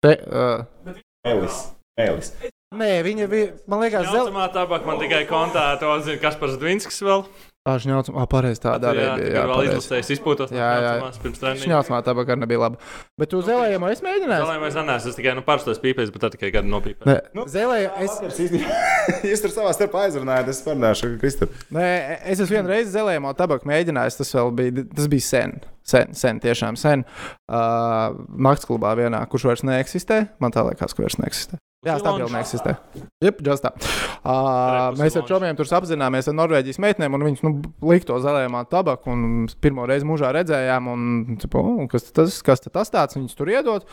Te, 0.03 0.13
uh, 0.27 0.93
Elis. 1.27 1.63
Elis. 1.97 2.33
Nē, 2.75 2.89
viņa 3.07 3.27
bija, 3.31 3.51
man 3.69 3.79
liekas, 3.85 4.07
zelta. 4.07 4.17
Zeltamā 4.25 4.47
tabaka 4.55 4.87
man 4.89 4.99
tikai 4.99 5.23
kontā 5.29 5.69
to 5.79 5.93
zina 6.03 6.19
Kaspars 6.23 6.57
Dvinskis 6.59 6.99
vēl. 7.05 7.23
Šņaucam, 7.67 8.15
ah, 8.15 8.23
pareizi 8.31 8.61
tāda 8.63 8.93
arī 8.93 9.01
jā, 9.03 9.13
bija. 9.19 9.27
jā, 9.35 9.41
vēl 9.43 9.57
pareizi. 9.57 9.71
izlasējis, 9.75 10.09
izpūtos 10.15 10.51
Jā, 10.55 10.67
jā. 10.79 10.91
pirms 11.19 11.41
treniņa. 11.41 11.63
Šņaucamā 11.65 11.97
tabaka 12.05 12.31
arī 12.31 12.41
nebija 12.45 12.61
laba. 12.61 12.79
Bet 13.19 13.27
tu 13.33 13.41
zelējamo 13.43 13.89
es 13.91 13.99
mēģināju. 14.05 14.45
Zelējumais 14.45 14.77
anēs, 14.79 15.07
es 15.11 15.17
tikai 15.19 15.33
nu 15.35 15.43
parstos 15.43 15.81
pīpēs, 15.83 16.13
bet 16.15 16.23
tā 16.23 16.29
tikai 16.31 16.53
gadu 16.55 16.71
nopīpēju. 16.71 17.11
Nē, 17.11 17.17
Nu, 17.35 17.43
zelēju, 17.51 17.91
es, 18.07 18.39
Jūs 19.33 19.43
tur 19.43 19.51
savā 19.57 19.75
starpā 19.75 20.05
aizrunājat, 20.07 20.47
es 20.55 20.63
parunāšu 20.63 21.09
ar 21.11 21.19
Kristofru. 21.19 21.59
nē, 21.75 21.91
es 22.31 22.39
esmu 22.39 22.55
vienu 22.55 22.71
reizi 22.71 22.95
zelējamo 22.95 23.35
tabaku 23.35 23.67
mēģinājis. 23.67 24.21
Tas 24.23 24.31
vēl 24.39 24.55
bija, 24.63 24.87
tas 24.95 25.11
bija 25.11 25.27
sen. 25.27 25.59
Sen, 25.87 26.15
sen 26.15 26.39
tiešām 26.43 26.79
sen. 26.79 27.03
Uh, 27.51 28.15
Maktsklubā 28.31 28.95
vienā, 28.95 29.25
kurš 29.27 29.51
vairs 29.51 29.67
neeksistē. 29.67 30.23
Man 30.39 30.55
tā 30.55 30.63
liekas, 30.71 30.95
ka 30.95 31.03
vairs 31.03 31.19
neeksistē. 31.19 31.59
Jā, 31.85 31.99
stabili 32.01 32.33
neeksistē. 32.33 32.73
Just 33.21 33.65
tā. 33.65 33.73
Uh, 34.27 34.89
mēs 34.97 35.15
ar 35.15 35.23
čomiem 35.23 35.55
tur 35.55 35.69
apzināmies 35.77 36.27
ar 36.27 36.33
Norvēģijas 36.35 36.79
meitenēm, 36.83 37.13
un 37.15 37.21
viņas 37.23 37.43
nu, 37.45 37.51
likto 37.87 38.17
zelējumā 38.19 38.65
tabaku. 38.67 39.13
un 39.13 39.45
Pirmo 39.63 39.85
reizi 39.87 40.03
mūžā 40.09 40.33
redzējām, 40.35 40.89
un 40.91 41.37
"O, 41.37 41.85
kas 41.87 42.09
tas, 42.11 42.41
kas 42.43 42.65
tas 42.65 42.91
tāds, 42.91 43.15
viņas 43.15 43.37
tur 43.37 43.47
iedod. 43.53 43.85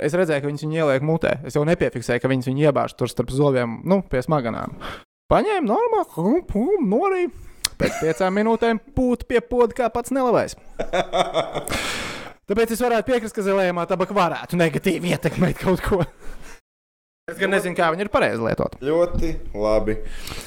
Es 0.00 0.16
redzēju, 0.18 0.40
ka 0.42 0.50
viņas 0.50 0.64
viņu 0.66 0.80
ieliek 0.80 1.06
mutē. 1.06 1.36
Es 1.46 1.54
jau 1.54 1.62
nepiefiksēju, 1.68 2.24
ka 2.24 2.32
viņas 2.32 2.50
viņu 2.50 2.66
iebāž 2.66 2.96
tur 2.98 3.12
starp 3.12 3.30
zobiem, 3.30 3.78
nu, 3.84 4.00
pie 4.02 4.24
smaganām. 4.24 4.74
Paņēma 5.30 5.68
normāli, 5.68 6.10
pum, 6.16 6.42
pum, 6.48 6.90
norīja. 6.90 7.30
Pēc 7.78 8.02
piecām 8.02 8.34
minūtēm 8.34 8.80
pūt 8.96 9.28
pie 9.28 9.44
poda 9.44 9.76
kā 9.76 9.92
pats 9.94 10.10
nelabais. 10.10 10.56
Tāpēc 12.48 12.72
es 12.72 12.80
varētu 12.80 13.12
piekrist, 13.12 13.36
ka 13.36 13.44
zelējumā 13.44 13.84
tabaka 13.86 14.16
varētu 14.16 14.58
negatīvi 14.58 15.12
ietekmēt 15.12 15.60
kaut 15.60 15.84
ko. 15.84 16.02
Es 17.28 17.36
gan 17.36 17.50
nezinu, 17.52 17.76
kā 17.76 17.90
viņi 17.92 18.06
ir 18.06 18.08
pareizi 18.08 18.40
lietot. 18.40 18.78
Ļoti 18.80 19.34
labi. 19.52 19.98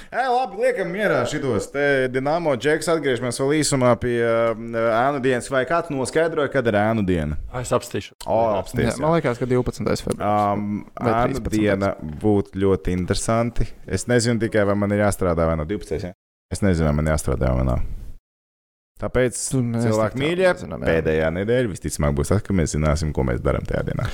E, 0.10 0.22
labi, 0.26 0.58
liekam, 0.64 0.90
mierā 0.90 1.20
šitos. 1.30 1.68
Te 1.70 1.84
Dienāmo 2.10 2.56
džeks 2.58 2.90
atgriežamies 2.90 3.38
vēl 3.38 3.54
īsumā 3.60 3.92
pie 4.02 4.16
uh, 4.26 4.58
ēnu 4.90 5.22
dienas. 5.22 5.52
Vai 5.54 5.62
kāds 5.70 5.94
noskaidroja, 5.94 6.50
kad 6.50 6.66
ir 6.72 6.80
ēnu 6.82 7.06
diena? 7.06 7.38
Es 7.62 7.70
apstīšu. 7.78 8.18
O, 8.26 8.40
Jā, 8.40 8.58
apsties. 8.64 8.98
man 9.04 9.14
liekas, 9.14 9.38
ka 9.38 9.46
12. 9.46 9.86
februāris. 10.08 10.26
Um, 10.26 10.82
ēnu 10.98 11.46
13. 11.46 11.54
diena 11.54 11.94
būtu 12.02 12.58
ļoti 12.66 12.98
interesanti. 12.98 13.70
Es 13.86 14.10
nezinu 14.10 14.42
tikai, 14.42 14.66
vai 14.66 14.80
man 14.82 14.98
ir 14.98 15.06
jāstrādā 15.06 15.52
vai 15.52 15.62
no 15.62 15.70
12. 15.70 16.02
Ja? 16.02 16.16
Es 16.50 16.66
nezinu, 16.66 16.90
vai 16.90 16.98
man 16.98 17.14
jāstrādā 17.14 17.54
vai 17.62 17.70
nav. 17.76 17.86
Tāpēc 19.02 19.38
cilvēki 19.38 20.22
mīļie, 20.22 20.52
pēdējā 20.82 21.30
nedēļa 21.38 21.72
visticamāk 21.72 22.18
būs 22.18 22.34
tas, 22.34 22.42
ka 22.46 22.54
mēs 22.58 22.74
zināsim, 22.74 23.14
ko 23.14 23.26
mēs 23.26 23.42
darām 23.46 23.66
tajā 23.70 23.86
dienā. 23.88 24.10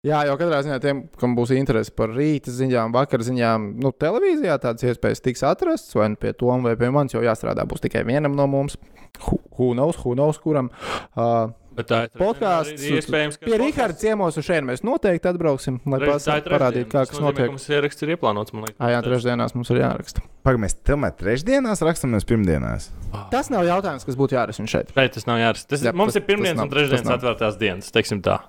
Jā, 0.00 0.22
jau 0.24 0.32
katrā 0.40 0.62
ziņā 0.64 0.78
tiem, 0.80 1.00
kam 1.20 1.34
būs 1.36 1.50
interese 1.52 1.92
par 1.92 2.08
rīta 2.16 2.48
ziņām, 2.56 2.88
vakar 2.94 3.20
ziņām, 3.20 3.66
nu, 3.84 3.90
televīzijā 3.92 4.54
tādas 4.62 4.86
iespējas 4.88 5.20
tiks 5.20 5.42
atrastas, 5.44 5.92
vai 5.98 6.06
nu 6.08 6.16
pie 6.16 6.30
Toma 6.32 6.70
vai 6.70 6.76
pie 6.80 6.88
manis, 6.94 7.12
jo 7.12 7.20
jāstrādā 7.20 7.66
būs 7.68 7.82
tikai 7.84 8.00
vienam 8.08 8.32
no 8.38 8.46
mums. 8.48 8.78
Who- 9.26 9.74
knows, 9.76 9.98
who 10.00 10.14
knows, 10.16 10.38
kuram. 10.40 10.70
Uh, 11.12 11.50
Bet 11.76 11.90
tā 11.90 11.98
ir 12.06 12.14
Podkāsts. 12.16 12.80
iespējams, 12.80 13.36
ka 13.38 13.44
Pie 13.44 13.58
Rīgārda 13.60 13.98
ciemos 14.00 14.38
uz 14.40 14.46
šeit 14.46 14.64
mēs 14.64 14.80
noteikti 14.86 15.28
atbrauksim, 15.28 15.76
lai 15.84 15.98
parādītu, 16.00 16.88
kā 16.90 17.04
kas 17.10 17.20
notiek. 17.20 17.50
Mums 17.52 17.68
ieraksts 17.68 18.02
ir 18.06 18.14
ieplānots, 18.16 18.54
man 18.56 18.64
liekas. 18.64 18.78
Ah, 18.80 18.88
jā, 18.94 19.02
trešdienās 19.04 19.54
mums 19.54 19.70
ir 19.70 19.82
jāraksta. 19.82 20.24
Pagaidām, 20.46 20.64
mēs 20.64 20.76
tomēr 20.88 21.12
trešdienās 21.20 21.84
rakstām, 21.84 22.14
nevis 22.16 22.24
pirmdienās. 22.28 22.88
Tas 23.30 23.52
nav 23.52 23.68
jautājums, 23.68 24.08
kas 24.08 24.16
būtu 24.16 24.38
jārisina 24.38 24.66
šeit. 24.72 24.94
Šeit 24.96 25.12
tas 25.18 25.28
nav 25.28 25.38
jāraksta. 25.44 25.68
Tas, 25.74 25.84
Jā, 25.84 25.92
mums 25.92 26.14
tas- 26.14 26.22
ir 26.22 26.26
pirmdienas 26.26 26.64
un 26.64 26.72
trešdienas 26.72 27.12
atvērtās 27.18 27.58
dienas, 27.60 27.92
teiksim 27.92 28.22
tā. 28.24 28.40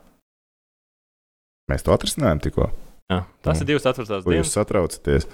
Mēs 1.70 1.86
to 1.86 1.94
atrisinājām 1.94 2.42
tikko. 2.48 2.70
Jā, 3.12 3.26
tas 3.44 3.60
Nu, 3.60 3.66
ir 3.66 3.74
divas 3.74 3.86
atvērtās 3.92 4.24
Ko 4.24 4.32
jūs 4.34 4.48
dienas. 4.48 4.56
satraucaties? 4.56 5.28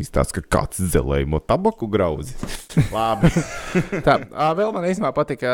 Izstāsta, 0.00 0.40
ka 0.40 0.42
kāds 0.56 0.80
zelējumu 0.90 1.38
tabaku 1.46 1.86
grauzi. 1.92 2.32
Labi. 2.96 3.28
Tā, 4.02 4.14
ā, 4.32 4.46
vēl 4.56 4.72
man 4.74 4.86
īstenībā 4.88 5.10
patika. 5.14 5.50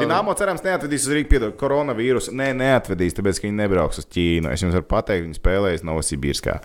Dināmo 0.00 0.32
cerams 0.38 0.62
neatvedīs 0.64 1.08
uz 1.08 1.12
Rīgas, 1.16 1.30
piedod, 1.32 1.56
koronavīrusu. 1.60 2.32
Nē, 2.38 2.52
neatvedīs, 2.56 3.16
tāpēc, 3.18 3.40
ka 3.42 3.48
viņi 3.48 3.58
nebrauks 3.58 3.98
uz 4.00 4.06
Ķīnu. 4.14 4.52
Es 4.54 4.62
jums 4.62 4.78
varu 4.78 4.86
pateikt, 4.94 5.26
viņi 5.26 5.40
spēlēs 5.40 5.84
Novosibirskā. 5.84 6.60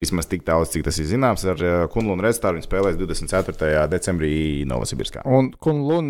Vismaz 0.00 0.24
tik 0.24 0.46
daudz, 0.48 0.70
cik 0.72 0.86
tas 0.86 0.96
ir 0.96 1.04
zināms, 1.10 1.42
ar 1.44 1.58
uh, 1.60 1.72
Kunlunu 1.92 2.24
Redstāru 2.24 2.56
viņi 2.56 2.64
spēlēs 2.64 2.94
24. 2.96 3.82
decembrī 3.92 4.30
Novosibirskā. 4.64 5.20
Un 5.28 5.50
Kunlun 5.60 6.06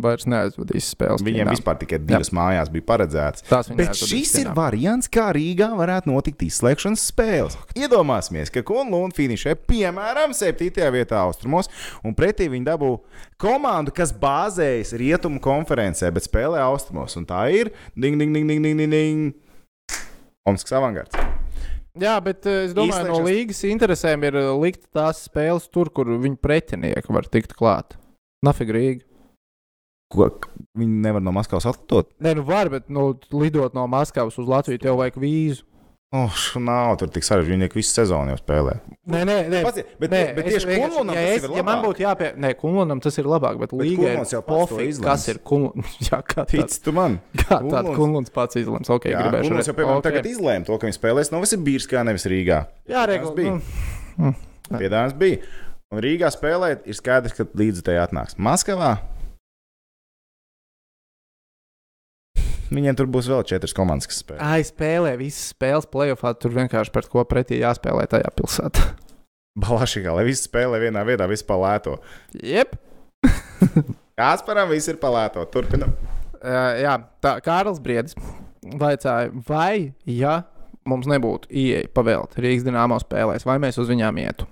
vairs 0.00 0.24
neaizvadīs 0.24 0.86
spēles. 0.94 1.20
Viņiem 1.26 1.42
Ķīnā. 1.44 1.52
vispār 1.58 1.76
tikai 1.82 1.98
divas 2.00 2.30
Jā. 2.32 2.36
mājās 2.38 2.70
bija 2.72 2.86
paredzētas. 2.88 3.44
Bet 3.76 3.92
šis 4.00 4.32
ir 4.40 4.46
Ķīnā. 4.48 4.54
variants, 4.56 5.10
kā 5.12 5.26
Rīgā 5.36 5.68
varētu 5.76 6.08
notikt 6.08 6.46
izslēgšanas 6.46 7.04
spēles. 7.10 7.58
Iedomāsimies, 7.76 8.48
ka 8.54 8.64
Kunlūna 8.64 9.12
finišē 9.12 9.52
piemēram 9.68 10.32
7. 10.32 10.88
vietā 10.96 11.20
austrumos, 11.20 11.68
un 12.00 12.16
pretī 12.16 12.48
viņi 12.48 12.70
dabū 12.70 12.94
komandu, 13.36 13.92
kas 14.00 14.14
bāzējas 14.16 14.94
rietumu 14.96 15.44
konferencē, 15.44 16.08
bet 16.08 16.24
spēlē 16.24 16.64
austrumos. 16.64 17.20
Un 17.20 17.28
tā 17.28 17.44
ir 17.52 17.74
ding, 17.92 18.16
ding, 18.16 18.32
ding, 18.32 18.48
ding, 18.48 18.64
ding, 18.64 18.80
ding, 18.80 18.96
ding. 18.96 20.00
Omskas 20.48 20.72
avangards. 20.80 21.20
Jā, 21.98 22.14
bet 22.22 22.46
eh, 22.46 22.66
es 22.68 22.74
domāju, 22.76 23.08
no 23.08 23.16
Izslēgšanas- 23.18 23.26
līgas 23.26 23.62
interesēm 23.66 24.24
ir 24.28 24.36
eh, 24.38 24.50
likt 24.62 24.84
tās 24.94 25.24
spēles 25.26 25.66
tur, 25.72 25.90
kur 25.90 26.06
viņu 26.06 26.38
pretinieki 26.38 27.10
var 27.16 27.26
tikt 27.26 27.56
klāt. 27.58 27.96
Nafig 28.46 28.70
Rīga. 28.70 29.02
Ko 30.10 30.26
viņi 30.78 31.02
nevar 31.04 31.22
no 31.22 31.30
Maskavas 31.34 31.66
atlidot? 31.70 32.08
Nē, 32.22 32.34
nu 32.38 32.42
var, 32.46 32.68
bet 32.70 32.88
nu, 32.90 33.12
lidot 33.30 33.74
no 33.74 33.84
Maskavas 33.86 34.38
uz 34.42 34.48
Latviju 34.50 34.80
tev 34.82 34.96
vajag 34.98 35.18
vīzu. 35.22 35.62
Oh, 36.10 36.34
nav 36.58 36.96
tur 36.98 37.06
tik 37.14 37.22
sarežģīti. 37.22 37.54
Viņi 37.54 37.76
visu 37.78 37.92
sezonu 37.94 38.32
jau 38.32 38.38
spēlē. 38.40 38.72
Nē, 39.14 39.20
nē, 39.28 39.34
nē. 39.46 39.60
Pazi- 39.62 39.84
bet- 40.00 40.10
nē, 40.10 40.22
bet 40.34 40.48
tieši 40.48 40.66
Kunlunam 40.80 41.14
ja, 41.14 41.20
tas 41.36 41.44
ir 41.46 41.52
ja 41.54 41.62
man 41.68 41.84
būtu 41.84 42.02
jāpie... 42.02 42.30
Nē, 42.34 42.50
Kunlunam 42.58 42.98
tas 43.04 43.18
ir 43.22 43.28
labāk, 43.30 43.60
bet 43.62 43.70
Līgai 43.70 44.16
ir 44.16 44.24
jau 44.26 44.42
izlems. 44.82 45.04
kas 45.06 45.28
ir 45.30 45.38
Kunluns. 45.46 45.92
Jā, 46.08 46.18
kā 46.26 46.42
Tic 46.50 46.64
tāds, 46.64 46.80
tu 46.82 46.90
man. 46.96 47.20
kā 47.38 47.60
tāds 47.62 47.94
Kunluns 47.94 48.34
pats 48.34 48.58
izlems. 48.58 48.90
Ok, 48.90 49.06
Jā, 49.12 49.22
gribēšu. 49.22 49.52
Kunlunds 49.52 49.70
jau, 49.70 49.76
piemēram, 49.78 50.02
tagad 50.08 50.26
izlēma 50.32 50.66
to, 50.66 50.80
ka 50.82 50.90
viņi 50.90 50.98
spēlēs 50.98 51.30
Novosibirskā, 51.30 52.02
nevis 52.10 52.26
Rīgā. 52.26 52.58
Jā, 52.90 53.06
regula. 53.06 53.36
bija. 53.38 53.54
Mm. 54.18 54.34
Piedāvājums 54.74 55.16
bija. 55.22 55.44
Un 55.94 56.02
Rīgā 56.02 56.34
spēlēt, 56.34 56.90
ir 56.90 56.98
skaidrs, 56.98 57.38
ka 57.38 57.46
līdzi 57.54 57.86
tai 57.86 58.00
atnāks. 58.02 58.34
Maskavā 58.34 58.96
viņiem 62.74 62.98
tur 62.98 63.08
būs 63.12 63.28
vēl 63.30 63.44
četras 63.48 63.74
komandas, 63.76 64.08
kas 64.10 64.20
spēlē. 64.22 64.40
Ai, 64.42 64.60
spēlē 64.66 65.14
visas 65.20 65.52
spēles, 65.54 65.88
playoffā 65.90 66.34
tur 66.38 66.54
vienkārši 66.56 66.94
pret 66.94 67.08
ko 67.12 67.24
pretī 67.28 67.60
jāspēlē 67.60 68.06
tajā 68.10 68.30
pilsētā. 68.38 68.86
Balašīgā, 69.64 70.14
lai 70.16 70.26
visi 70.28 70.46
spēlē 70.46 70.80
vienā 70.82 71.02
vietā, 71.08 71.26
visi 71.30 71.46
palēto. 71.48 71.98
Jep. 72.36 72.76
Kāsparam 74.20 74.70
viss 74.70 74.90
ir 74.90 75.00
palēto. 75.02 75.44
Turpinam. 75.52 75.92
Uh, 76.40 76.78
jā, 76.80 76.94
tā 77.20 77.34
Kārlis 77.44 77.82
Briedis 77.82 78.16
vaicāja, 78.80 79.30
vai, 79.48 79.92
ja 80.08 80.42
mums 80.88 81.08
nebūtu 81.10 81.50
ieeja 81.52 81.88
pavēlta 81.94 82.40
Rīgas 82.40 82.64
dīnāmo 82.66 82.98
spēlēs, 83.02 83.46
vai 83.48 83.58
mēs 83.62 83.78
uz 83.80 83.90
viņām 83.90 84.20
ietu? 84.22 84.48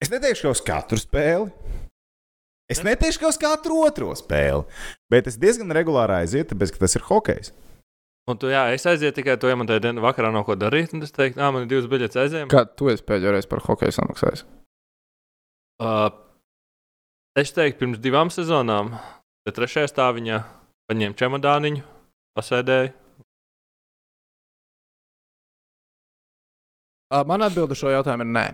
Es 0.00 0.08
neteikšu, 0.12 0.46
ka 0.46 0.54
uz 0.54 0.62
katru 0.64 1.00
spēli. 1.00 1.50
Es 2.70 2.84
neteikšu, 2.86 3.20
ka 3.22 3.32
uz 3.32 3.38
katru 3.40 3.80
otro 3.82 4.12
spēli. 4.18 4.62
Bet 5.10 5.26
es 5.26 5.38
diezgan 5.40 5.74
regulāri 5.74 6.20
aizietu, 6.20 6.52
tāpēc, 6.54 6.76
ka 6.76 6.84
tas 6.84 6.96
ir 6.98 7.06
hokejs. 7.08 7.52
Un 8.30 8.38
tu, 8.38 8.50
jā, 8.52 8.68
es 8.74 8.86
aizietu 8.86 9.18
tikai 9.18 9.34
to, 9.40 9.48
ja 9.50 9.58
man 9.58 9.66
tajā 9.66 9.82
dienā 9.88 10.02
vakarā 10.04 10.30
nav 10.30 10.44
ko 10.46 10.54
darīt. 10.58 10.94
Un 10.94 11.02
es 11.02 11.14
teiktu, 11.14 11.40
ah, 11.42 11.50
man 11.54 11.64
ir 11.64 11.70
divas 11.72 11.88
biļetes 11.90 12.20
aizējām. 12.24 12.50
Kad 12.52 12.76
tu 12.78 12.90
esi 12.92 13.02
pēdējo 13.06 13.34
reizi 13.34 13.50
par 13.50 13.64
hokeju 13.64 13.96
samaksājis? 13.96 14.44
Uh, 15.80 16.12
es 17.40 17.50
teiktu, 17.56 17.80
pirms 17.82 18.02
divām 18.04 18.30
sezonām, 18.30 18.92
tad 19.48 19.56
trešajā 19.56 19.90
stāviņā 19.90 20.38
paņēmu 20.90 21.18
čemodāniņu, 21.18 21.84
pasēdēju. 22.38 22.92
Uh, 27.10 27.24
man 27.26 27.42
atbilde 27.42 27.74
šo 27.74 27.90
jautājumu 27.90 28.28
ir 28.28 28.34
nē. 28.36 28.46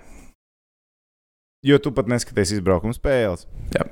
Jo 1.67 1.77
tu 1.83 1.91
pat 1.93 2.09
neskaties 2.09 2.55
izbraukuma 2.57 2.95
spēles. 2.97 3.45
Jā. 3.75 3.85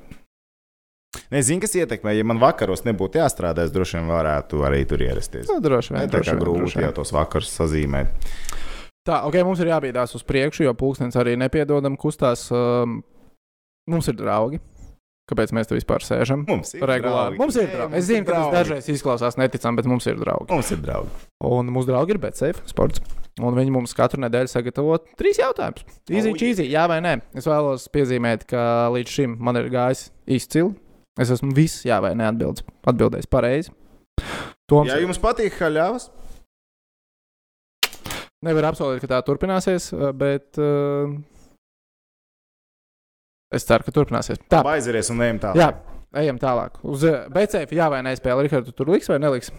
Nezinu, 1.33 1.63
kas 1.65 1.77
ietekmē. 1.79 2.13
Ja 2.19 2.27
man 2.27 2.41
vakaros 2.43 2.85
nebūtu 2.85 3.21
jāstrādā, 3.23 3.65
es 3.65 3.73
droši 3.75 4.01
vien 4.01 4.11
varētu 4.13 4.61
arī 4.69 4.83
tur 4.89 5.05
ierasties. 5.05 5.49
Nu, 5.49 5.61
droši 5.65 5.95
vien. 5.95 6.03
Ne, 6.03 6.13
tā 6.13 6.21
kā 6.27 6.37
grūti 6.41 6.85
jau 6.85 6.93
tos 7.01 7.15
vakarus 7.15 7.53
sazīmēt. 7.57 8.29
Tā, 9.05 9.23
ok, 9.29 9.41
mums 9.45 9.61
ir 9.61 9.69
jābīdās 9.69 10.15
uz 10.17 10.23
priekšu, 10.25 10.65
jo 10.65 10.77
pulkstenis 10.81 11.17
arī 11.21 11.35
nepiedodam 11.41 11.99
kustās. 12.01 12.47
Um, 12.53 13.03
mums 13.91 14.09
ir 14.09 14.17
draugi. 14.21 14.61
Kāpēc 15.25 15.55
mēs 15.57 15.71
te 15.71 15.77
vispār 15.77 16.05
sēžam? 16.05 16.43
Mums 16.45 16.75
ir 16.77 16.83
regulāri. 16.85 17.33
draugi. 17.33 17.41
Mums 17.41 17.57
ir 17.57 17.69
draugi. 17.73 17.97
Es 17.97 18.09
zinu, 18.11 18.27
ka 18.29 18.35
tas 18.37 18.51
dažreiz 18.53 18.89
izklausās 18.93 19.39
neticami, 19.41 19.81
bet 19.81 19.89
mums 19.89 20.05
ir 20.11 20.19
draugi. 20.21 20.51
Mums 20.53 20.73
ir 20.75 20.83
draugi. 20.85 21.13
Un 21.49 21.71
mūsu 21.73 21.89
draugi 21.89 22.13
ir 22.13 22.21
BetSafe 22.21 22.65
sports. 22.69 23.01
Un 23.41 23.57
viņi 23.57 23.73
mums 23.73 23.97
katru 23.97 24.21
nedēļu 24.21 24.53
sagatavo 24.53 24.99
trīs 25.19 25.41
jautājumus. 25.41 25.87
Easy, 26.13 26.31
oh, 26.31 26.37
cheesy, 26.39 26.69
jā 26.71 26.85
vai 26.93 27.01
nē. 27.03 27.17
Es 27.41 27.49
vēlos 27.49 27.89
piezīmēt, 27.95 28.45
ka 28.53 28.93
līdz 28.95 29.17
šim 29.17 29.39
man 29.41 29.59
ir 29.59 29.73
gājis 29.73 30.11
izcili. 30.29 30.75
Es 31.21 31.31
esmu 31.31 31.53
viss 31.55 31.85
jā 31.87 32.01
vai 32.03 32.13
nē 32.19 32.27
atbildējis, 32.33 32.67
atbildējis 32.91 33.31
pareizi. 33.31 33.71
Toms 34.71 34.91
Ja 34.91 34.97
jums 34.99 35.21
patīk 35.23 35.55
haļāvas, 35.61 36.09
nevar 38.45 38.71
apsolīt, 38.71 39.03
ka 39.05 39.11
tā 39.13 39.21
turpināsies, 39.27 39.91
bet 40.19 40.59
uh, 40.61 41.13
es 43.55 43.67
ceru, 43.69 43.87
ka 43.87 43.95
turpināsies. 43.95 44.41
Tā, 44.51 44.63
aizies 44.75 45.13
un 45.15 45.23
ejam 45.25 45.39
tālāk. 45.45 45.61
jā, 45.61 45.69
ejam 46.25 46.41
tālāk. 46.43 46.81
Uz 46.83 47.07
uh, 47.09 47.25
BCF 47.35 47.77
jā 47.77 47.87
vai 47.93 48.03
nē 48.07 48.17
spēle. 48.19 48.47
Rikārd, 48.49 48.67
tu 48.69 48.75
tur 48.77 48.91
liks 48.95 49.09
vai 49.13 49.21
neliks? 49.23 49.53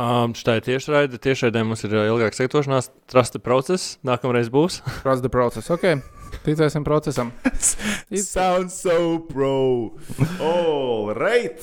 Um, 0.00 0.32
Šī 0.38 0.56
ir 0.56 0.64
tiešraide. 0.64 1.18
Tiešraidē 1.20 1.60
mums 1.66 1.82
ir 1.84 1.92
ilgāks 2.06 2.38
sagatavošanās, 2.40 2.88
trusta 3.10 3.40
process. 3.42 3.98
Nākamreiz 4.06 4.48
būs. 4.48 4.80
Trust 5.02 5.26
the 5.26 5.28
process. 5.32 5.68
Ok, 5.74 5.98
ticēsim 6.46 6.84
procesam. 6.86 7.32
Sounds 8.14 8.76
so 8.76 9.18
pro. 9.30 9.92
All 10.40 11.14
right. 11.16 11.58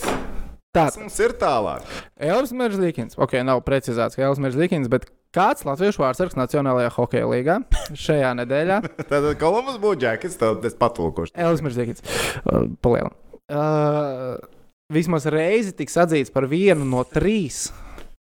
Tas 0.77 0.97
mums 0.99 1.15
ir 1.23 1.33
tālāk. 1.39 1.85
Elvis 2.21 2.51
Meržlīkins. 2.53 3.17
Ok, 3.17 3.39
nav 3.47 3.63
precizēts, 3.65 4.17
ka 4.17 4.27
Elvis 4.27 4.41
Meržlīkins, 4.43 4.89
bet 4.91 5.07
kāds 5.33 5.65
latviešu 5.65 6.03
vārdsargs 6.03 6.37
Nacionālajā 6.37 6.91
hokeja 6.93 7.29
līgā 7.31 7.55
šajā 7.97 8.35
nedēļā? 8.43 8.81
Tad 9.09 9.25
Kolumbus 9.41 9.79
būtu 9.81 10.03
džekets, 10.03 10.37
tad 10.41 10.65
es 10.69 10.77
patulkošu. 10.77 11.33
Elvis 11.33 11.65
Meržlīkins. 11.65 12.05
Uh, 12.43 12.67
Palielam. 12.85 13.15
Uh, 13.47 14.37
vismaz 14.93 15.25
reizi 15.33 15.73
tiks 15.77 15.97
atzīts 15.97 16.33
par 16.33 16.45
vienu 16.51 16.85
no 16.85 17.01
trīs. 17.07 17.67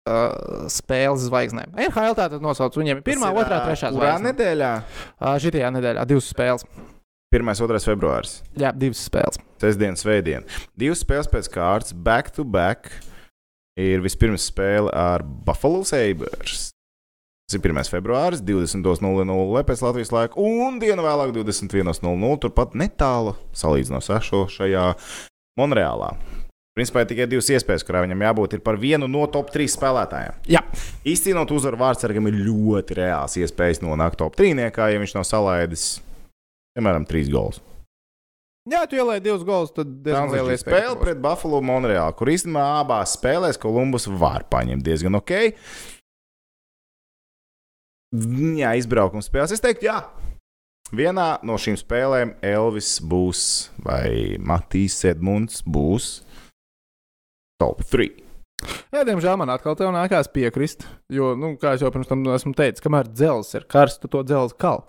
Uh, 0.04 0.66
spēles 0.68 1.22
zvaigznēm. 1.30 1.70
NHL 1.80 2.12
tātad 2.18 2.42
nosauc 2.44 2.74
viņiem 2.76 2.98
pirmā, 3.06 3.30
Tas 3.30 3.38
ir, 3.38 3.40
otrā, 3.40 3.60
trešā 3.64 3.88
kurā 3.88 4.10
zvaigzne. 4.18 4.32
nedēļā? 4.34 4.72
Uh, 5.16 5.38
šitajā 5.40 5.70
nedēļā 5.78 6.04
divas 6.10 6.26
spēles. 6.28 6.66
1. 7.32 7.48
un 7.48 7.70
2. 7.72 7.80
februāris. 7.88 8.34
Jā, 8.60 8.74
divas 8.76 9.00
spēles. 9.08 9.40
Sestdiena, 9.64 9.96
svētdiena. 9.96 10.60
Divas 10.76 11.00
spēles 11.00 11.30
pēc 11.32 11.48
kārtas, 11.56 11.96
back 11.96 12.28
to 12.36 12.44
back. 12.44 12.92
Ir 13.80 14.04
vispirms 14.04 14.44
spēle 14.52 14.92
ar 14.92 15.24
Buffalo 15.24 15.80
Sabres. 15.88 16.68
Tas 17.48 17.56
ir 17.56 17.64
1. 17.64 17.88
februāris, 17.88 18.44
20.00 18.44 19.64
pēc 19.64 19.82
Latvijas 19.88 20.12
laika, 20.12 20.36
un 20.36 20.78
dienu 20.84 21.00
vēlāk, 21.00 21.32
21.00. 21.32 22.38
Turpat 22.44 22.76
netālu 22.76 23.38
salīdzinot 23.56 24.04
šajā 24.52 24.86
Monreālā. 25.56 26.12
Principā 26.74 27.04
ir 27.04 27.10
tikai 27.12 27.28
divas 27.30 27.46
iespējas, 27.54 27.84
kurā 27.86 28.00
viņam 28.02 28.24
jābūt 28.26 28.56
ir 28.56 28.62
par 28.66 28.80
vienu 28.82 29.06
no 29.06 29.28
top 29.30 29.52
3 29.54 29.68
spēlētājiem. 29.76 30.40
Jā. 30.50 30.64
Izcīnot 31.06 31.52
uzvaru 31.54 31.78
vārdsargam 31.78 32.26
ir 32.26 32.40
ļoti 32.48 32.96
reāls 32.98 33.38
iespējas 33.38 33.78
nonākt 33.84 34.18
top 34.18 34.34
3, 34.40 34.58
ja 34.58 35.04
viņš 35.04 35.14
nav 35.14 35.28
salaidis, 35.28 35.84
piemēram, 36.74 37.06
3 37.06 37.30
gols. 37.30 37.62
Jā, 38.64 38.86
tu 38.88 38.96
ielēji 38.96 39.20
divus 39.26 39.42
golus, 39.44 39.70
tad 39.76 39.90
diezgan 40.02 40.30
liela 40.32 40.54
spēle 40.56 40.96
pret 40.96 41.18
Buffalo 41.20 41.60
Monreālu, 41.60 42.16
kur 42.16 42.32
īstenībā 42.32 42.64
abās 42.80 43.12
spēlēs 43.18 43.60
Kolumbus 43.60 44.08
var 44.08 44.46
paņemt 44.48 44.82
diezgan 44.86 45.20
ok. 45.20 45.34
Jā, 48.56 48.72
izbraukuma 48.80 49.20
spēlēs. 49.22 49.52
Es 49.52 49.60
teiktu, 49.60 49.90
jā. 49.92 50.00
Vienā 50.96 51.34
no 51.44 51.60
šīm 51.60 51.76
spēlēm 51.76 52.34
Elvis 52.40 52.96
būs 53.04 53.44
vai 53.84 54.40
Matīs 54.40 54.96
Edmunds 55.12 55.60
būs 55.68 56.23
top 57.60 57.82
3. 57.90 58.10
Jā, 58.94 59.02
diemžēl 59.04 59.36
man 59.40 59.50
atkal 59.52 59.76
te 59.76 59.86
nākās 59.92 60.30
piekrist. 60.32 60.86
Jo, 61.12 61.32
nu, 61.38 61.54
kā 61.60 61.74
jau 61.80 61.90
pirms 61.92 62.08
tam 62.08 62.22
esmu 62.32 62.54
teicis, 62.56 62.82
kamēr 62.84 63.10
dzelzs 63.10 63.56
ir 63.58 63.66
karsts, 63.70 64.00
tu 64.02 64.08
to 64.12 64.22
dzelzi 64.26 64.56
kal. 64.60 64.84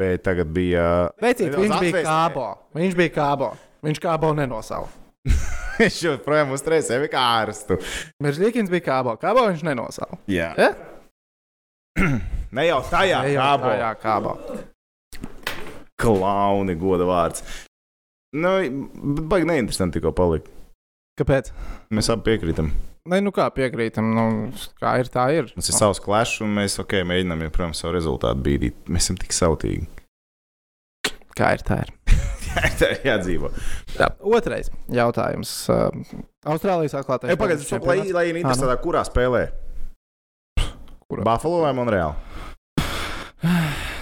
Bet 0.00 0.24
tagad 0.26 0.48
bija. 0.54 1.10
Veicīt, 1.22 1.50
nedaudz 1.52 1.64
viņš 1.68 1.82
bija 1.84 2.04
kābo. 2.06 2.46
Viņš 2.74 2.96
bija 2.98 3.12
kābo. 3.14 3.50
Viņš 3.84 4.00
kābo 4.02 4.30
nenosauca. 4.34 5.02
Viņš 5.78 5.98
joprojām 6.04 6.52
uzturēja 6.54 6.84
sevi 6.86 7.08
kā 7.10 7.20
ārstu. 7.40 7.76
Meržģīkins 8.22 8.70
bija 8.70 8.84
kābo. 8.86 9.14
Kābo 9.18 9.46
viņš 9.48 9.64
nenosauca. 9.66 10.18
Jā. 10.30 10.52
Ja? 10.58 10.70
Ne 12.54 12.68
jau 12.68 12.76
tajā 12.86 13.20
Ne 13.24 13.32
jau 13.34 13.42
kābo. 13.42 13.70
tajā 13.72 13.88
kābo. 13.98 14.32
Klauni 15.98 16.76
goda 16.78 17.06
vārds. 17.08 17.42
Nu, 18.38 18.52
bet 19.16 19.26
baigi 19.30 19.48
neinteresanti 19.50 19.98
tikko 19.98 20.12
palika. 20.14 20.50
Kāpēc? 21.14 21.52
Mēs 21.94 22.08
abi 22.10 22.26
piekrītam. 22.26 22.72
Nē, 23.06 23.20
nu 23.22 23.30
kā 23.34 23.44
piekrītam, 23.54 24.08
nu, 24.16 24.24
kā 24.80 24.96
ir, 24.98 25.10
tā 25.12 25.28
ir. 25.30 25.50
Mums 25.54 25.68
ir 25.70 25.76
savs 25.76 26.00
klāsts, 26.02 26.40
un 26.42 26.50
mēs 26.56 26.74
ok, 26.82 26.96
mēģinām 27.06 27.44
joprojām 27.46 27.74
savu 27.76 27.92
rezultātu 27.94 28.42
bīdīt. 28.42 28.80
Mēs 28.90 29.06
esam 29.06 29.20
tik 29.20 29.36
sautīgi. 29.36 29.86
Kā 31.38 31.52
ir, 31.54 31.62
tā 31.66 31.78
ir. 31.84 31.92
tā 32.80 32.90
ir 32.96 33.06
jādzīvo. 33.06 33.52
Tā, 33.94 34.10
otrais 34.26 34.72
jautājums. 34.90 35.54
Uh, 35.70 36.18
Austrālijas 36.50 36.98
atklātais. 36.98 37.30
Ej, 37.30 37.38
Pagaidiet, 37.38 37.86
lai, 37.86 37.98
lai 38.16 38.26
ir 38.32 38.42
interesantāk, 38.42 38.82
kurā 38.82 39.06
spēlē? 39.06 39.46
Kurā? 41.06 41.22
Buffalo 41.22 41.62
vai 41.62 41.74
Monreāla? 41.78 42.18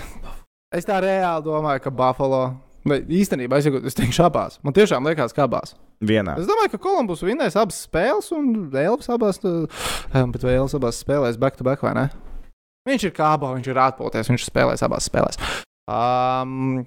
Es 0.73 0.87
tā 0.89 0.97
reāli 1.05 1.45
domāju, 1.45 1.83
ka 1.85 1.91
Buffalo. 1.93 2.47
Bet 2.89 3.11
īstenībā 3.13 3.59
es, 3.61 3.67
es 3.93 3.97
teikšu, 3.99 4.23
abās. 4.25 4.57
Man 4.65 4.73
tiešām 4.73 5.05
liekas, 5.05 5.35
ka 5.37 5.45
abās. 5.45 5.77
Vienā. 6.03 6.35
Es 6.41 6.49
domāju, 6.51 6.73
ka 6.75 6.81
Kolumbus 6.83 7.21
vinnēs 7.23 7.55
abas 7.61 7.85
spēles, 7.87 8.33
un 8.35 8.71
Elvis 8.75 9.07
abās, 9.13 9.39
bet 9.43 10.43
vai 10.43 10.57
Elvis 10.57 10.75
abās 10.79 10.99
spēlēs 11.05 11.39
back 11.39 11.59
to 11.61 11.67
back 11.67 11.85
vai 11.87 11.93
ne? 11.95 12.09
Viņš 12.89 13.05
ir 13.07 13.13
kābā, 13.15 13.53
viņš 13.55 13.69
ir 13.71 13.79
atpūties, 13.79 14.31
viņš 14.33 14.47
spēlēs 14.49 14.83
abās 14.83 15.07
spēlēs. 15.07 15.39
Um, 15.87 16.81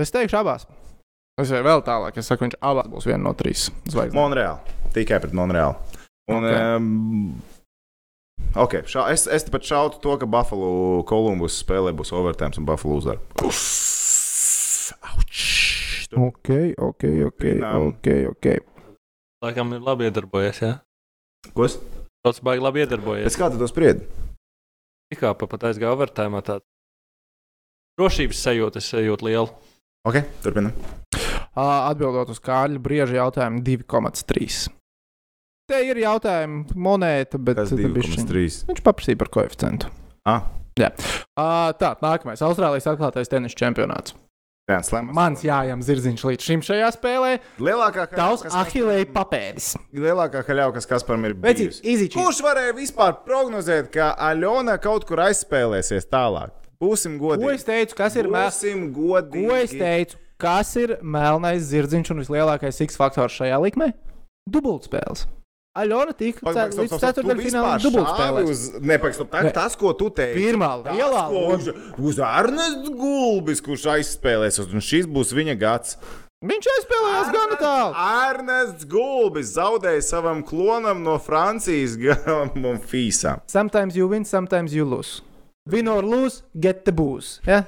es 0.00 0.12
teikšu, 0.14 0.38
abās. 0.40 0.64
Es 1.40 1.50
jau 1.52 1.60
vēl 1.66 1.82
tālāk, 1.84 2.16
es 2.16 2.28
saku, 2.30 2.46
viņš 2.46 2.56
abās 2.64 2.88
būs 2.88 3.08
viena 3.10 3.20
no 3.26 3.32
trīs 3.36 3.66
zvaigznēm. 3.90 4.16
Monreāla. 4.16 4.76
Tikai 4.94 5.18
pret 5.20 5.34
Monreālu. 5.36 5.76
Un, 6.32 6.46
Ok. 6.46 6.54
um, 6.78 7.42
okay, 8.64 8.80
šā, 8.88 9.10
es, 9.12 9.26
es 9.28 9.44
pat 9.52 9.66
šautu 9.68 10.00
to, 10.00 10.14
ka 10.22 10.28
Buffalo 10.30 11.02
Columbus 11.10 11.58
spēlē 11.60 11.92
būs 11.92 12.14
overtime 12.16 12.56
un 12.56 12.64
Buffalo 12.70 12.96
uzvar. 13.02 13.20
Ok, 16.16 16.50
ok, 16.78 17.04
ok, 17.28 17.44
ok. 17.88 18.08
ok. 18.30 18.46
Laikam 19.44 19.72
ir 19.76 19.80
labi 19.84 20.06
iedarbojies. 20.08 20.60
Jā, 20.62 20.72
Ko 21.54 21.64
es? 21.66 21.78
tas 22.24 22.38
baigi 22.40 22.62
labi 22.64 22.80
iedarbojies. 22.84 23.26
Pēc 23.28 23.36
kā 23.40 23.50
tu 23.52 23.58
to 23.60 23.68
spriedi? 23.68 24.06
Tikā 25.12 25.34
pa 25.36 25.46
pat 25.50 25.66
aizgāja 25.68 25.92
overtime. 25.92 26.40
Tā 26.46 26.60
drošības 28.00 28.40
sajūta, 28.46 28.80
es 28.80 28.88
sajūtu 28.94 29.28
lielu. 29.28 29.50
Ok, 30.08 30.22
turpinam. 30.44 30.72
Atbildot 31.54 32.32
uz 32.32 32.40
Kārļa 32.42 32.80
brieža 32.82 33.20
jautājumu, 33.20 33.60
2,3. 33.62 34.64
Te 35.70 35.78
ir 35.86 36.00
jautājumi 36.02 36.74
monēta, 36.76 37.38
bet 37.40 37.56
Tas 37.60 37.70
bišķiņ- 37.72 38.26
2,3. 38.26 38.64
viņš 38.68 38.82
paprasīja 38.84 39.18
par 39.20 39.28
koeficientu. 39.32 39.92
Ah, 40.26 40.42
Jā. 40.74 40.88
Uh, 41.38 41.70
tā, 41.78 41.92
nākamais. 42.02 42.40
Austrālijas 42.42 42.88
atklātais 42.90 43.28
tenisa 43.30 43.54
čempionāts. 43.54 44.10
Grand 44.64 44.86
Slam. 44.86 45.10
Mans 45.12 45.42
jājām 45.44 45.82
zirdziņš 45.84 46.22
līdz 46.24 46.44
šim 46.48 46.62
šajā 46.64 46.86
spēlē. 46.94 47.32
Lielākā 47.60 48.06
Tavs 48.08 48.46
ahilēja 48.48 49.10
papēdis. 49.12 49.66
Lielākā 49.92 50.40
haļauja, 50.46 50.72
kas 50.78 50.88
Kasparam 50.88 51.26
ir 51.28 51.34
bijusi. 51.36 51.82
izičī. 51.84 52.16
Kurš 52.16 52.40
varēja 52.46 52.72
vispār 52.78 53.18
prognozēt, 53.26 53.90
ka 53.92 54.14
Aļona 54.30 54.78
kaut 54.80 55.04
kur 55.04 55.20
aizspēlēsies 55.26 56.08
tālāk? 56.08 56.56
Būsim 56.80 57.18
godīgi. 57.20 57.44
Ko 57.44 57.52
es 57.52 57.68
teicu, 57.68 57.98
kas 58.00 58.16
ir 58.16 58.30
melnais? 58.32 58.56
Būsim 58.56 58.88
godīgi. 58.96 59.44
Ko 59.50 59.60
es 59.60 59.76
teicu, 59.76 60.16
kas 60.40 60.72
ir 60.80 60.96
melnais 61.02 61.68
zirdziņš 61.68 62.14
un 62.16 62.24
vislielākais 62.24 62.80
X 62.88 62.96
faktors 62.96 63.36
šajā 63.36 63.60
likmē? 63.68 63.92
Dubultspēles. 64.48 65.26
Aļona 65.74 66.12
tika 66.14 66.38
stop, 66.38 66.54
līdz 66.54 66.74
stop, 66.74 66.86
stop. 66.86 67.00
Tu 67.00 67.04
ceturtdaļfinālam 67.04 67.40
vispār 67.42 67.80
šāvi 67.80 67.86
dubultspēlēs. 67.88 68.50
uz- 68.50 68.80
Nepagaid, 68.80 69.14
stop, 69.14 69.30
tā- 69.32 69.42
Ne. 69.42 69.50
Tas, 69.50 69.74
ko 69.76 69.92
tu 69.98 70.10
teici. 70.10 70.38
Pirmā 70.38 70.68
lielā 70.84 71.22
ko 71.28 72.04
Uz, 72.08 72.18
Arnests 72.20 72.90
Gulbis, 72.90 73.60
kurš 73.60 73.86
aizspēlēsies, 73.96 74.72
un 74.72 74.78
šis 74.80 75.06
būs 75.06 75.32
viņa 75.34 75.58
gads. 75.58 75.96
Viņš 76.44 76.66
aizspēlējās 76.74 77.32
gana 77.32 77.56
tālu. 77.58 77.94
Arnests 77.96 78.84
Gulbis 78.84 79.54
zaudēja 79.56 80.02
savam 80.02 80.42
klonam 80.44 81.02
no 81.02 81.18
Francijas 81.18 81.96
un 82.54 82.78
Fīsām. 82.78 83.40
Sometimes 83.48 83.96
you 83.96 84.06
win, 84.06 84.24
sometimes 84.24 84.72
you 84.74 84.84
lose. 84.84 85.22
Win 85.66 85.88
or 85.88 86.02
lose, 86.02 86.42
get 86.60 86.84
the 86.84 86.92
booze. 86.92 87.40
Ja? 87.46 87.64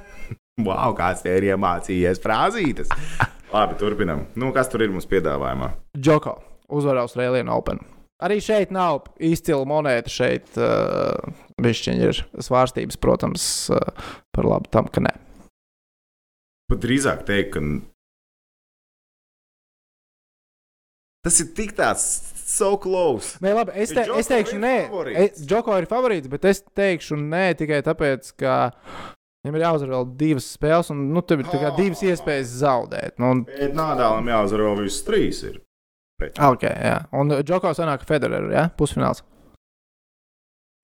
Wow, 0.59 0.95
kāds 0.95 1.23
te 1.23 1.35
ir 1.37 1.43
iemācījies 1.57 2.21
frāzītes. 2.23 2.87
Labi, 3.53 3.75
turpinam. 3.81 4.27
Nu, 4.37 4.53
kas 4.53 4.69
tur 4.69 4.83
ir 4.83 4.91
mums 4.91 5.07
piedāvājumā? 5.07 5.73
Džoko 5.99 6.39
uzvarēja 6.71 7.07
Austrālijas 7.09 7.51
Open. 7.57 7.81
Arī 8.25 8.39
šeit 8.41 8.71
nav 8.73 9.11
izcila 9.21 9.67
monēta. 9.69 10.13
Šeit 10.13 10.57
uh, 10.57 11.13
ir 11.61 12.23
svārstības, 12.41 12.97
protams, 13.01 13.45
uh, 13.75 14.09
par 14.33 14.49
labu 14.49 14.73
tam, 14.73 14.89
ka 14.89 15.05
nē. 15.05 15.13
Pat 16.71 16.81
drīzāk 16.83 17.27
teikt, 17.29 17.53
ka 17.55 17.63
tas 21.27 21.43
ir 21.43 21.51
tik 21.59 21.75
tāds 21.77 22.07
so 22.47 22.73
close. 22.81 23.37
Nē, 23.43 23.53
labi, 23.59 23.75
es, 23.83 23.93
te, 23.95 24.07
es 24.19 24.31
teikšu, 24.31 24.59
nē, 24.63 24.77
Džoko 25.43 25.77
ir 25.81 25.89
favorīts, 25.91 26.31
bet 26.31 26.47
es 26.49 26.63
teikšu, 26.79 27.19
nē, 27.19 27.51
tikai 27.59 27.83
tāpēc, 27.87 28.33
ka 28.39 28.57
viņam 29.43 29.59
ir 29.59 29.67
jāuzvar 29.67 29.95
vēl 29.97 30.09
divas 30.19 30.49
spēles, 30.55 30.91
un 30.95 31.09
nu, 31.15 31.23
tev 31.27 31.43
ir 31.43 31.51
kā 31.51 31.75
divas 31.77 32.03
iespējas 32.07 32.57
zaudēt. 32.63 33.19
Nu, 33.23 33.35
un, 33.35 33.45
Bet 33.51 33.75
Nādālam 33.77 34.31
jāuzvar 34.31 34.69
vēl 34.69 34.85
visas 34.87 35.07
trīs. 35.07 35.43
Ir. 35.51 35.61
Okay, 36.25 36.73
jā. 36.73 36.99
un 37.13 37.33
Džoko 37.43 37.73
sanāk 37.77 38.07
Federeru, 38.09 38.53
jā, 38.55 38.69
pusfināls. 38.79 39.23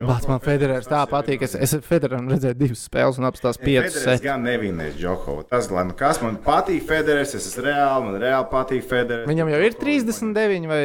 Bāc, 0.03 0.25
man 0.27 0.41
Federers 0.43 0.89
tā 0.91 1.05
patīk. 1.07 1.45
Es, 1.47 1.53
es 1.55 1.77
Federeram 1.87 2.27
redzēju 2.33 2.57
divas 2.59 2.81
spēles 2.89 3.21
un 3.21 3.29
apstās 3.29 3.59
piecas. 3.61 3.95
Federers 3.95 4.25
gan 4.25 4.43
nevinēs 4.47 4.97
Džokovu. 4.99 5.45
Tas, 5.51 5.69
lai 5.71 5.85
nu 5.87 5.95
kas 5.99 6.19
man 6.25 6.41
patīk, 6.43 6.83
Federers, 6.89 7.37
es 7.39 7.47
esmu 7.53 7.69
reāli, 7.69 8.09
man 8.09 8.19
reāli 8.23 8.49
patīk 8.51 8.87
Federers. 8.91 9.29
Viņam 9.31 9.53
jau 9.53 9.63
ir 9.63 9.79
39, 9.79 10.69
vai 10.73 10.83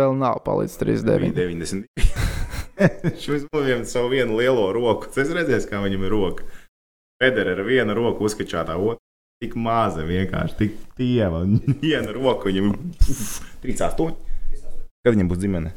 vēl 0.00 0.16
nav 0.20 0.40
palicis 0.46 0.80
39? 0.80 1.36
90. 1.36 2.12
Viņš 3.04 3.28
uzmanīja 3.36 3.68
vienu 3.68 3.90
savu 3.90 4.12
vienu 4.16 4.40
lielo 4.40 4.66
roku. 4.74 5.12
Es 5.12 5.32
redzēju, 5.36 5.68
kā 5.68 5.84
viņam 5.84 6.08
ir 6.08 6.16
roka. 6.16 6.48
Federer 7.22 7.60
ar 7.60 7.68
vienu 7.68 7.96
roku 7.96 8.26
uzskačātā, 8.26 8.80
otrā 8.80 9.03
tik 9.42 9.56
maza, 9.58 10.04
vienkārši 10.06 10.58
tik 10.58 10.76
tieva. 10.98 11.42
Viena 11.82 12.14
roka 12.16 12.50
viņam 12.50 12.70
ir 12.72 12.78
38. 13.64 14.14
Kad 15.04 15.16
viņam 15.16 15.30
būs 15.32 15.42
ģimene? 15.42 15.74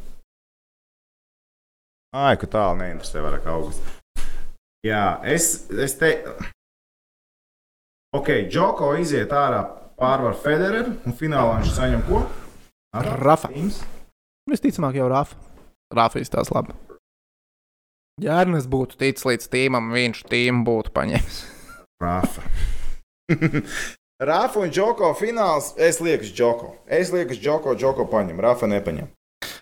Ai, 2.17 2.37
ka 2.39 2.47
tālu 2.49 2.79
neinteresē 2.79 3.21
vairāk 3.21 3.49
augusts. 3.51 3.97
Jā, 4.85 5.19
es, 5.27 5.67
es 5.73 5.97
te. 5.99 6.13
Ok, 8.15 8.31
Džoko 8.47 8.93
iziet 9.01 9.33
ārā 9.35 9.65
pārvar 9.99 10.37
Federeru 10.39 10.95
un 11.05 11.15
finālā 11.17 11.59
viņš 11.59 11.73
saņem 11.75 12.05
ko? 12.07 12.23
Rafa. 12.95 13.51
Visticamāk, 14.47 14.95
jau 15.01 15.09
Rafa. 15.11 15.35
Rafa 15.93 16.23
izstāsta 16.23 16.55
labi. 16.55 16.77
Ja 18.23 18.39
Ernsts 18.41 18.69
būtu 18.71 18.97
ticis 18.97 19.27
līdz 19.27 19.51
tīmam, 19.53 19.91
viņš 19.93 20.23
tīmu 20.31 20.65
būtu 20.65 20.95
paņēmis. 20.95 21.43
Rafa. 22.01 22.47
Rafa 24.29 24.59
un 24.63 24.71
Džoko 24.73 25.11
fināls. 25.19 25.73
Es 25.77 25.99
lieku 26.01 26.25
Džoko. 26.25 26.73
Es 26.87 27.11
lieku 27.13 27.35
Džoko, 27.37 27.75
Džoko 27.77 28.07
paņem. 28.09 28.39
Rafa 28.41 28.69
nepaņem. 28.69 29.11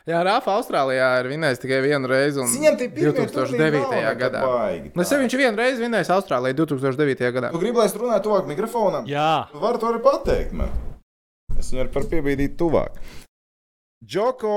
Jā, 0.05 0.20
Rafa 0.24 0.53
Austrālijā 0.59 1.07
ir 1.20 1.28
vinējis 1.32 1.59
tikai 1.63 1.80
vienu 1.84 2.07
reizi. 2.07 2.38
un 2.39 2.47
Viņam 2.51 2.76
tie 2.78 2.88
turnīri 2.93 3.26
2009. 3.34 3.80
nav 3.82 3.93
nekad 3.95 4.20
gadā. 4.22 4.41
baigi 4.45 4.91
Nu, 4.93 5.01
es 5.01 5.11
jau 5.11 5.18
viņš 5.20 5.36
vienu 5.41 5.57
reizi 5.57 5.82
vinējis 5.82 6.11
Austrālijā 6.13 6.57
2009. 6.61 7.32
gadā. 7.34 7.49
Tu 7.51 7.61
gribi, 7.63 7.82
lai 7.82 7.88
es 7.89 7.95
runāju 7.97 8.24
tuvāk 8.28 8.49
mikrofonam? 8.51 9.07
Jā. 9.09 9.47
Tu 9.51 9.63
vari 9.63 9.82
to 9.82 9.89
arī 9.89 10.01
pateikt 10.05 10.53
man. 10.53 10.70
Es 11.57 11.72
viņu 11.72 11.82
varu 11.82 11.93
par 11.97 12.05
piebīdīt 12.13 12.55
tuvāk. 12.59 13.01
Džoko 14.05 14.53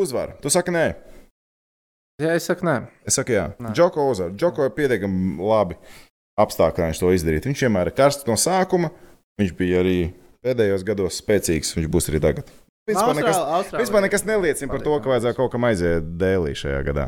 uzvar. 0.00 0.38
Tu 0.40 0.50
saki 0.50 0.72
nē. 0.72 0.86
Jā, 2.22 2.32
es 2.38 2.48
saku 2.48 2.64
nē. 2.64 2.78
Es 3.04 3.20
saku 3.20 3.36
jā. 3.36 3.50
Džoko 3.74 4.08
uzvar. 4.10 4.32
Džoko 4.32 4.64
ir 4.64 4.74
pietiekami 4.74 5.36
labi 5.44 5.76
apstākļi, 6.40 6.82
lai 6.84 6.90
viņš 6.92 7.00
to 7.04 7.12
izdarītu. 7.14 7.50
Viņš 7.52 7.62
vienmēr 7.66 7.90
ir 7.92 7.96
karsts 7.98 8.26
no 8.28 8.36
sākuma. 8.40 8.90
Viņš 9.40 9.52
bija 9.58 9.80
arī 9.84 9.96
pēdējos 10.44 10.84
gados 10.86 11.20
spēcīgs. 11.22 11.74
Viņš 11.78 11.88
būs 11.90 12.10
arī 12.12 12.20
tagad. 12.22 12.50
Vispār 12.84 13.14
nekas, 13.16 13.38
Austrāli- 13.40 13.80
vispār 13.80 14.02
nekas 14.04 14.24
neliecina 14.28 14.68
par 14.68 14.82
to, 14.84 14.98
ka 15.00 15.08
vajadzēja 15.08 15.36
kaut 15.38 15.52
kam 15.54 15.64
aiziet 15.64 16.10
dēlī 16.20 16.52
šajā 16.52 16.82
gadā. 16.84 17.06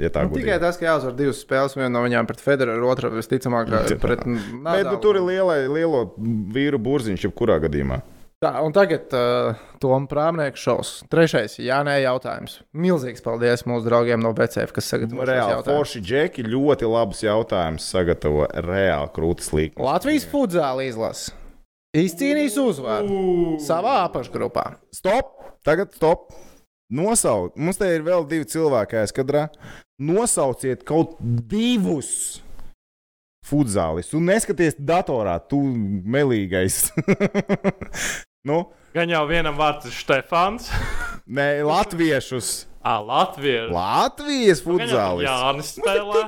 Ja 0.00 0.08
tā 0.08 0.22
Nu, 0.22 0.30
gudīgi. 0.30 0.46
tikai 0.46 0.60
tas, 0.62 0.78
ka 0.80 0.86
jāuzvar 0.86 1.16
divas 1.18 1.42
spēles, 1.44 1.74
viena 1.76 1.90
no 1.90 2.00
viņām 2.06 2.26
pret 2.30 2.40
Federeru, 2.40 2.86
otra 2.88 3.10
visticamāk 3.10 3.68
pret 4.00 4.22
Bet 4.24 4.86
nu, 4.86 4.96
tur 5.02 5.16
ir 5.18 5.26
lielai, 5.26 5.66
lielo 5.68 6.14
vīru 6.54 6.78
burziņš, 6.80 7.26
jebkurā 7.28 7.58
gadījumā. 7.60 8.00
Tā, 8.40 8.54
un 8.64 8.72
tagad 8.72 9.12
uh, 9.12 9.58
Toms 9.82 10.08
Prāmnieks 10.08 10.62
šovs. 10.64 10.90
Trešais, 11.12 11.58
jā, 11.60 11.82
nē, 11.84 11.98
jautājums. 12.06 12.54
Milzīgs 12.72 13.20
paldies 13.20 13.66
mūsu 13.68 13.84
draugiem 13.84 14.22
no 14.24 14.30
BCF, 14.32 14.72
kas 14.78 14.86
sagatavo 14.88 15.26
Reāli 15.28 15.58
forši 15.66 16.00
džeki 16.00 16.46
ļoti 16.46 16.88
labus 16.88 17.20
jautājumus 17.20 17.90
sagatavo 17.92 18.46
reāli 18.64 19.12
krūtis 19.12 19.52
līnijas. 19.52 19.84
Latvijas 19.84 20.24
futzāla 20.32 20.86
izlase 20.88 21.36
izcīnījis 22.00 22.56
uzvaru 22.62 23.18
savā 23.60 23.98
apakšgrupā. 24.06 24.64
Stop! 24.96 25.36
Tagad 25.66 25.92
stop! 25.98 26.30
Nosaukt, 26.90 27.60
mums 27.60 27.76
te 27.76 27.92
ir 27.92 28.08
vēl 28.08 28.24
divi 28.30 28.48
cilvēki 28.48 29.02
aizkadrā. 29.02 29.50
Nosauciet 30.00 30.80
kaut 30.88 31.18
divus 31.20 32.40
futzālistus. 33.46 34.16
Un 34.16 34.32
neskaties 34.32 34.80
datorā, 34.80 35.36
tu 35.44 35.60
melīgais. 35.60 36.86
nu, 38.48 38.64
Gan 38.90 39.06
jau 39.06 39.22
vienam 39.28 39.54
vārds 39.54 39.86
ir 39.86 39.94
Stefans. 39.94 40.66
Nē, 41.36 41.60
latviešus. 41.62 42.66
Ah, 42.82 42.96
Latvijas. 43.04 43.68
Latvijas 43.70 44.62
Nu, 44.64 44.78
jau 44.80 44.80
futzālis. 44.80 45.26
Jānis 45.28 45.70
spēlē. 45.76 46.22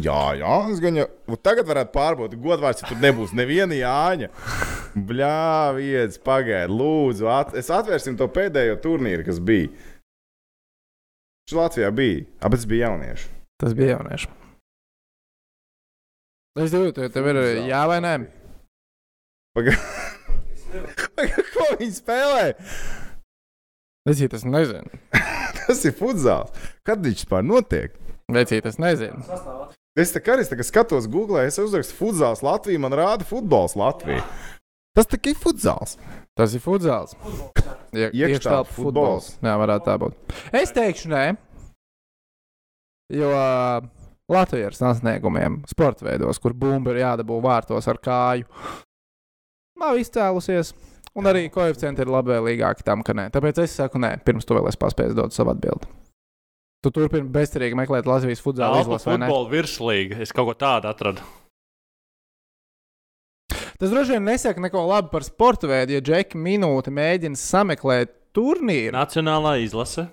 Jā, 0.00 0.22
jā, 0.40 0.54
es 0.72 0.80
gan 0.80 0.96
jau 0.96 1.06
nu, 1.28 1.36
tagad 1.36 1.68
varētu 1.68 1.92
pārbaudīt, 1.92 2.40
godvārds, 2.40 2.80
ja 2.82 2.88
tur 2.88 3.02
nebūs 3.02 3.34
neviena 3.36 3.76
Jāņa. 3.76 4.30
Bļā, 4.96 5.76
viens, 5.76 6.16
pagaidi, 6.24 6.72
lūdzu, 6.72 7.28
at, 7.30 7.54
es 7.60 7.68
atvērsim 7.70 8.16
to 8.18 8.26
pēdējo 8.32 8.80
turnīru, 8.82 9.28
kas 9.28 9.38
bija. 9.44 9.68
Šis 11.46 11.58
Latvijā 11.60 11.92
bija, 11.94 12.26
abi 12.40 12.58
tas 12.58 12.68
bija 12.72 12.88
jaunieši. 12.88 13.32
Tas 13.60 13.76
bija 13.76 13.98
jaunieši. 13.98 14.34
Es 16.64 16.72
domāju, 16.74 17.10
tev 17.12 17.32
ir 17.34 17.44
jā 17.68 17.86
vai 17.92 18.00
nē. 18.02 18.18
Pagaidi, 19.54 19.99
ko 21.54 21.66
viņi 21.80 21.92
spēlē? 21.96 22.44
Vecīt, 24.08 24.34
es 24.36 24.46
nezinu. 24.48 25.00
tas 25.66 25.82
ir 25.84 25.96
futzāls. 25.98 26.54
Kad 26.86 27.02
viņš 27.04 27.24
vispār 27.24 27.44
notiek? 27.46 27.98
Vecīt, 28.30 28.66
es 28.70 28.78
nezinu. 28.80 29.20
Es 29.98 30.14
tā 30.14 30.22
kā 30.22 30.36
arī 30.36 30.46
skatos 30.46 31.08
Google, 31.10 31.42
es 31.44 31.58
uzrakstu 31.60 31.98
futzāls 31.98 32.44
Latviju, 32.46 32.80
man 32.82 32.94
rāda 32.96 33.26
futbols 33.26 33.76
Latviju. 33.78 34.22
Tas 34.96 35.06
tikai 35.10 35.34
futzāls. 35.38 35.96
Tas 36.38 36.54
ir 36.56 36.62
futzāls. 36.64 37.14
Ja, 37.92 38.08
Iekštelpu 38.08 38.34
Iekštelpu 38.34 38.76
futbols. 38.78 39.32
Jā, 39.42 39.54
varētu 39.60 39.86
tā 39.86 39.96
būt. 40.00 40.36
Es 40.56 40.72
teikšu, 40.74 41.10
nē. 41.12 41.24
Jo 43.10 43.30
uh, 43.34 43.88
Latvija 44.30 44.70
ar 44.70 44.76
sasniegumiem, 44.78 45.60
sporta 45.70 46.06
veidos, 46.06 46.38
kur 46.42 46.54
bumba 46.54 46.94
ir 46.94 47.02
jādabū 47.02 47.40
vārtos 47.42 47.88
ar 47.90 47.98
kāju, 48.02 48.46
nav 49.80 49.98
izcēlusies. 50.00 50.74
Un 51.18 51.26
arī 51.26 51.48
koeficienti 51.50 52.04
ir 52.04 52.12
labvēlīgāki 52.12 52.86
tam, 52.86 53.02
ka 53.02 53.16
nē. 53.18 53.26
Tāpēc 53.34 53.58
es 53.64 53.74
saku, 53.80 53.98
nē, 54.02 54.14
pirms 54.26 54.46
tu 54.46 54.54
vēl 54.54 54.68
esi 54.70 54.78
paspējis 54.78 55.16
dot 55.18 55.34
savu 55.34 55.50
atbildi. 55.56 55.90
Tu 56.80 56.92
turpini 56.96 57.28
bezcerīgi 57.28 57.76
meklēt 57.76 58.06
Latvijas 58.08 58.40
futbola 58.40 58.80
izlasi, 58.80 59.08
vai 59.10 59.18
ne? 59.18 59.26
futbola 59.28 59.50
virslīga. 59.50 60.20
Es 60.24 60.32
kaut 60.32 60.48
ko 60.48 60.54
tādu 60.56 60.88
atradu. 60.88 61.26
Tas 63.80 63.90
droši 63.90 64.14
vien 64.14 64.24
nesaka 64.28 64.60
neko 64.62 64.84
labu 64.86 65.10
par 65.12 65.24
sporta 65.26 65.68
veidu, 65.68 65.96
ja 65.96 66.00
Džeki 66.04 66.38
minūti 66.40 66.92
mēģina 66.94 67.36
sameklēt 67.40 68.14
turnīru. 68.36 68.94
Nacionālā 68.96 69.56
izlase. 69.64 70.06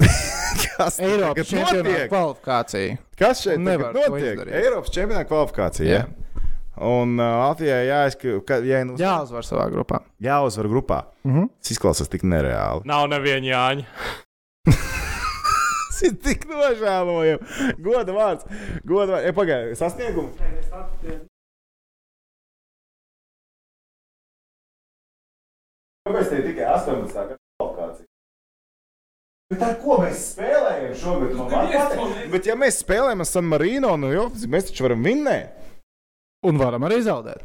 Kas 0.74 0.98
Eiropas 0.98 1.48
čempionāta 1.48 2.08
kvalifikācija. 2.10 2.98
Kas 3.20 3.44
šeit 3.46 3.62
Nevar 3.62 3.94
notiek? 3.94 4.44
Eiropas 4.48 4.92
čempionāta 4.92 5.28
kvalifikācija. 5.30 5.88
Jā. 5.88 6.02
Ja? 6.02 6.24
Un 6.82 7.12
uh, 7.20 7.26
Latvijai 7.44 7.84
jāizskatās, 7.86 8.64
ja 8.66 8.80
nu 8.84 8.96
Jāuzvar 8.98 9.46
savā 9.46 9.68
grupā. 9.70 10.00
jāuzvar 10.22 10.66
grupā. 10.72 11.02
Mhm. 11.24 11.46
Tas 11.62 11.70
izklausās 11.76 12.10
tik 12.10 12.24
nereāli. 12.26 12.82
Nav 12.90 13.06
neviena 13.12 13.46
Jāņa. 13.52 13.86
Tas 15.94 16.02
ir 16.08 16.16
tik 16.18 16.48
nožēlojami. 16.50 17.76
Goda 17.78 18.12
vārds. 18.16 18.48
Goda 18.82 19.12
vārds. 19.14 19.28
Ja, 19.28 19.32
Pagaidiet, 19.36 19.78
sasniegumu. 19.78 20.32
Kāpēc 26.04 26.28
te 26.30 26.40
ir 26.40 26.48
tikai 26.50 26.66
18. 26.68 27.14
gada 27.14 27.38
kvalifikācija? 27.60 28.08
Bet 29.52 29.60
tā, 29.60 29.68
ko 29.84 29.96
mēs 30.02 30.22
spēlējam 30.34 30.94
šogad? 31.00 31.34
Man 31.38 31.52
patīk. 31.52 32.18
Bet 32.32 32.48
ja 32.48 32.56
mēs 32.58 32.80
spēlējam 32.82 33.22
ar 33.24 33.28
San 33.28 33.46
Marino, 33.48 33.92
nu 34.00 34.10
jau, 34.12 34.26
mēs 34.50 34.68
taču 34.70 34.86
varam 34.88 35.04
vinnēt. 35.06 35.62
Un 36.44 36.58
varam 36.60 36.84
arī 36.84 37.00
zaudēt. 37.04 37.44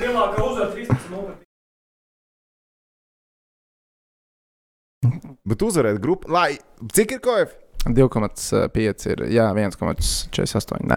Lielākā 0.00 0.40
uzvara 0.40 0.70
13. 0.72 1.42
Bet 5.44 5.60
uzvarēt 5.60 6.00
grupu, 6.00 6.30
lai 6.32 6.56
cik 6.96 7.18
ir 7.18 7.20
koef? 7.24 7.52
2,5 7.84 9.10
ir, 9.12 9.26
jā, 9.28 9.50
1,48. 9.52 10.80
Nē. 10.88 10.96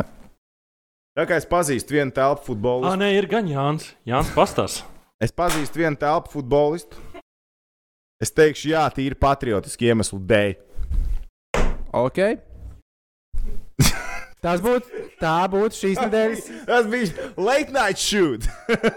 Tā 1.17 1.25
kā 1.27 1.35
es 1.41 1.47
pazīstu 1.49 1.97
vienu 1.97 2.13
telpu 2.15 2.53
futbolu. 2.53 2.87
Ah, 2.87 2.95
nē, 2.95 3.11
ir 3.17 3.27
gan 3.27 3.49
Jānis. 3.51 3.89
Jānis 4.07 4.31
Pastars. 4.31 4.79
Es 5.19 5.33
pazīstu 5.35 5.81
vienu 5.81 5.99
telpu 5.99 6.37
futbolistu. 6.37 6.95
Es 8.23 8.31
teikšu, 8.31 8.71
jā, 8.71 8.85
tīri 8.95 9.17
patriotiski 9.19 9.91
iemeslu 9.91 10.21
dēļ. 10.29 10.55
Ok. 11.97 12.21
Tas 14.43 14.61
būtu, 14.61 15.05
tā 15.17 15.37
būtu 15.49 15.73
šīs 15.73 16.01
nedēļas. 16.03 16.49
Tas 16.67 16.89
bija 16.91 17.29
late 17.41 17.73
night 17.73 17.97
shoot. 18.01 18.45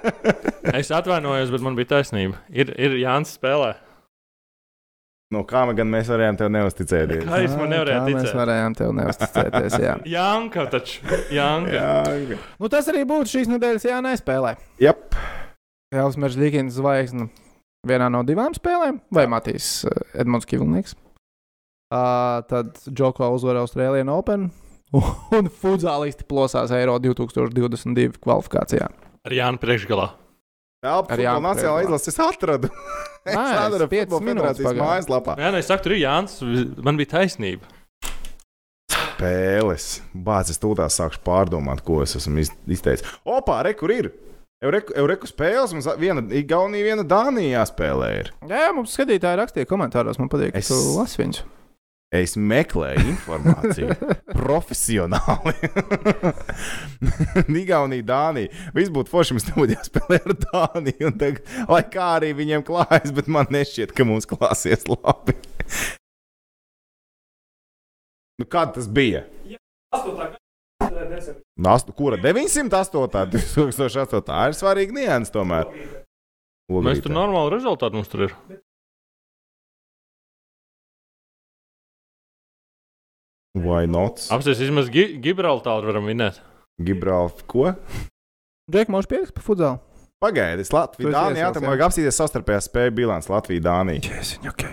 es 0.79 0.91
atvainojos, 0.93 1.53
bet 1.55 1.65
man 1.65 1.79
bija 1.79 1.97
taisnība. 1.97 2.43
Ir, 2.53 2.75
ir 2.77 2.99
Jānis 3.01 3.33
spēlē. 3.39 3.73
No 5.31 5.45
kā 5.47 5.63
gan 5.79 5.87
mēs 5.89 6.11
varējām 6.11 6.37
tev 6.41 6.49
neusticēties? 6.53 7.25
Kā 7.25 7.41
jūs 7.45 7.53
man 7.55 7.71
nevarējāt 7.71 8.09
ticēt? 8.09 8.17
Mēs 8.19 8.37
varējām 8.37 8.77
tev 8.81 8.95
neusticēties. 8.99 9.77
Jā. 9.79 9.93
Jānka 10.17 10.65
taču. 10.73 11.05
Jānka. 11.33 11.77
Jā, 11.77 12.41
Nu, 12.59 12.71
tas 12.73 12.91
arī 12.91 13.05
būtu 13.09 13.37
šīs 13.37 13.53
nedēļas 13.53 13.87
jānespēlē. 13.87 14.57
Jep. 14.83 15.15
Jālis 15.95 16.19
Meržģīkins 16.21 16.75
zvaigzne 16.77 17.31
vienā 17.87 18.11
no 18.13 18.25
divām 18.27 18.53
spēlēm, 18.55 19.01
vai 19.15 19.25
Matīs 19.31 19.87
uh, 19.87 19.95
Edmunds 20.19 20.51
Kivlnieks. 20.51 20.99
Uh, 21.91 22.43
tad 22.51 22.77
Džoko 22.91 23.31
uzvar 23.35 23.63
Austrālijas 23.63 24.11
Open 24.13 24.51
un 24.93 25.49
futzālisti 25.63 26.25
plosās 26.29 26.73
Eiro 26.75 26.97
2022 27.03 28.19
kvalifikācijā. 28.23 28.89
Ar 29.27 29.37
Jānu 29.37 29.61
priekšgalā. 29.63 30.09
Telpu 30.81 31.13
Ar 31.13 31.21
Jānu 31.21 31.51
Priekšgalā. 31.53 31.83
izlases 31.85 32.09
es 32.15 32.21
atradu. 32.25 32.71
Nē, 33.27 33.35
es 33.35 33.37
atradu 33.37 33.89
piecas 33.93 34.23
minūtes 34.25 34.65
mājaslapā. 34.79 35.35
Jā, 35.39 35.51
nē, 35.53 35.61
es 35.61 35.69
saku, 35.69 35.85
tur 35.85 35.93
ir 35.99 36.03
Jānis. 36.07 36.39
Man 36.81 36.97
bija 37.01 37.11
taisnība. 37.19 37.69
Spēles. 38.91 39.87
Bācis, 40.17 40.57
es 40.57 40.63
tūlīt 40.63 40.81
sākšu 40.95 41.21
pārdomāt, 41.27 41.83
ko 41.85 42.01
es 42.03 42.17
esmu 42.17 42.41
iz- 42.41 42.55
izteicis. 42.73 43.05
Opā, 43.29 43.61
re, 43.67 43.75
kur 43.77 43.93
ir? 43.93 44.09
Eureku, 44.65 44.93
Eureku 44.97 45.29
spēles, 45.29 45.73
mums 45.77 45.87
viena 46.01 46.21
Igaunija, 46.37 46.85
viena 46.91 47.05
Dānija 47.09 47.61
jāspēlē. 47.61 48.09
Ir. 48.21 48.33
Jā, 48.49 48.65
jā, 48.67 48.73
mums 48.77 48.93
skatītāji 48.97 49.39
rakstīja 49.41 49.69
komentāros, 49.69 50.19
man 50.21 50.29
patīk, 50.33 50.53
ka 50.53 50.59
Es- 50.61 50.69
tu 50.73 50.81
lasi 50.99 51.21
viņus. 51.23 51.43
Es 52.11 52.33
meklēju 52.35 53.05
informāciju 53.13 53.95
profesionāli. 54.35 55.53
Igaunija, 57.63 58.03
Dānija. 58.09 58.51
Viss 58.75 58.91
būtu 58.91 59.13
forši, 59.13 59.37
mums 59.37 59.47
nebūtu 59.47 59.77
jāspēlē 59.77 60.19
ar 60.19 60.35
Dāniju. 60.43 61.07
un 61.07 61.21
Tagad, 61.21 61.53
lai 61.71 61.85
kā 61.93 62.09
arī 62.17 62.33
viņiem 62.41 62.65
klājas, 62.67 63.15
bet 63.15 63.31
man 63.31 63.47
nešķiet, 63.55 63.95
ka 63.95 64.07
mums 64.09 64.27
klāsies 64.27 64.83
labi. 64.91 65.37
nu, 68.43 68.49
kad 68.51 68.75
tas 68.75 68.91
bija? 68.91 69.23
8. 69.95 70.19
gada. 70.19 70.35
Nastu, 71.63 71.95
kura 71.95 72.19
908. 72.19 73.31
2008. 73.39 74.27
Tā 74.27 74.41
ir 74.51 74.59
svarīga 74.59 74.99
nianses 74.99 75.31
tomēr. 75.35 75.71
Mēs 76.71 77.07
tur 77.07 77.15
normāli 77.15 77.55
rezultāti 77.55 77.99
mums 77.99 78.11
tur 78.11 78.27
ir. 78.27 78.37
Vai 83.65 83.85
not? 83.91 84.23
Apstāties, 84.33 84.65
vismaz 84.67 84.91
Gi 84.93 85.07
Gibraltāru 85.23 85.91
varam 85.91 86.09
vinēt. 86.09 86.41
Gibraltar, 86.81 87.47
ko? 87.51 87.71
Džek, 88.71 88.91
mūžs 88.93 89.09
pieliks 89.11 89.35
pa 89.37 89.45
futzālu. 89.45 89.81
Pagaidiet, 90.21 90.69
Latvija, 90.75 91.09
esi 91.09 91.17
Dānija, 91.17 91.47
iesils, 91.47 91.57
tam 91.57 91.65
jā. 91.65 91.71
vajag 91.73 91.83
apstīties 91.87 92.19
savstarpējās 92.21 92.67
spēju 92.69 92.95
bilants 92.99 93.29
Latvija, 93.33 93.65
Dānija. 93.65 94.03
Jēziņ, 94.05 94.49
ok. 94.53 94.65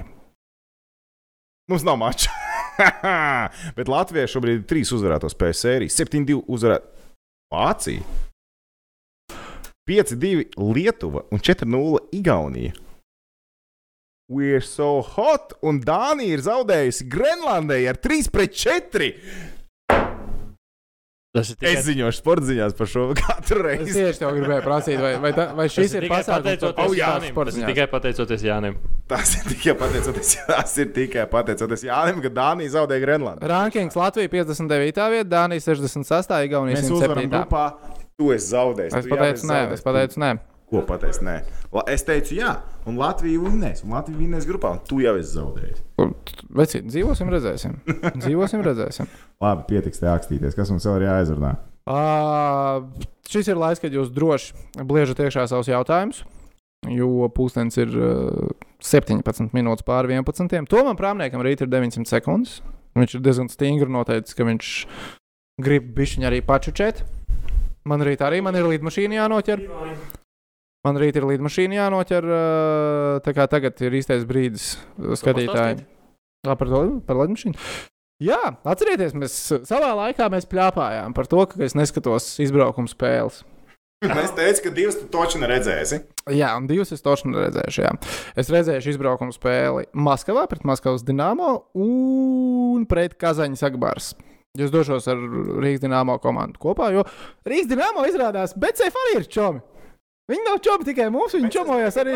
Mums 1.71 1.85
nav 1.87 1.99
mača. 1.99 2.33
Bet 3.77 3.89
Latvijai 3.91 4.27
šobrīd 4.31 4.61
ir 4.61 4.67
trīs 4.67 4.91
uzvarēto 4.95 5.31
spēju 5.31 5.59
sērijas. 5.61 5.97
7-2 5.99 6.41
uzvarēt 6.51 6.91
Vācija, 7.51 8.03
5-2 9.87 10.59
Lietuva 10.75 11.23
un 11.31 11.39
4-0 11.39 12.03
Igaunija. 12.19 12.75
We're 14.29 14.59
so 14.61 15.01
hot! 15.15 15.53
Un 15.63 15.79
Dānija 15.79 16.35
ir 16.35 16.41
zaudējusi 16.43 17.05
Grenlandē 17.07 17.77
ar 17.87 17.95
3-4. 18.03 19.13
Tas 21.37 21.51
ir 21.53 21.67
Es 21.69 21.83
ziņošu 21.85 22.17
sporta 22.17 22.47
ziņās 22.49 22.73
par 22.75 22.89
šo 22.89 23.03
katru 23.15 23.59
Es 23.61 23.65
reizi. 23.67 23.93
tieši 23.99 24.19
tev 24.23 24.31
gribēju 24.35 24.63
prasīt, 24.65 24.97
vai, 25.03 25.11
vai, 25.21 25.31
tā, 25.37 25.45
vai 25.55 25.67
šis 25.69 25.93
ir 25.99 26.07
tikai 26.07 26.17
pasākums, 26.23 26.57
sporta 26.57 27.51
Tas 27.51 27.55
ir 27.55 27.61
ziņās? 27.61 27.69
tikai 27.71 27.85
pateicoties 27.93 28.43
Jānim. 28.47 28.77
Tas 29.11 29.33
ir 29.37 29.45
tikai 29.53 29.75
pateicoties, 29.79 30.31
tas 30.49 30.73
ir 30.81 30.89
tikai 30.97 31.27
pateicoties 31.31 31.85
Jānim, 31.87 32.19
ka 32.25 32.31
Dānija 32.39 32.73
zaudēja 32.75 33.03
Grenlandu. 33.05 33.47
Rankings 33.47 33.95
Latvija 33.99 34.33
59. 34.33 35.07
vietā, 35.13 35.29
Dānija 35.37 35.63
66. 35.69 36.35
Igaunija 36.49 36.81
Mēs 36.81 36.91
uzvaram 36.91 37.23
107. 37.23 37.31
grupā. 37.37 37.65
Tu 38.17 38.31
esi 38.33 38.51
zaudējis. 38.55 38.97
Es 38.97 39.07
pateicu, 39.13 39.47
nē, 39.53 39.61
es 39.77 39.85
pateicu, 39.85 40.19
nē. 40.25 40.31
Ko 40.67 40.81
pateicu? 40.83 41.23
Nē, 41.23 41.37
La- 41.71 41.85
es 41.87 42.03
teicu, 42.03 42.35
jā, 42.35 42.57
un 42.89 42.97
Latvija 42.99 43.39
vinnēs. 43.39 43.85
Un 43.85 43.93
Latvija 43.95 44.19
vinnēs 44.19 44.47
grupā, 44.49 44.73
un 44.75 44.81
tu 44.87 44.99
jau 44.99 45.13
esi 45.15 45.37
zaudējis. 45.37 45.83
Veci, 46.59 46.81
dzīvosim, 46.83 47.29
redzēsim. 47.31 47.77
Dzīvosim, 48.17 48.63
redzēsim. 48.65 49.07
Labi, 49.43 49.63
pietiks 49.69 50.01
te 50.03 50.09
akstīties. 50.11 50.57
Kas 50.57 50.71
mums 50.73 50.87
vēl 50.89 50.99
ir 50.99 51.07
jāizrunā? 51.07 51.53
Uh, 51.87 52.83
šis 53.31 53.47
ir 53.47 53.59
laiks, 53.59 53.79
kad 53.79 53.95
jūs 53.95 54.11
droši 54.11 54.83
bliežat 54.83 55.21
iekšā 55.23 55.45
savus 55.47 55.69
jautājumus, 55.71 56.25
jo 56.91 57.29
pūkstens 57.31 57.79
ir 57.79 57.93
uh, 57.95 58.51
17 58.83 59.55
minūtes 59.55 59.87
pāri 59.87 60.17
11. 60.19 60.67
Tomam 60.67 60.99
Prāmniekam 60.99 61.45
rīt 61.47 61.63
ir 61.63 61.71
900 61.71 62.11
sekundes. 62.11 62.59
Viņš 62.97 63.15
ir 63.15 63.23
diezgan 63.23 63.47
stingri 63.53 63.87
noteicis, 63.93 64.35
ka 64.35 64.43
viņš 64.47 64.73
grib 65.63 65.93
bišķiņu 65.95 66.27
arī 66.27 66.43
pačučēt. 66.43 67.05
Man 67.87 68.03
rīt 68.03 68.19
arī 68.25 68.41
man 68.43 68.57
ir 68.59 68.67
līdmašīna 68.67 69.21
jānoķer. 69.21 69.63
Man 70.85 70.99
rīt 71.01 71.17
ir 71.17 71.25
līdmašīna 71.27 71.79
jānoķer. 71.79 72.27
uh, 72.29 73.19
Tā 73.25 73.33
kā 73.35 73.47
tagad 73.49 73.81
ir 73.81 73.97
īstais 73.97 74.25
brīdis 74.29 74.75
skatītājiem. 75.19 75.83
Jā, 76.45 76.55
par 76.55 76.69
to 76.71 76.81
par 77.07 77.21
lidmašīnu. 77.23 77.57
Jā, 78.23 78.39
atcerieties, 78.65 79.13
mēs 79.13 79.33
savā 79.69 79.91
laikā 79.93 80.25
mēs 80.33 80.47
plāpājām 80.49 81.13
par 81.13 81.27
to, 81.29 81.43
ka 81.49 81.59
es 81.65 81.75
neskatos 81.77 82.31
izbraukuma 82.41 82.89
spēles. 82.89 83.43
Es 84.05 84.33
teicu, 84.37 84.61
ka 84.67 84.71
divas 84.77 84.97
tu 84.99 85.07
taču 85.09 85.39
neredzēsi. 85.41 85.97
Jā, 86.37 86.51
un 86.57 86.67
divas 86.69 86.91
es 86.93 87.01
toču 87.01 87.31
neredzēšu. 87.31 87.81
Jā. 87.81 87.91
Es 88.37 88.49
redzēšu 88.53 88.91
izbraukuma 88.93 89.33
spēli 89.33 89.87
Maskavā 89.97 90.43
pret 90.49 90.65
Maskavas 90.69 91.05
Dienāmo 91.05 91.51
un 91.73 92.85
pret 92.89 93.15
Kazaņas 93.17 93.65
Agbārs. 93.69 94.11
Es 94.57 94.73
došos 94.73 95.09
ar 95.09 95.17
Rīgas 95.61 95.81
Dienāmo 95.81 96.17
komandu 96.21 96.61
kopā, 96.61 96.91
jo 96.93 97.05
Rīgas 97.45 97.69
Dienāmo 97.73 98.05
izrādās, 98.09 98.53
bet 98.57 98.77
Cefa 98.81 99.01
arī 99.07 99.19
ir 99.21 99.27
čomi. 99.33 99.65
Viņi 100.27 100.43
nav 100.43 100.57
čomi 100.59 100.83
tikai 100.89 101.05
mums, 101.13 101.33
viņi 101.37 101.49
čomojās 101.55 101.97
arī. 102.01 102.15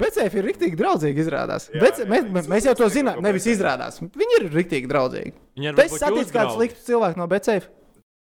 Becēfi 0.00 0.40
ir 0.42 0.44
rīktīgi 0.50 0.76
draudzīgi 0.76 1.22
izrādās. 1.24 1.70
Bece, 1.72 2.04
mēs, 2.10 2.48
mēs 2.52 2.66
jau 2.68 2.74
to 2.76 2.88
zinām, 2.92 3.22
nevis 3.24 3.46
izrādās. 3.48 3.96
Viņi 4.02 4.36
ir 4.40 4.48
rīktīgi 4.52 4.90
draudzīgi. 4.90 5.32
Varbūt 5.56 5.94
saticis 6.02 6.34
kādu 6.34 6.58
sliktu 6.58 6.84
cilvēku 6.90 7.16
no 7.22 7.28
Becēfa? 7.32 7.70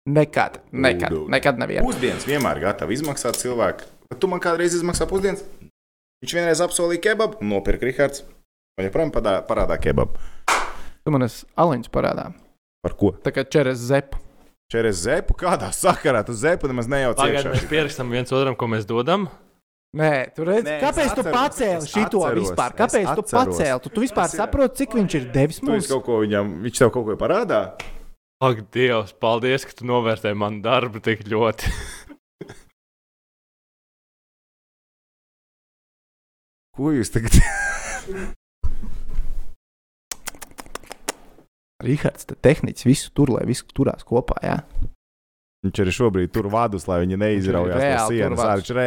Nekad, 0.10 0.58
nekad, 0.74 1.14
nekad 1.34 1.62
nevienu. 1.62 1.86
Pusdienas 1.86 2.26
vienmēr 2.30 2.60
gatavi 2.66 2.98
izmaksāt 2.98 3.38
cilvēku. 3.42 3.86
Bet 4.10 4.20
tu 4.22 4.30
man 4.30 4.42
kādreiz 4.42 4.74
izmaksā 4.78 5.06
pusdienas? 5.10 5.46
Viņš 6.26 6.34
vienreiz 6.40 6.62
apsolīja 6.66 7.02
kebabu 7.12 7.46
nopirka 7.46 7.86
Rihards. 7.86 8.26
Un 8.78 8.90
joprojām 8.90 9.14
padā- 9.14 9.40
parādā 9.48 9.78
kebabu. 9.82 10.18
Tu 11.06 11.14
man 11.14 11.26
esi 11.26 11.46
aliņš 11.58 11.90
parādā. 11.94 12.32
Par 12.86 12.94
ko? 12.98 13.14
Tā 13.22 13.34
kā 13.34 13.46
čeres 13.46 13.78
zepu. 13.86 14.18
Čeres 14.74 14.98
zepu? 15.06 15.36
Kādā 15.38 15.70
sakarā 15.76 16.24
tu 16.26 16.34
zepu 16.34 16.70
nemaz 16.70 16.88
nejauc? 16.90 17.20
Tagad 17.20 17.52
mēs 17.52 17.66
pierakstam 17.70 18.10
viens 18.10 18.32
otram, 18.34 18.56
ko 18.58 18.70
mēs 18.72 18.88
dodam. 18.90 19.28
Nē, 19.96 20.34
tu 20.36 20.44
redz, 20.44 20.66
Nē, 20.66 20.80
kāpēc 20.82 21.12
atceros, 21.14 21.20
tu 21.22 21.32
pacēli 21.32 21.88
šo 21.88 22.22
vispār? 22.36 22.74
Kāpēc 22.76 23.12
tu 23.16 23.24
pacēli? 23.30 23.80
Tu, 23.84 23.92
tu 23.94 24.04
vispār 24.04 24.26
atceros. 24.26 24.42
saproti, 24.42 24.80
cik 24.82 24.96
viņš 24.98 25.18
ir 25.22 25.28
devis 25.32 25.62
mums? 25.64 25.88
Viņam, 25.88 26.50
viņš 26.66 26.82
tev 26.82 26.92
kaut 26.98 27.06
ko 27.08 27.16
parādā. 27.22 27.62
Ak, 28.44 28.66
Dievs, 28.76 29.14
paldies, 29.22 29.64
ka 29.64 29.78
tu 29.78 29.88
novērtēji 29.88 30.36
manu 30.36 30.60
darbu 30.66 31.00
tik 31.06 31.24
ļoti. 31.32 31.72
ko 36.76 36.92
jūs 36.98 37.14
tagad? 37.14 37.40
Rihards, 41.86 42.28
te 42.30 42.36
tehnicis 42.42 42.88
visu 42.88 43.14
tur, 43.16 43.32
lai 43.38 43.46
viss 43.48 43.66
turās 43.76 44.06
kopā. 44.08 44.38
Jā. 44.46 44.60
Viņš 45.66 45.80
arī 45.82 45.94
šobrīd 45.98 46.30
tur 46.36 46.46
vadus, 46.54 46.84
lai 46.86 47.00
viņi 47.02 47.18
neizraujās 47.18 47.80
no 47.82 48.10
sienas. 48.12 48.42
viņš 48.60 48.68
ir 48.70 48.78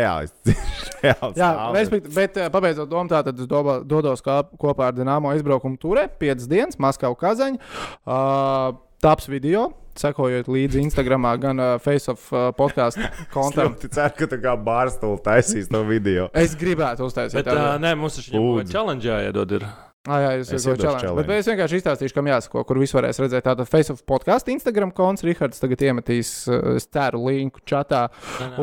reāls 1.03 1.39
Jā, 1.41 1.51
respektīvi, 1.75 2.15
bet 2.15 2.39
pabeidzot 2.55 2.91
domu, 2.91 3.11
tātad 3.11 3.41
es 3.41 3.49
doba, 3.51 3.81
dodos 3.83 4.23
kā, 4.23 4.45
kopā 4.61 4.93
ar 4.93 4.95
Dienāmo 4.95 5.33
izbraukumu 5.35 5.81
turē, 5.83 6.07
5 6.23 6.47
dienas, 6.51 6.79
Maskavā, 6.79 7.19
Kazaņa. 7.19 7.59
Uh, 8.07 8.79
taps 9.03 9.27
video, 9.31 9.73
sekojot 9.99 10.47
līdzi 10.55 10.85
Instagramā, 10.85 11.35
gan 11.43 11.59
uh, 11.59 11.73
Face 11.83 12.15
of 12.15 12.23
uh, 12.31 12.49
podkāstu 12.55 13.03
Es 13.09 13.27
kontam. 13.35 13.75
ļoti 13.75 13.91
ceru, 13.99 14.15
ka 14.23 14.31
tā 14.37 14.41
kā 14.47 14.55
bārstula 14.71 15.19
taisīs 15.27 15.71
to 15.75 15.83
video. 15.89 16.31
Es 16.31 16.55
gribētu 16.59 17.11
uztaisīt 17.11 17.43
Bet, 17.43 17.51
uh, 17.59 17.75
nē, 17.83 17.97
mums 17.99 18.21
taču 18.23 18.39
jau 18.39 18.63
challenge 18.71 19.11
jāiedod. 19.11 19.59
Ir. 19.59 19.67
Ah, 20.09 20.23
jā, 20.23 20.29
es, 20.41 20.49
Es 20.49 20.63
es, 20.63 20.65
iedošu 20.65 20.81
challenge. 20.81 21.03
challenge. 21.05 21.29
Bet 21.29 21.43
es 21.43 21.49
vienkārši 21.51 21.79
izstāstīšu, 21.83 22.15
kam 22.17 22.29
jāsako, 22.31 22.63
kur 22.65 22.79
viss 22.81 22.95
varēs 22.97 23.19
redzēt. 23.21 23.45
Tātad 23.45 23.69
Face 23.69 23.93
of 23.93 23.99
podkāstu 24.09 24.55
Instagram 24.55 24.93
konts, 24.97 25.25
Rihards 25.27 25.61
tagad 25.61 25.83
iemetīs, 25.85 26.31
es 26.79 26.87
ceru, 26.89 27.21
linku 27.29 27.61
čatā. 27.69 28.07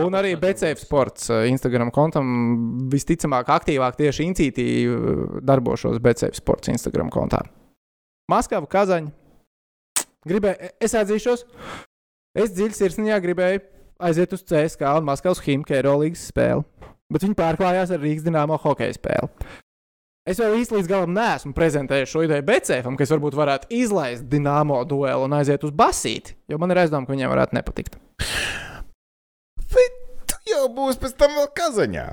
Un 0.01 0.17
arī 0.17 0.31
Betsafe 0.41 0.81
sports 0.81 1.29
uh, 1.29 1.43
Instagram 1.45 1.91
kontam 1.93 2.89
visticamāk 2.89 3.51
aktīvāk 3.59 3.99
tieši 3.99 4.25
incītī 4.25 4.67
uh, 4.89 5.37
darbošos 5.45 6.01
Betsafe 6.01 6.33
sports 6.39 6.73
Instagram 6.73 7.13
kontā. 7.13 7.43
Maskava, 8.31 8.65
Kazaņa. 8.65 9.13
Gribēju, 10.25 10.71
es 10.81 10.97
atzīšos, 10.97 11.45
es 12.41 12.55
dziļi 12.57 12.73
sirsniņā 12.73 13.19
gribēju 13.21 13.61
aiziet 14.01 14.33
uz 14.33 14.41
CSK 14.41 14.95
un 14.97 15.05
Maskavas 15.05 15.43
Himka 15.45 15.77
Eirolandes 15.77 16.25
spēli. 16.31 16.65
Bet 17.13 17.21
viņi 17.21 17.37
pārklājās 17.37 17.93
ar 17.93 18.01
Rīgas 18.01 18.25
dīnāmo 18.25 18.57
hokeja 18.63 18.97
spēli. 18.97 19.29
Es 20.25 20.39
vēl 20.41 20.55
īsti 20.57 20.73
līdz 20.73 20.87
galam 20.89 21.11
neesmu 21.13 21.51
prezentējis 21.53 22.09
šo 22.09 22.23
ideju 22.25 22.41
Becēfam, 22.47 22.95
kas 22.97 23.11
varbūt 23.13 23.35
varētu 23.37 23.69
izlaist 23.77 24.25
dīnāmo 24.31 24.79
duelu 24.89 25.27
un 25.27 25.35
aiziet 25.37 25.61
uz 25.67 25.69
basīti, 25.69 26.33
jo 26.49 26.57
man 26.61 26.73
ir 26.73 26.81
aizdoms, 26.81 27.05
ka 27.05 27.13
viņiem 27.13 27.29
varētu 27.29 27.57
nepatikt. 27.59 27.99
Tu 29.69 30.39
jau 30.49 30.65
būsi 30.73 31.03
pēc 31.03 31.13
tam 31.21 31.37
vēl 31.37 31.47
kazaņā. 31.61 32.07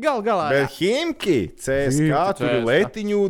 Gal 0.00 0.24
galā. 0.26 0.48
Bet 0.50 0.72
Himki, 0.78 1.38
CSK, 1.60 2.24
tur 2.40 2.56
letiņu. 2.64 3.20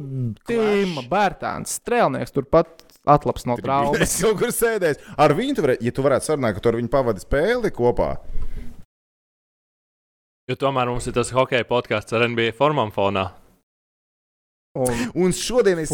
Tīma, 0.48 1.04
Bērtāns, 1.10 1.74
Strēlnieks 1.82 2.32
turpat 2.32 2.86
atlaps 3.04 3.44
no 3.50 3.58
traumas. 3.58 4.00
Es 4.06 4.16
kaut 4.22 4.38
kur 4.40 4.54
sēdēju. 4.54 5.02
Ar 5.20 5.34
viņu, 5.36 5.58
tu 5.58 5.66
varētu, 5.66 5.84
ja 5.84 5.92
tu 5.98 6.06
varētu 6.06 6.30
sarunāt, 6.30 6.54
ka 6.54 6.62
tu 6.62 6.70
ar 6.70 6.78
viņu 6.78 6.94
pavadi 6.94 7.26
spēli 7.26 7.74
kopā. 7.74 8.14
Jo 10.48 10.56
tomēr 10.60 10.88
mums 10.92 11.10
ir 11.10 11.18
tas 11.18 11.34
hockey 11.34 11.66
podkāsts 11.66 12.14
ar 12.14 12.28
NBA 12.30 12.54
formām 12.56 12.94
fonā. 12.94 13.32
Un, 14.74 14.90
Un 15.14 15.34
šodien 15.36 15.78
es 15.84 15.92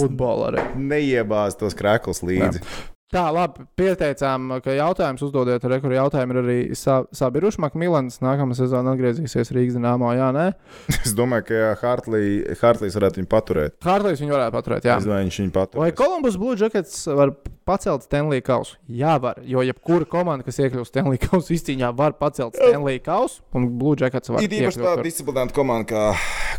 neiebāzu 0.80 1.58
tos 1.60 1.76
krēklus 1.76 2.22
līdzi. 2.24 2.62
Tā, 3.10 3.24
labi, 3.34 3.64
pieteicām, 3.74 4.52
ka 4.62 4.70
jautājums 4.70 5.24
uzdodiet, 5.26 5.64
re, 5.66 5.80
kur 5.82 5.90
jautājumi 5.90 6.30
ir 6.30 6.38
arī 6.38 6.58
sa 6.78 7.00
sabiruši. 7.10 7.58
Makmilans 7.64 8.20
nākamā 8.22 8.54
sezonā 8.54 8.92
atgriezīsies 8.94 9.50
Rīgas 9.50 9.74
dīnāmā, 9.74 10.12
jā, 10.14 10.28
nē. 10.36 10.44
Es 11.00 11.16
domāju, 11.18 11.48
ka 11.48 11.72
Hartley, 11.80 12.44
Hartleys 12.60 12.94
varētu 12.94 13.18
viņu 13.18 13.30
paturēt. 13.32 13.74
Hārlīs 13.82 14.22
viņu 14.22 14.36
varētu 14.36 14.54
paturēt, 14.54 14.86
jā. 14.86 15.00
Es 15.02 15.08
domāju, 15.08 15.26
viņš 15.26 15.38
viņu 15.42 15.54
paturēs. 15.56 15.82
Vai 15.82 15.88
Columbus 15.98 16.38
Blue 16.38 16.54
Jackets 16.60 17.00
var 17.18 17.32
pacelt 17.66 18.06
Stanley 18.06 18.44
kausu? 18.46 18.78
Jā, 18.86 19.16
var. 19.24 19.40
Jo 19.42 19.64
jebkura 19.66 20.06
komanda, 20.06 20.46
kas 20.46 20.60
iekļūst 20.62 20.94
Stanley 20.94 21.18
kausu 21.24 21.56
izcīņā, 21.56 21.90
var 21.98 22.14
pacelt 22.20 22.60
Stanley 22.60 23.02
kausu, 23.02 23.42
un 23.58 23.66
Blue 23.80 23.98
Jackets 23.98 24.30
var 24.30 24.46
Ir 24.46 24.54
īpaši 24.60 24.84
tāda 24.84 25.02
disciplinēta 25.08 25.56
komanda 25.58 25.90
kā 25.90 26.06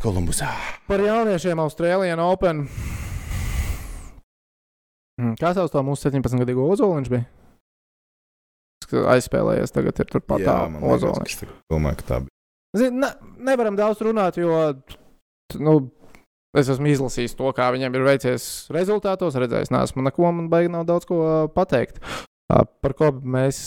Kolumbusā. 0.04 0.52
Par 0.92 1.06
jauniešiem 1.08 1.64
Austrālijā 1.64 2.20
Open. 2.28 2.66
Mm, 5.22 5.36
Kā 5.38 5.54
sauc 5.54 5.70
to 5.74 5.84
mūsu 5.86 6.10
17-gadīgo 6.10 6.66
ozoliņš 6.74 7.12
bija? 7.14 7.28
Aizspēlējies, 8.92 9.72
tagad 9.72 10.02
ir 10.04 10.10
turpat 10.10 10.42
tā 10.44 10.56
ozoliņš. 10.84 11.36
domāju, 11.72 12.00
ka 12.02 12.08
tā 12.10 12.18
bija. 12.26 12.34
Zin, 12.80 12.98
ne, 13.04 13.10
nevaram 13.52 13.78
daudz 13.80 14.02
runāt, 14.04 14.40
jo 14.40 14.52
nu, 15.60 15.76
es 16.58 16.72
esmu 16.72 16.90
izlasījis 16.92 17.36
to, 17.40 17.52
kā 17.56 17.70
viņiem 17.76 17.96
ir 18.00 18.06
veicies 18.08 18.48
rezultātos. 18.74 19.38
Redzējis, 19.40 19.72
neesmu 19.76 20.04
neko, 20.08 20.32
man 20.36 20.50
baigi 20.52 20.72
nav 20.74 20.88
daudz 20.90 21.08
ko 21.08 21.22
pateikt. 21.56 22.02
Par 22.52 22.96
ko 23.00 23.14
mēs 23.16 23.62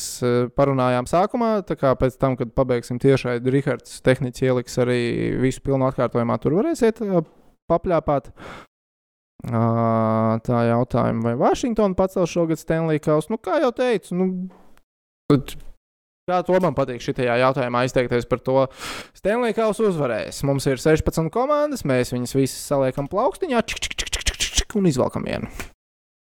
parunājām 0.59 1.07
sākumā, 1.09 1.63
tā 1.65 1.77
kā 1.81 1.95
pēc 1.97 2.19
tam, 2.21 2.35
kad 2.37 2.51
pabeigsim 2.53 2.99
tiešai, 3.01 3.39
Rihards 3.41 4.03
tehniski 4.05 4.51
ieliks 4.51 4.77
arī 4.83 4.99
visu 5.41 5.63
pilnu 5.65 5.89
atkārtojumā. 5.89 6.37
Tur 6.43 6.59
varēsiet 6.59 7.01
papļāpāt. 7.73 8.29
Tā 9.45 10.61
jautājuma, 10.71 11.23
vai 11.27 11.35
Vašingtona 11.41 11.97
pacels 11.99 12.33
šogad 12.33 12.61
Stanley 12.61 13.01
Kausu? 13.03 13.35
Nu, 13.35 13.39
kā 13.43 13.59
jau 13.61 13.71
teicu, 13.77 14.17
nu, 14.17 14.27
t- 15.37 15.59
Kā 16.25 16.39
to 16.41 16.57
man 16.57 16.73
patīk 16.73 17.03
šajā 17.05 17.35
jautājumā 17.37 17.83
izteikties 17.85 18.25
par 18.25 18.41
to? 18.41 18.63
Stanley 19.13 19.53
Kausu 19.53 19.91
uzvarēs. 19.91 20.39
Mums 20.49 20.65
ir 20.73 20.81
16 20.81 21.29
komandas, 21.35 21.83
mēs 21.85 22.15
viņus 22.15 22.33
visas 22.39 22.63
saliekam 22.71 23.05
plaukstiņā 23.13 23.61
čik, 23.69 23.83
čik, 23.85 23.93
čik, 24.01 24.09
čik, 24.09 24.31
čik, 24.33 24.55
čik, 24.63 24.77
un 24.81 24.89
izvelkam 24.89 25.27
vienu. 25.29 25.51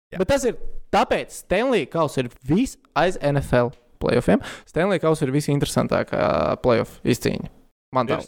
Jā. 0.09 0.17
Bet 0.17 0.31
tas 0.33 0.47
ir 0.49 0.57
tāpēc, 0.93 1.29
ka 1.29 1.37
Stanley 1.43 1.85
Kausa 1.85 2.23
ir 2.25 2.31
viss 2.49 2.79
aiz 2.97 3.19
NFL 3.21 3.69
playoffiem. 4.01 4.41
Stanley 4.65 4.97
Kausa 5.03 5.27
ir 5.27 5.35
visinteresantākā 5.37 6.57
playoff 6.65 6.97
izcīņa. 7.05 7.53
Man 7.93 8.09
ir. 8.09 8.25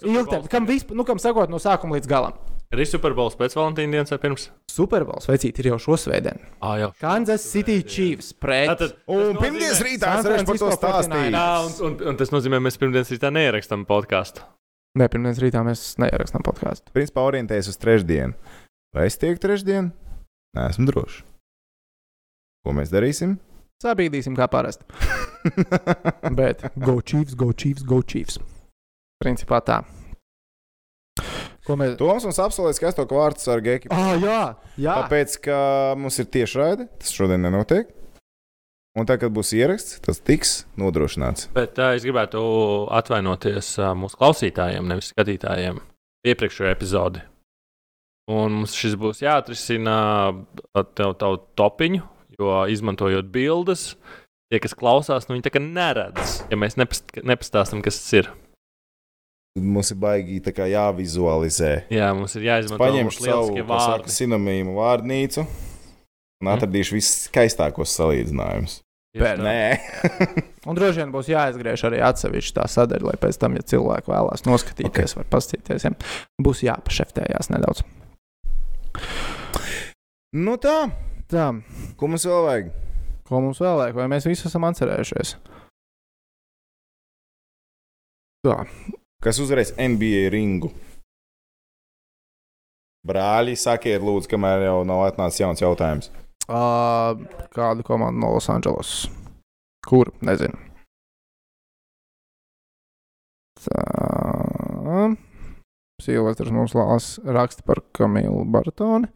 Kam, 0.54 0.70
visp- 0.70 0.94
nu, 0.94 1.02
kam 1.10 1.18
sakot, 1.18 1.50
no 1.50 1.58
sākuma 1.58 1.98
līdz 1.98 2.06
galam? 2.14 2.38
Ir 2.74 2.82
Superbols 2.90 3.38
pēc 3.40 3.54
Valentīna 3.56 3.94
dienas 3.94 4.12
vai 4.12 4.18
pirms? 4.24 4.48
Superbols 4.72 5.30
veicīt 5.30 5.60
ir 5.62 5.70
jau 5.70 5.78
šo 5.80 5.98
svētdienu. 6.02 6.42
Ah, 6.66 6.76
jau. 6.82 6.90
Kansas 7.00 7.46
City 7.48 7.78
Chiefs 7.86 8.34
pret. 8.34 8.72
Tātad, 8.74 8.98
Un 9.12 9.38
pirmdienas 9.40 9.80
rītā 9.86 10.16
es 10.18 10.28
varēšu 10.28 10.48
par 10.50 10.60
to 10.64 10.72
stāstīt. 10.74 11.30
Jā, 11.36 11.46
un, 11.62 11.78
un, 11.88 11.96
un 12.12 12.20
tas 12.20 12.34
nozīmē, 12.34 12.60
mēs 12.66 12.80
pirmdienas 12.82 13.14
rītā 13.14 13.32
neierakstām 13.32 13.86
podkāstu. 13.88 14.44
Nē, 15.00 15.08
pirmdienas 15.14 15.40
rītā 15.44 15.62
mēs 15.68 15.86
neierakstām 16.02 16.44
podkāstu. 16.48 16.92
Principā 16.96 17.24
orientējas 17.30 17.72
uz 17.72 17.80
trešdienu. 17.80 18.36
Vai 18.96 19.08
es 19.12 19.20
tieku 19.22 19.40
trešdien? 19.46 19.94
Nē, 20.58 20.70
esmu 20.74 20.90
drošs. 20.90 21.22
Ko 22.66 22.74
mēs 22.76 22.92
darīsim? 22.92 23.38
Sabīdīsim 23.84 24.36
kā 24.40 24.48
parasti. 24.50 24.88
Bet 26.40 26.64
go 26.82 26.98
Chiefs, 27.04 27.36
go 27.38 27.52
Chiefs, 27.54 27.86
go 27.86 28.02
Chiefs. 28.02 28.40
Principā 29.22 29.62
tā. 29.64 29.84
Mēs. 31.66 31.96
Toms 31.98 32.28
mums 32.28 32.40
apsolīja 32.44 32.78
skaisto 32.78 33.08
vārdu 33.10 33.42
ar 33.50 33.62
Geku. 33.66 33.90
Ah, 33.90 34.14
jā, 34.22 34.42
jā. 34.78 34.98
Tāpēc, 35.02 35.38
ka 35.48 35.60
mums 35.98 36.20
ir 36.22 36.28
tiešraide, 36.30 36.86
tas 37.02 37.14
šodien 37.16 37.42
nenotiek. 37.42 37.90
Un 38.96 39.08
tā, 39.10 39.18
kad 39.20 39.34
būs 39.36 39.52
ieraksts, 39.58 39.98
tas 40.06 40.22
tiks 40.24 40.62
nodrošināts. 40.80 41.50
Bet 41.56 41.76
uh, 41.82 41.98
es 41.98 42.06
gribētu 42.06 42.40
atvainoties 42.96 43.74
uh, 43.82 43.92
mūsu 43.98 44.16
klausītājiem, 44.22 44.88
nevis 44.88 45.10
skatītājiem, 45.12 45.82
iepriekšējā 46.32 46.76
epizodē. 46.78 47.26
Un 48.32 48.62
mums 48.62 48.78
šis 48.78 48.96
būs 48.98 49.20
jāatrisina 49.26 49.98
ar 50.32 50.88
tev 50.98 51.18
tavu 51.20 51.42
topiņu, 51.60 52.06
jo 52.40 52.62
izmantojot 52.72 53.28
bildes, 53.34 53.92
tie, 54.50 54.62
kas 54.64 54.78
klausās, 54.78 55.28
nu 55.28 55.36
viņi 55.36 55.46
tā 55.50 55.54
kā 55.58 55.62
neredz, 55.62 56.40
ja 56.50 56.58
mēs 56.58 56.80
nepast, 56.80 57.12
nepastāstam, 57.20 57.84
kas 57.86 58.00
tas 58.00 58.20
ir. 58.22 58.32
Mums 59.56 59.94
ir 59.94 60.00
baigi 60.02 60.42
kā 60.52 60.66
jāvizualizē. 60.68 61.86
Jā, 61.94 62.10
mums 62.18 62.34
ir 62.36 62.44
jāizmanto 62.50 62.82
Paņemšu 62.82 63.24
savu 63.24 63.62
saka, 63.72 64.12
sinonīmu 64.12 64.74
vārnīcu 64.76 65.46
un 66.44 66.50
atradīšu 66.52 66.98
viskaistākos 66.98 67.94
salīdzinājumus. 67.96 68.82
Bet- 69.16 69.40
Nē, 69.40 69.80
Un 70.68 70.76
droši 70.76 71.00
vien 71.00 71.12
būs 71.14 71.30
jāizgriež 71.32 71.86
arī 71.88 72.02
atsevišķi 72.04 72.56
tā 72.58 72.66
sadaļa, 72.68 73.08
lai 73.08 73.16
pēc 73.22 73.38
tam, 73.40 73.56
ja 73.56 73.64
cilvēki 73.64 74.12
vēlās 74.12 74.44
noskatīties, 74.44 75.14
okay. 75.14 75.20
var 75.22 75.30
paskatīties. 75.38 75.86
Ja? 75.88 75.94
Būs 76.44 76.66
jāpašeftējās 76.68 77.52
nedaudz. 77.56 77.86
nu 80.36 80.58
tā. 80.60 80.78
Tā, 81.32 81.48
Ko 81.98 82.12
mums 82.12 82.28
vēl 82.28 82.44
vajag? 82.46 82.68
ko 83.26 83.40
mums 83.42 83.58
vēl 83.64 83.80
vajag, 83.80 83.96
vai 83.98 84.10
mēs 84.12 84.28
visi 84.30 84.46
esam 84.50 84.68
atcerējušies? 84.68 85.32
Tā, 88.46 88.60
Kas 89.24 89.40
uzvarēs 89.42 89.74
NBA 89.80 90.30
ringu? 90.34 90.72
Brāļi, 93.06 93.54
sakiet, 93.58 94.02
lūdzu, 94.02 94.30
kamēr 94.32 94.66
jau 94.66 94.80
nav 94.88 95.04
atnācis 95.12 95.44
jauns 95.44 95.62
jautājums. 95.62 96.10
uh, 96.50 97.14
kādu 97.54 97.86
komandu 97.86 98.22
no 98.22 98.32
Losandželos? 98.34 99.06
Kur? 99.86 100.10
Nezinu. 100.26 100.58
Tā. 103.66 105.06
Silvestris 106.02 106.54
mums 106.54 106.74
lās 106.78 107.16
raksta 107.24 107.64
par 107.66 107.82
Kamilu 107.96 108.44
Bartoni. 108.52 109.10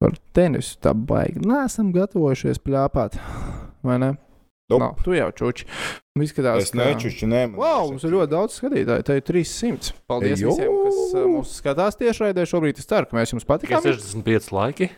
Par 0.00 0.14
tenisu 0.36 0.76
tā 0.84 0.92
baigi. 0.92 1.40
Nē, 1.44 1.64
esam 1.66 1.90
gatavojušies 1.96 2.60
pļāpāt. 2.64 3.16
Vai 3.84 3.96
ne? 4.02 4.12
Nope. 4.66 4.82
Nav, 4.82 5.02
tu 5.06 5.14
jau 5.14 5.28
čuči. 5.30 5.66
Nu, 6.18 6.24
Izskatās, 6.26 6.64
Es 6.64 6.72
nečuču, 6.74 7.28
nē, 7.30 7.44
man 7.52 7.60
Wow, 7.60 7.90
mums 7.92 8.02
ir 8.06 8.14
ļoti 8.16 8.32
daudz 8.32 8.56
skatītāju. 8.58 9.04
Te 9.06 9.18
ir 9.20 9.26
300. 9.28 9.92
Paldies 10.10 10.40
Ejo! 10.40 10.54
visiem, 10.56 10.78
kas 10.82 10.96
uh, 11.14 11.26
mūs 11.30 11.52
skatās 11.60 11.98
tiešraidē. 12.00 12.46
Šobrīd 12.50 12.80
es 12.82 12.88
ceru, 12.90 13.06
ka 13.06 13.18
mēs 13.18 13.34
jums 13.34 13.46
patīkam. 13.46 13.84
65 13.84 14.50
laiki. 14.56 14.88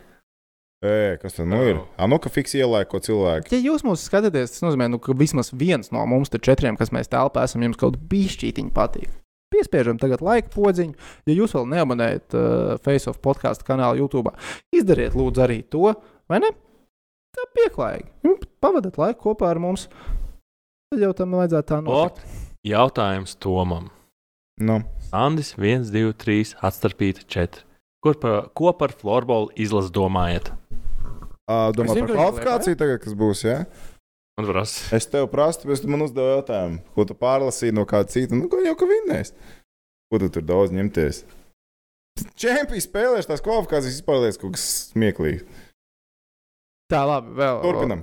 Ē, 0.78 1.18
kas 1.20 1.34
tad 1.34 1.50
nu 1.50 1.58
ir? 1.66 1.80
Ah, 1.98 2.06
nu, 2.08 2.20
ka 2.22 2.30
fiks 2.32 2.54
ielēko 2.54 3.00
cilvēku. 3.02 3.50
Ja 3.50 3.58
jūs 3.58 3.82
mūs 3.84 4.04
skatāties, 4.06 4.54
tas 4.54 4.62
nozīmē, 4.62 4.86
nu, 4.92 5.00
ka 5.02 5.12
vismaz 5.18 5.50
viens 5.50 5.90
no 5.92 6.04
mums 6.06 6.30
te 6.30 6.38
četriem, 6.38 6.78
kas 6.78 6.94
mēs 6.94 7.10
telpā 7.10 7.42
esam, 7.48 7.64
jums 7.66 7.80
kaut 7.80 7.96
kāda 7.96 8.08
bišķītiņa 8.12 8.72
patīk. 8.76 9.10
Piespiežam 9.52 9.98
tagad 9.98 10.22
laika 10.22 10.52
podziņu. 10.54 10.94
Ja 11.26 11.34
jūs 11.34 11.56
vēl 11.56 11.66
neabonējat 11.74 12.36
uh, 12.38 12.78
Face 12.84 13.10
of 13.10 13.18
podkāstu 13.24 13.66
kanālu 13.66 14.04
YouTube, 14.04 14.32
izdariet 14.72 15.18
lūdzu 15.18 15.44
arī 15.44 15.58
to, 15.66 15.92
vai 16.30 16.40
ne? 16.44 16.52
Tā 17.38 17.44
pieklājīgi. 17.54 18.08
Jums 18.26 18.48
Pavadiet 18.58 18.98
laiku 18.98 19.28
kopā 19.28 19.52
ar 19.52 19.60
mums. 19.62 19.86
Tad 20.90 21.04
jau 21.04 21.12
tam 21.14 21.36
vajadzētu 21.38 21.70
tā 21.70 21.78
notikt. 21.84 22.38
Jautājums 22.66 23.36
Tomam. 23.38 23.92
Nu. 24.58 24.80
Andis 25.14 25.52
1, 25.54 25.86
2, 25.94 26.16
3, 26.18 26.56
atstarpīta 26.66 27.22
4. 27.30 27.62
Kur 28.02 28.18
pa, 28.18 28.32
ko 28.58 28.72
par 28.78 28.94
floorbola 28.98 29.54
izlasu 29.58 29.92
domājat? 29.94 30.50
Uh, 31.48 31.70
domā 31.76 31.94
zinu, 31.94 32.10
par 32.10 32.18
kvalifikāciju 32.18 32.78
tagad, 32.80 33.00
kas 33.04 33.14
būs, 33.18 33.44
jā? 33.46 33.60
Man 34.38 34.50
prasa. 34.50 34.82
Es 34.98 35.06
tev 35.10 35.30
prasu, 35.30 35.70
bet 35.70 35.82
tu 35.82 35.90
man 35.90 36.02
uzdevi 36.04 36.34
jautājumu, 36.34 36.82
ko 36.94 37.06
tu 37.06 37.16
pārlasīji 37.18 37.74
no 37.78 37.86
kāda 37.88 38.10
cita. 38.12 38.36
Nu, 38.38 38.50
ko 38.50 38.60
jau 38.62 38.74
ka 38.78 38.90
vinnēs? 38.90 39.32
Ko 40.10 40.20
tu 40.22 40.28
tur 40.34 40.44
daudz 40.46 40.74
ņemties? 40.74 41.22
Čempions 42.38 42.86
spēlēs 42.88 43.30
tās 43.30 43.42
kvalifikācijas 43.44 44.02
liekas 44.02 44.40
kaut 44.42 44.56
kas 44.58 44.66
smieklīgs. 44.92 45.46
Tā, 46.88 47.02
labi. 47.04 47.34
Vēl, 47.36 47.58
Turpinam. 47.60 48.02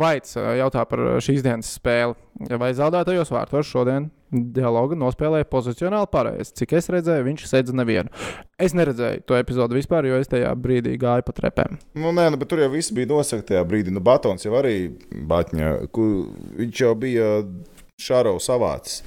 Vaits 0.00 0.36
jautā 0.36 0.82
par 0.88 1.00
šīs 1.24 1.42
dienas 1.44 1.70
spēli. 1.78 2.16
Vai 2.60 2.68
zaudētajos 2.76 3.30
vārtos 3.32 3.68
šodien 3.68 4.10
dialogu 4.28 4.96
nospēlēja 4.98 5.46
pozicionāli 5.48 6.08
pareizi? 6.12 6.52
Cik 6.60 6.74
es 6.76 6.90
redzēju, 6.92 7.24
viņš 7.30 7.44
sedz 7.48 7.72
nevienu. 7.76 8.12
Es 8.60 8.74
neredzēju 8.76 9.24
to 9.28 9.38
epizodu 9.38 9.78
vispār, 9.78 10.08
jo 10.08 10.18
es 10.20 10.28
tajā 10.28 10.50
brīdī 10.60 10.98
gāju 11.00 11.24
pa 11.24 11.32
trepēm. 11.36 11.78
Nu, 11.96 12.12
nē, 12.16 12.26
nu, 12.32 12.40
bet 12.40 12.50
tur 12.52 12.60
jau 12.60 12.68
viss 12.72 12.92
bija 12.96 13.08
nosakts 13.12 13.48
tajā 13.48 13.62
brīdī. 13.68 13.94
Nu, 13.94 14.02
Batons 14.04 14.44
jau 14.44 14.52
arī 14.58 14.74
Batņa, 15.32 15.70
kur 15.96 16.26
viņš 16.60 16.82
jau 16.84 16.92
bija 17.06 17.30
Šārovs 18.04 18.50
savācis. 18.50 19.00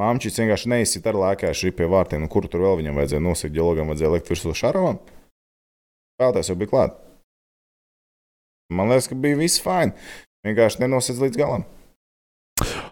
Māmčīs 0.00 0.40
vienkārši 0.40 0.72
neizsit 0.72 1.08
ar 1.10 1.20
lēkāšu 1.20 1.74
pie 1.76 1.88
vārtiem. 1.90 2.24
Nu, 2.24 2.32
kur 2.32 2.48
tur 2.48 2.64
vēl 2.64 2.80
viņam 2.80 3.02
vajadzēja 3.02 3.24
nosakt, 3.24 3.52
dialogam 3.56 3.92
vajadzēja 3.92 4.14
likt 4.14 4.32
virsū 4.32 4.56
Šārovam? 4.56 5.02
Spēlētājs 6.16 6.52
jau 6.52 6.58
bija 6.60 6.72
klāt. 6.72 6.96
Man 8.72 8.90
liekas, 8.92 9.08
ka 9.08 9.16
bija 9.18 9.38
viss 9.38 9.62
fini. 9.64 9.94
Vienkārši 10.46 10.82
nenosedz 10.84 11.20
līdz 11.22 11.40
galam. 11.40 11.66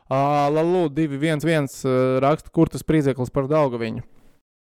Uh, 0.06 0.46
Lalu 0.54 0.86
2-1-1 0.94 1.66
uh, 1.66 2.18
raksta, 2.22 2.52
kur 2.54 2.70
tas 2.70 2.86
priedzeklis 2.86 3.32
par 3.34 3.48
Daugu 3.50 3.80
viņu. 3.80 4.04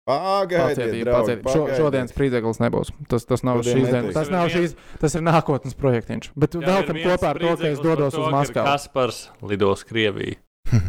Pagaidiet, 0.07 0.79
pacietība. 0.79 1.15
Šo, 1.19 1.37
pagaidiet. 1.43 1.79
šodienas 1.81 2.15
priedzeklis 2.15 2.61
nebūs. 2.63 2.93
Tas, 3.11 3.27
tas 3.27 3.43
nav 3.43 3.59
Šodien 3.65 3.81
šīs 3.81 3.91
dienas. 3.91 4.15
Tas 4.15 4.31
nav 4.31 4.51
šīs, 4.55 4.77
tas 5.03 5.17
ir 5.19 5.25
nākotnes 5.27 5.75
projektiņš. 5.81 6.29
Bet 6.39 6.55
velkam 6.63 7.01
kopā 7.03 7.33
ar 7.33 7.41
to, 7.43 7.55
ka 7.59 7.71
es 7.73 7.83
dodos 7.83 8.15
uz 8.15 8.29
Maskavu. 8.31 8.69
Kaspars 8.71 9.23
lidos 9.43 9.83
Krieviju. 9.89 10.39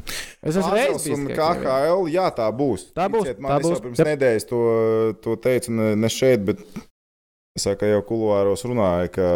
Es 0.48 0.56
esmu 0.56 0.70
reizes 0.72 1.04
bijis. 1.04 1.34
KHL, 1.36 2.06
jā, 2.14 2.28
tā 2.32 2.46
būs. 2.56 2.86
Tā 2.96 3.08
būs, 3.12 3.26
Ticiet, 3.26 3.40
tā 3.40 3.44
man, 3.44 3.58
es 3.58 3.66
būs. 3.66 3.74
jau 3.74 3.84
pirms 3.84 4.02
nedēļas 4.06 4.46
to, 4.48 4.60
to 5.26 5.34
teicu, 5.44 5.74
ne, 5.76 5.88
ne 5.98 6.12
šeit, 6.14 6.44
bet 6.48 6.62
es 7.58 7.66
jau 7.68 8.04
kuluāros 8.06 8.64
runāju, 8.70 9.12
ka 9.18 9.28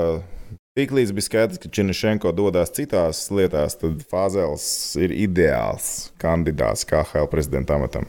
tiklīdz 0.79 1.13
bija 1.15 1.27
skaidrs, 1.27 1.59
ka 1.61 1.71
Čenišenko 1.73 2.31
dodas 2.35 2.73
citās 2.75 3.25
lietās, 3.33 3.77
tad 3.81 4.01
Fāzels 4.11 4.65
ir 5.01 5.13
ideāls 5.15 6.11
kandidāts 6.21 6.87
KHL 6.89 7.29
prezidenta 7.31 7.77
amatam. 7.77 8.07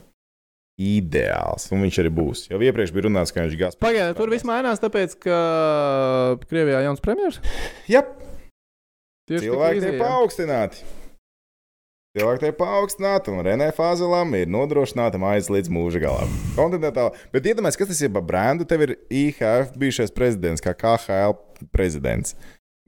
Ideāls, 0.83 1.69
un 1.75 1.85
viņš 1.85 2.01
arī 2.01 2.11
būs. 2.17 2.47
Jau 2.51 2.59
iepriekš 2.65 2.95
bija 2.95 3.07
runāts, 3.07 3.35
ka 3.35 3.45
viņš 3.45 3.59
gāz. 3.61 3.77
Pagaidiet, 3.83 4.17
tur 4.19 4.33
viss 4.33 4.47
mainās, 4.49 4.81
tāpēc, 4.83 5.19
ka 5.21 5.39
Krievijā 6.49 6.81
ir 6.81 6.89
jauns 6.89 7.05
premjerministrs. 7.05 7.61
Jā, 7.93 8.07
Tieši 9.29 9.47
cilvēki 9.47 9.85
tiek 9.85 10.01
paaugstināti. 10.01 10.83
Cilvēki 12.13 12.43
tiek 12.43 12.57
paaugstināti, 12.59 13.33
un 13.33 13.41
Renē 13.41 13.71
Fāzelam 13.73 14.35
ir 14.37 14.51
nodrošināta 14.53 15.17
mājas 15.17 15.47
līdz 15.49 15.71
mūža 15.73 16.03
galam. 16.03 16.33
Kontinentāli. 16.53 17.17
Bet 17.33 17.47
iedomājieties, 17.49 17.79
kas 17.81 17.89
tas 17.89 18.03
ir 18.05 18.11
par 18.13 18.27
brāndu. 18.29 18.67
Tev 18.69 18.85
ir 18.85 18.91
IHF 19.09 19.71
bijušais 19.81 20.13
prezidents, 20.13 20.61
kā 20.61 20.75
KHL 20.77 21.33
prezidents. 21.73 22.35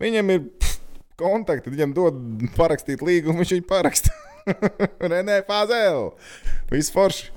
Viņam 0.03 0.33
ir 0.35 0.43
pff, 0.61 0.75
kontakti, 1.17 1.73
viņam 1.73 1.95
dod 1.97 2.19
parakstīt 2.59 3.01
līgumu, 3.01 3.41
viņš 3.41 3.55
viņu 3.57 3.67
paraksta. 3.71 4.13
Renē 5.15 5.41
Fāzela. 5.49 6.11
Viss 6.69 6.93
forši. 6.93 7.33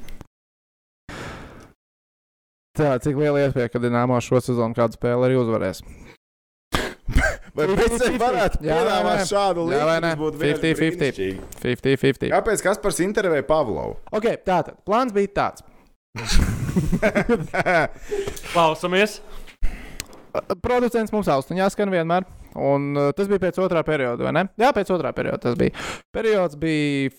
Tā, 2.75 2.97
cik 2.99 3.15
liela 3.15 3.47
iespēja, 3.47 3.71
ka 3.71 3.79
Dienāmo 3.79 4.19
šo 4.19 4.43
sezonu 4.43 4.75
kādu 4.75 4.99
spēli 4.99 5.31
arī 5.31 5.39
uzvarēs. 5.39 5.85
Vai 7.57 7.65
tam 7.73 8.17
varētu 8.21 8.59
piedāvāt 8.61 9.23
šādu 9.29 9.63
vienkārši 9.71 10.11
50-50. 10.21 10.77
brīnišķīgi. 10.77 11.39
50-50. 11.63 12.29
Kāpēc 12.35 12.59
Kaspars 12.67 12.99
intervēja 13.01 13.45
Pavlovu? 13.47 13.95
Ok, 14.13 14.25
tātad 14.45 14.77
plāns 14.85 15.11
bija 15.15 15.31
tāds. 15.41 15.65
Klausamies! 18.53 19.21
Producents 20.61 21.11
mums 21.13 21.29
austiņā 21.33 21.69
skan 21.73 21.89
vienmēr. 21.93 22.23
Un 22.57 22.93
uh, 22.97 23.09
tas 23.17 23.27
bija 23.29 23.41
pēc 23.47 23.57
otrā 23.61 23.81
perioda, 23.85 24.23
vai 24.27 24.33
ne? 24.37 24.43
Jā, 24.61 24.69
pēc 24.73 24.87
otrā 24.93 25.11
perioda 25.17 25.41
tas 25.49 25.55
bija. 25.57 25.71
Periods 26.13 26.55
bija. 26.61 27.09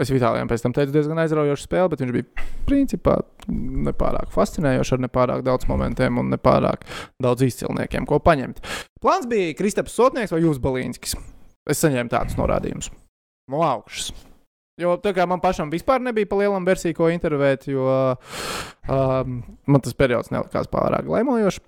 Es 0.00 0.08
Vitālijam 0.12 0.48
pēc 0.48 0.62
tam 0.64 0.72
teicu, 0.76 0.94
diezgan 0.94 1.18
aizraujoša 1.20 1.66
spēle, 1.66 1.90
bet 1.92 2.00
viņš 2.00 2.14
bija 2.14 2.46
principā 2.68 3.18
nepārāk 3.50 4.30
fascinējošs 4.32 4.94
ar 4.96 5.02
nepārāk 5.04 5.44
daudz 5.44 5.68
momentiem 5.68 6.20
un 6.22 6.30
nepārāk 6.32 6.86
daudz 7.20 7.44
izcilniekiem, 7.44 8.06
ko 8.08 8.20
paņemt. 8.24 8.62
Plāns 9.02 9.28
bija 9.28 9.52
Kristaps 9.58 9.96
Sotnieks 9.96 10.32
vai 10.32 10.40
Jūs 10.46 10.62
Balīnskis. 10.62 11.18
Es 11.68 11.82
saņēmu 11.84 12.12
tādus 12.12 12.38
norādījumus 12.40 12.88
no 13.50 13.64
augšas. 13.66 14.14
Jo 14.80 14.94
tā 15.02 15.12
kā 15.12 15.26
man 15.28 15.42
pašam 15.42 15.68
vispār 15.72 16.00
nebija 16.00 16.28
pa 16.30 16.38
lielam 16.40 16.64
versiju, 16.64 16.96
ko 16.96 17.10
intervēt, 17.12 17.66
jo 17.68 17.84
um, 17.84 19.34
man 19.68 19.84
tas 19.84 19.96
periods 19.98 20.32
nelikās 20.32 20.70
pārāk 20.72 21.10
laimojošs. 21.10 21.60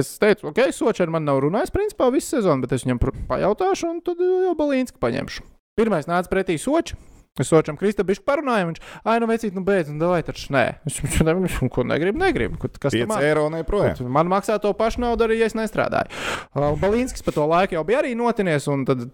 Es 0.00 0.12
teicu, 0.22 0.50
ok, 0.50 0.68
Sočs 0.74 1.02
ar 1.02 1.10
mani 1.10 1.26
nav 1.26 1.40
runājis 1.42 1.72
principā 1.74 2.10
visu 2.14 2.36
sezonu, 2.36 2.62
bet 2.64 2.74
es 2.74 2.84
viņam 2.86 3.00
pajautāšu, 3.30 3.90
un 3.90 4.02
tad 4.06 4.22
jau 4.22 4.54
Balīnski 4.58 5.02
paņemšu. 5.02 5.46
Pirmais 5.78 6.10
nāca 6.10 6.30
pretī 6.30 6.58
Sočs. 6.62 6.98
Es 7.38 7.46
Sočam 7.46 7.76
Kristabišu 7.78 8.24
parunāju, 8.26 8.66
viņš, 8.72 8.80
ai, 9.06 9.14
nu 9.22 9.28
vecīt, 9.30 9.54
nu 9.54 9.62
beidz, 9.64 9.88
nu 9.92 10.02
davai 10.02 10.18
taču 10.26 10.50
nē. 10.52 10.64
Es 10.88 10.98
viņš 10.98 11.20
ne, 11.28 11.34
ko 11.72 11.84
negribu, 11.86 12.18
negribu. 12.18 12.58
Kas 12.58 12.90
tam 12.90 13.14
5 13.14 13.26
eiro 13.28 13.46
neprojām. 13.54 14.02
Man 14.12 14.28
maksā 14.32 14.58
to 14.60 14.72
pašu 14.76 15.04
naudu 15.04 15.28
arī, 15.28 15.38
ja 15.40 15.48
es 15.48 15.54
nestrādāju. 15.56 16.10
Uh, 16.50 16.74
Balīnskis 16.82 17.24
pa 17.24 17.34
to 17.36 17.46
laiku 17.48 17.78
jau 17.78 17.84
bija 17.86 18.02
arī 18.02 18.16
notinies, 18.18 18.66
un 18.72 18.82
tad 18.88 19.06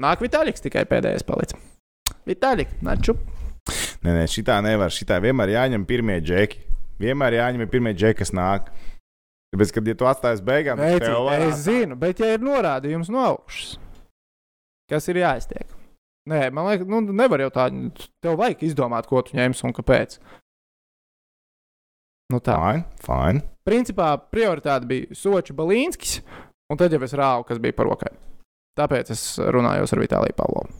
nāk 0.00 0.22
Vitāļiks 0.22 0.64
tikai 0.64 0.86
pēdējais 0.88 1.26
palicis. 1.26 1.58
Vitāļik, 2.30 2.78
naču. 2.86 3.18
Nē, 4.04 4.14
nē, 4.20 4.24
šitā 4.30 4.60
nevar. 4.64 4.94
Šitā 4.94 5.18
vienmēr 5.24 5.56
jāņem 5.56 5.84
pirmie 5.88 6.20
džeki. 6.24 6.62
Vienmēr 7.02 7.40
jāņem 7.40 7.68
pirmie 7.72 7.92
džeki, 7.96 8.22
kas 8.22 8.32
nāk. 8.36 8.70
Tāpēc, 9.54 9.70
kad 9.76 9.88
ja 9.88 9.94
tu 9.98 10.06
atstāji 10.10 10.40
uz 10.40 10.44
beigām, 10.46 10.80
tad 10.80 11.04
tev 11.04 11.20
var 11.28 11.44
es 11.46 11.60
zinu, 11.62 11.94
bet 11.98 12.18
ja 12.18 12.32
ir 12.34 12.42
norādījums 12.42 13.10
no 13.14 13.20
augšas, 13.22 13.76
kas 14.90 15.06
ir 15.12 15.20
jāiztiek? 15.20 15.68
Nē, 16.30 16.48
man 16.56 16.70
liekas, 16.70 16.88
nu, 16.88 17.02
nevar 17.12 17.42
jau 17.44 17.50
tā. 17.52 17.66
Tev 18.24 18.38
vajag 18.40 18.62
izdomāt, 18.64 19.08
ko 19.10 19.20
tu 19.24 19.36
ņemsi 19.36 19.66
un 19.68 19.74
kāpēc. 19.76 20.16
Nu 22.32 22.40
tā. 22.40 22.56
Fine, 22.56 22.86
fine. 23.04 23.42
Principā 23.68 24.14
prioritāte 24.32 24.88
bija 24.88 25.16
Soča 25.16 25.56
Balīnskis, 25.56 26.22
un 26.72 26.80
tad 26.80 26.92
jau 26.92 27.02
es 27.04 27.16
rāvu, 27.16 27.44
kas 27.48 27.60
bija 27.60 27.76
par 27.76 27.90
rokai. 27.90 28.14
Tāpēc 28.78 29.12
es 29.14 29.26
runāju 29.38 29.84
ar 29.86 30.02
Vitāliju 30.02 30.36
Pavlovu. 30.38 30.72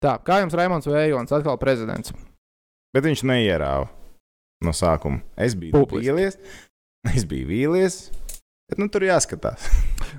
Tā, 0.00 0.16
kā 0.24 0.40
jums 0.40 0.56
Raimons 0.56 0.88
Vējons, 0.88 1.32
atkal 1.36 1.58
prezidents? 1.60 2.12
Bet 2.94 3.06
viņš 3.06 3.22
neierāva 3.28 3.86
no 4.66 4.74
sākuma. 4.76 5.22
Es 5.38 5.54
biju 5.58 5.76
Publiski. 5.76 6.10
vīlies. 6.10 6.38
Es 7.14 7.24
biju 7.28 7.48
vīlies. 7.48 8.00
Bet 8.70 8.80
nu, 8.82 8.90
tur 8.92 9.06
jāskatās. 9.06 9.70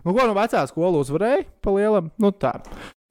Nu, 0.02 0.16
ko 0.16 0.24
no 0.26 0.34
vecā 0.34 0.64
skolas 0.70 1.06
uzvarēja 1.06 1.44
pa 1.62 1.74
lielam? 1.76 2.08
Nu, 2.22 2.32
tā. 2.32 2.56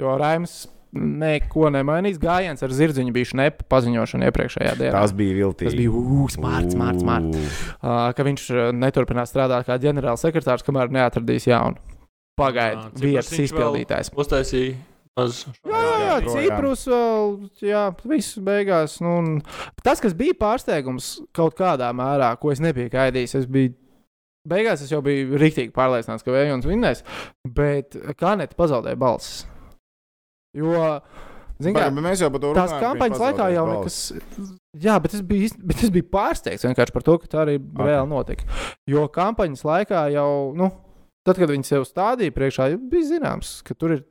Jo 0.01 0.16
Raims 0.18 0.64
neko 0.97 1.70
nemainīs. 1.74 2.18
Gājiens 2.20 2.62
ar 2.66 2.74
zirdziņu 2.74 3.14
bija 3.14 3.30
šnepa 3.32 3.66
paziņošana 3.70 4.30
iepriekšējā 4.30 4.74
dienā. 4.80 4.93
Tas 4.97 5.14
bija 5.16 5.36
viltīgi. 5.38 5.70
Tas 5.70 5.78
bija 5.78 5.95
ūs, 5.95 6.36
smārts, 6.38 6.76
smārts, 6.76 7.05
smārts. 7.05 7.64
Uh, 7.80 8.11
ka 8.16 8.26
viņš 8.26 8.47
uh, 8.55 8.68
neturpinās 8.76 9.32
strādāt 9.32 9.68
kā 9.68 9.78
ģenerālsekretārs, 9.82 10.66
kamēr 10.66 10.93
neatradīs 10.95 11.49
jaunu. 11.51 11.80
Pagaidu, 12.41 12.86
Cipars 12.95 13.05
vietas 13.05 13.43
izpildītājs. 13.47 14.14
Uztaisīja 14.16 14.78
maz. 15.18 15.43
Jā, 15.66 15.80
jā, 15.80 15.99
jā. 16.01 16.32
Ciprus 16.32 16.86
vēl, 16.88 17.36
jā, 17.66 17.84
viss 18.09 18.41
beigās. 18.45 18.97
Nu, 19.05 19.18
tas, 19.84 20.01
kas 20.03 20.16
bija 20.16 20.36
pārsteigums 20.41 21.18
kaut 21.36 21.59
kādā 21.59 21.91
mērā, 21.97 22.32
ko 22.41 22.55
es 22.55 22.62
nebiju 22.64 22.93
gaidījis, 22.95 23.36
es 23.43 23.51
biju 23.51 23.76
beigās 24.49 24.80
es 24.84 24.93
jau 24.93 25.03
biju 25.05 25.38
rīktīgi 25.41 25.74
pārliecināts, 25.76 26.24
ka 26.24 26.34
Vējons 26.34 26.68
vinnēs, 26.68 27.05
bet 27.45 27.97
Kanēta 28.20 28.57
pazaudēja 28.59 29.01
balsis. 29.01 29.45
Jo, 30.57 30.99
zin 31.63 31.77
kā, 31.77 31.87
Bet 31.95 32.05
mēs 32.05 32.23
jau 32.25 32.31
par 32.35 32.43
to 32.43 32.53
tās 32.57 32.73
ka 32.73 32.79
viņš 32.79 32.87
kampaņas 32.87 33.23
laikā 33.25 33.49
jau 33.55 33.65
nekas. 33.71 33.99
Jā, 34.83 34.97
bet 35.03 35.15
es 35.19 35.25
biju, 35.27 35.51
bet 35.71 35.85
es 35.87 35.93
biju 35.95 36.09
pārsteigts 36.11 36.67
vienkārši 36.67 36.95
par 36.95 37.07
to, 37.07 37.17
ka 37.23 37.31
tā 37.31 37.43
arī 37.45 37.59
okay. 37.61 37.91
reāli 37.91 38.11
notika. 38.11 38.61
Jo 38.91 39.07
kampaņas 39.13 39.67
laikā 39.67 40.05
jau, 40.17 40.31
nu, 40.59 40.71
tad, 41.27 41.39
kad 41.39 41.53
viņi 41.53 41.69
sev 41.69 41.87
stādīja 41.87 42.35
priekšā, 42.35 42.73
bija 42.91 43.13
zināms, 43.13 43.61
ka 43.67 43.77
tur 43.79 43.99
ir 43.99 44.05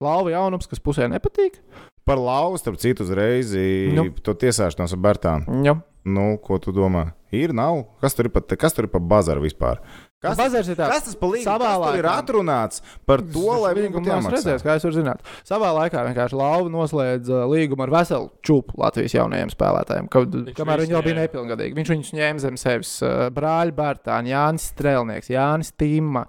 lauva 0.00 0.32
jaunums, 0.32 0.68
kas 0.70 0.82
pusē 0.82 1.08
nepatīk. 1.12 1.60
Par 2.08 2.18
lauvu, 2.18 2.58
starp 2.58 2.80
citu, 2.80 3.04
uzreiz 3.04 3.52
Nu. 3.94 4.08
to 4.24 4.34
tiesāšanos 4.34 4.96
ar 4.96 5.02
Bertānu. 5.04 5.60
Jā. 5.66 5.76
Nu, 6.04 6.38
ko 6.40 6.56
tu 6.58 6.72
domā? 6.72 7.10
Ir, 7.30 7.52
nav? 7.52 7.84
Kas 8.00 8.16
tur 8.16 8.30
ir 8.30 8.32
pa, 8.32 8.40
kas 8.40 8.72
tur 8.72 8.88
ir 8.88 8.92
pa 8.92 8.98
bazaru 8.98 9.44
vispār? 9.44 9.82
Kas, 10.20 10.36
tāds, 10.36 10.76
kas 10.76 11.04
tas 11.06 11.14
pa 11.16 11.26
līgumu? 11.32 11.46
savā 11.48 11.70
tur 11.80 11.96
ir 11.96 12.04
laikā- 12.04 12.16
atrunāts 12.20 12.82
par 13.08 13.22
to, 13.24 13.44
lai 13.62 13.70
viņi 13.72 13.86
Līgumu 13.88 14.04
būtu 14.04 14.10
jāmaksā? 14.12 14.56
kā 14.66 14.74
es 14.76 14.84
varu 14.84 14.96
zināt. 14.98 15.20
Savā 15.48 15.70
laikā 15.78 16.02
vienkārši 16.10 16.36
Lauva 16.36 16.68
noslēdza 16.68 17.38
līgumu 17.48 17.86
ar 17.86 17.90
veselu 17.94 18.28
čūpu 18.44 18.76
Latvijas 18.76 19.14
jaunajiem 19.16 19.48
spēlētājiem, 19.54 20.10
kad, 20.12 20.36
kamēr 20.60 20.84
viņi 20.84 20.92
vēl 20.98 21.06
bija 21.08 21.18
nepilngadīgi. 21.22 21.74
Viņš 21.80 21.92
viņus 21.94 22.12
ņēma 22.20 22.38
zem 22.44 22.56
sevis. 22.60 23.02
uh, 23.02 23.30
Brāļi 23.32 23.72
Bērtāni, 23.72 24.28
Jānis 24.34 24.68
Strēlnieks, 24.74 25.32
Jānis 25.32 25.72
Tīma, 25.72 26.26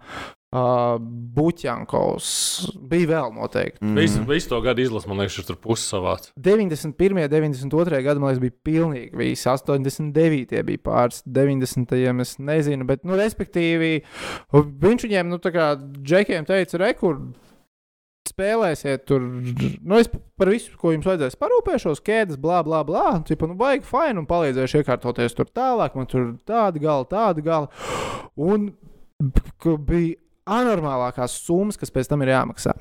uh, 0.52 0.96
Buķankovs. 1.36 2.32
Bija 2.92 3.10
vēl 3.14 3.36
noteikti. 3.36 3.82
Mm. 3.84 4.00
Visu, 4.00 4.24
visu 4.28 4.52
to 4.52 4.62
gadu 4.64 4.84
izlasu, 4.84 5.10
man 5.12 5.24
liekas, 5.24 5.40
tur 5.48 5.60
pusi 5.62 5.88
savāds. 5.88 6.32
91. 6.36 7.28
92. 7.32 8.02
gada, 8.06 8.20
man 8.20 8.34
liekas, 8.34 8.42
bija 8.44 8.58
pilnīgi 8.68 9.12
visi. 9.18 9.48
89. 9.52 10.64
bija 10.68 10.84
pāris, 10.84 11.22
90. 11.26 11.96
es 12.26 12.36
nezinu, 12.42 12.88
bet, 12.90 13.06
nu, 13.08 13.16
respektīvi, 13.20 14.02
viņš 14.52 15.08
viņiem, 15.08 15.32
nu, 15.32 15.40
tā 15.42 15.54
kā 15.56 15.72
džekiem 15.80 16.50
teica, 16.50 16.84
rekur. 16.86 17.24
Spēlēsiet, 18.32 19.02
tur 19.10 19.24
nu, 19.26 19.98
es 19.98 20.08
par 20.40 20.52
visu, 20.54 20.70
ko 20.80 20.92
jums 20.94 21.08
vajadzēs, 21.10 21.34
parūpēšos, 21.42 22.04
ķēdes, 22.06 22.38
bla, 22.40 22.60
bla, 22.64 22.84
bla. 22.88 23.18
Cipa, 23.28 23.50
nu, 23.50 23.58
baigi 23.60 23.84
fini, 23.90 24.22
un 24.22 24.28
palīdzēšu 24.30 24.84
iekārtoties 24.84 25.36
tur 25.36 25.50
tālāk. 25.50 25.98
Man 25.98 26.08
tur 26.08 26.30
tāda 26.48 26.80
gala, 26.80 27.08
tāda 27.10 27.44
gala. 27.44 27.90
Un 28.38 28.70
bija 29.90 30.21
anormālākās 30.52 31.40
summas, 31.46 31.80
kas 31.80 31.94
pēc 31.94 32.12
tam 32.12 32.26
ir 32.26 32.36
jāmaksā 32.36 32.76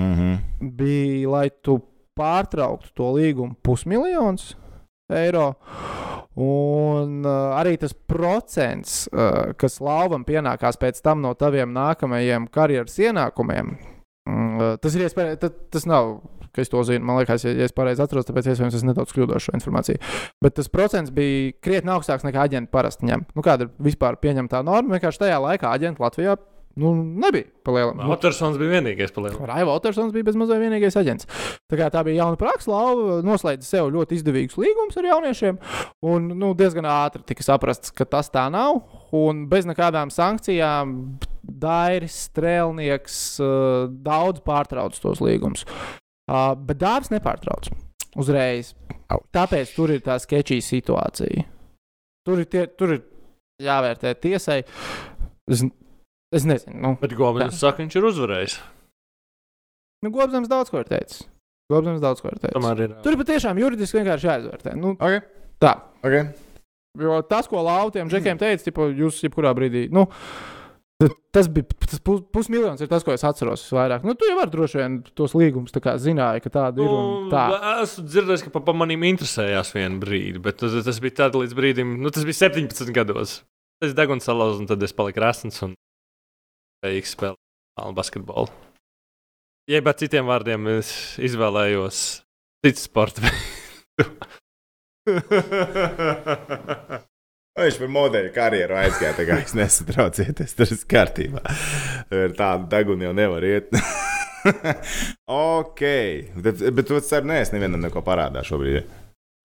Mm 0.00 0.14
-hmm. 0.14 0.38
bija, 0.60 1.30
lai 1.30 1.50
tu 1.62 1.80
pārtrauktu 2.16 2.88
to 2.94 3.12
līgumu 3.12 3.54
pusmiljons 3.62 4.56
eiro. 5.12 5.54
Un 6.36 7.24
uh, 7.24 7.56
arī 7.56 7.78
tas 7.80 7.94
procents, 7.94 9.08
uh, 9.12 9.54
kas 9.56 9.80
lauvam 9.80 10.24
pienākās 10.24 10.76
pēc 10.76 11.00
tam 11.02 11.20
no 11.20 11.34
taviem 11.34 11.72
nākamajiem 11.72 12.48
karjeras 12.52 12.98
ienākumiem, 12.98 13.70
uh, 14.28 14.76
tas 14.80 14.94
ir 14.94 15.06
iespējams, 15.06 15.38
tas, 15.38 15.52
tas 15.70 15.86
nav. 15.86 16.20
ka 16.52 16.62
Es 16.62 16.68
to 16.68 16.82
zinu, 16.82 17.04
man 17.04 17.16
liekas, 17.16 17.44
ja, 17.44 17.50
ja 17.52 17.64
es 17.64 17.72
pareizi 17.72 18.02
atceros, 18.02 18.24
tāpēc 18.24 18.46
iespējams 18.48 18.74
es 18.74 18.82
nedaudz 18.82 19.12
kļūdos 19.12 19.44
šo 19.44 19.52
informāciju. 19.52 19.98
Bet 20.40 20.54
tas 20.54 20.68
procents 20.68 21.10
bija 21.10 21.52
krietni 21.60 21.90
augstāks 21.92 22.24
nekā 22.24 22.40
aģenti 22.48 22.70
parasti 22.72 23.06
ņem. 23.06 23.26
Nu, 23.36 23.42
kāda 23.42 23.66
ir 23.66 23.70
vispār 23.78 24.16
pieņemtā 24.16 24.62
norma? 24.64 24.96
Vienkārši 24.96 25.18
tajā 25.18 25.40
laikā 25.40 25.72
aģenti 25.72 26.00
Latvijā 26.00 26.36
nu, 26.80 26.92
nebija 27.24 27.48
palielinājuma. 27.66 28.08
Watersons 28.10 28.58
bija 28.60 28.76
vienīgais 28.76 29.14
palielināts. 29.14 29.48
Raiva 29.48 29.76
Otersons 29.78 30.12
bija 30.14 30.26
bezmazliet 30.28 30.60
vienīgais 30.60 30.98
aģents. 31.00 31.28
Tā, 31.66 31.78
kā 31.80 31.88
tā 31.92 32.02
bija 32.06 32.24
jauna 32.24 32.40
praksa, 32.40 32.72
Lauva 32.72 33.20
noslēdza 33.26 33.68
sev 33.68 33.88
ļoti 33.94 34.18
izdevīgus 34.20 34.58
līgumus 34.60 35.00
ar 35.00 35.08
jauniešiem. 35.10 35.60
Un 36.12 36.28
nu, 36.36 36.52
diezgan 36.58 36.88
ātri 36.90 37.24
tika 37.28 37.46
saprasts, 37.46 37.94
ka 37.96 38.08
tas 38.08 38.28
tā 38.34 38.44
nav. 38.52 38.82
Un 39.16 39.46
bez 39.50 39.68
nekādām 39.68 40.12
sankcijām 40.12 40.94
Dairis, 41.46 42.18
Strēlnieks 42.28 43.18
uh, 43.40 43.88
daudz 43.88 44.42
pārtrauc 44.46 44.98
tos 45.00 45.22
līgumus. 45.24 45.64
Uh, 46.26 46.52
bet 46.58 46.80
dāvāts 46.82 47.12
nepārtrauc 47.14 47.70
uzreiz. 48.18 48.74
Tāpēc 49.06 49.72
tur 49.76 49.92
ir 49.94 50.02
tā 50.04 50.16
sketčī 50.20 50.58
situācija. 50.64 51.46
Tur 52.26 52.42
ir, 52.42 52.48
tie, 52.50 52.64
tur 52.74 52.96
ir 52.96 53.04
jāvērtē 53.62 54.16
tiesai. 54.18 54.60
Es, 56.34 56.46
nezinu. 56.48 56.76
Nu, 56.82 56.94
Bet 57.00 57.14
Gobels 57.16 57.60
saka, 57.60 57.84
viņš 57.84 57.98
ir 57.98 58.08
uzvarējis. 58.10 58.56
Nu, 60.04 60.10
Gobsams 60.14 60.50
daudz 60.50 60.72
ko 60.72 60.82
ir 60.82 60.90
teicis. 60.90 61.22
Gobsams 61.72 62.02
daudz 62.02 62.22
ko 62.22 62.32
ir 62.32 62.40
teicis. 62.40 62.56
Tomēr 62.56 62.82
ir. 62.86 62.96
Tur 63.04 63.14
ir 63.14 63.22
patiešām 63.22 63.60
juridiski 63.62 64.00
vienkārši 64.00 64.28
jāizvērtē. 64.30 64.74
Nu, 64.78 64.96
okay. 64.98 65.22
Tā. 65.62 65.76
Okay. 66.02 66.26
Jo 67.00 67.20
tas, 67.28 67.48
ko 67.50 67.62
Lautiem 67.64 68.10
džekiem 68.10 68.38
teica, 68.40 68.64
tipo, 68.66 68.90
jūs 68.90 69.22
jebkurā 69.24 69.54
brīdī. 69.56 69.86
Nu, 69.94 70.06
Tas 71.36 71.44
bija 71.52 71.68
tas 71.84 72.00
pus, 72.00 72.22
pusmiljons, 72.32 72.80
ir 72.80 72.88
tas, 72.88 73.02
ko 73.04 73.12
es 73.12 73.24
atceros 73.28 73.60
visvairāk. 73.66 74.04
Nu, 74.08 74.14
tu 74.16 74.24
jau 74.24 74.38
vari 74.38 74.52
droši 74.54 74.78
vien 74.80 74.94
tos 75.18 75.34
līgumus 75.36 75.74
tā 75.74 75.82
kā 75.84 75.92
zināji, 76.00 76.40
ka 76.46 76.52
tāda 76.54 76.80
ir. 76.80 76.88
un 76.88 77.26
Tā. 77.28 77.42
Nu, 77.52 77.58
esmu 77.82 78.04
dzirdējis, 78.06 78.44
ka 78.46 78.52
pa, 78.54 78.62
pa 78.64 78.72
maniem 78.72 79.04
interesējās 79.10 79.74
vienu 79.76 80.00
brīdi, 80.00 80.40
bet 80.40 80.56
tas, 80.62 80.72
tas 80.86 81.00
bija 81.04 81.18
tāds 81.18 81.36
līdz 81.42 81.58
brīdim, 81.58 81.98
nu, 82.00 82.12
tas 82.16 82.24
bija 82.24 82.40
17 82.46 82.94
gados. 82.96 83.42
Es 83.84 83.92
degunu 83.92 84.24
salauzu, 84.24 84.62
un 84.64 84.70
tad 84.70 84.80
es 84.88 84.96
paliku 84.96 85.20
rasns 85.20 85.60
un 85.66 85.76
spējīgs 86.86 87.14
spēlēt 87.16 87.94
basketbolu. 87.96 88.50
Jeb 89.66 89.88
ar 89.90 89.96
citiem 89.98 90.28
vārdiem, 90.30 90.68
es 90.78 91.18
izvēlējos 91.18 92.22
citu 92.64 92.80
sporta 92.80 93.24
veidu. 93.24 94.06
Viņš 97.56 97.78
par 97.80 97.88
modeļu 97.88 98.30
karjeru 98.34 98.76
aizgāja. 98.76 99.14
Tā 99.16 99.24
kā 99.26 99.38
es 99.40 99.54
nesatraucieties, 99.56 100.52
tas 100.58 100.70
ir 100.74 100.82
kārtībā. 100.90 101.40
Ar 102.12 102.34
tādu 102.36 102.68
degunu 102.70 103.08
jau 103.08 103.14
nevar 103.16 103.42
iet. 103.48 103.72
ok, 105.32 105.82
bet, 106.36 106.62
bet 106.76 106.84
tu 106.86 107.00
ceru, 107.00 107.26
nē, 107.32 107.40
es 107.46 107.50
nevienam 107.54 107.80
neko 107.82 108.04
parādā 108.06 108.44
šobrīd. 108.46 108.84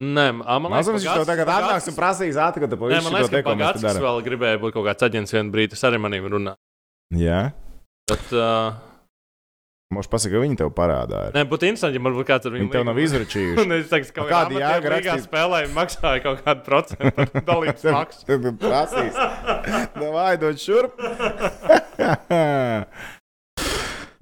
Nē, 0.01 0.27
man 0.33 0.73
Mazums 0.73 1.01
viņš 1.05 1.21
to 1.21 1.29
tagad 1.29 1.49
atnāks 1.53 1.87
un 1.89 1.95
prasīs 1.97 2.35
tu 2.35 2.77
Nē, 2.89 2.99
man 3.05 3.15
liekas, 3.15 3.31
ka 3.31 3.41
ko 3.45 3.53
mēs 3.57 3.77
te 3.77 3.85
darām. 3.85 4.05
vēl 4.05 4.21
gribēja 4.27 4.61
būt 4.61 4.75
kaut 4.75 4.87
kāds 4.89 5.07
aģents 5.07 5.33
vienu 5.37 5.53
brīdi, 5.53 5.73
tas 5.73 5.85
arī 5.89 6.01
manīm 6.01 6.25
runā. 6.29 6.55
Jā, 7.11 7.51
Bet, 8.11 8.23
uh, 8.35 8.73
mums 9.91 10.07
pasaka, 10.11 10.33
ka 10.35 10.41
viņi 10.43 10.57
tev 10.59 10.69
parādā. 10.75 11.25
Ir. 11.29 11.35
nē, 11.35 11.43
būtu 11.51 11.67
interesanti, 11.67 11.99
ja 11.99 12.03
man 12.03 12.15
būtu 12.15 12.27
kāds 12.27 12.47
ar 12.47 12.53
viņu. 12.55 12.65
Viņi 12.65 12.73
tev 12.75 12.85
nav 12.87 12.99
izračījuši. 13.03 13.59
Un 13.65 13.73
es 13.77 13.89
teiktu, 13.91 14.13
ka 14.15 14.23
A 14.23 14.29
kāda 14.31 14.61
jēga 14.61 14.91
rakstīt? 14.95 15.25
spēlē 15.27 15.59
maksāja 15.75 16.23
kaut 16.25 16.41
kādu 16.45 16.65
procentu 16.67 17.11
par 17.15 17.31
dalības 17.51 17.83
maksu. 17.95 18.23
Tad 18.27 18.47
prasīs. 18.63 19.19
Vai 20.15 20.31
dod 20.41 20.59
šurp? 20.59 20.95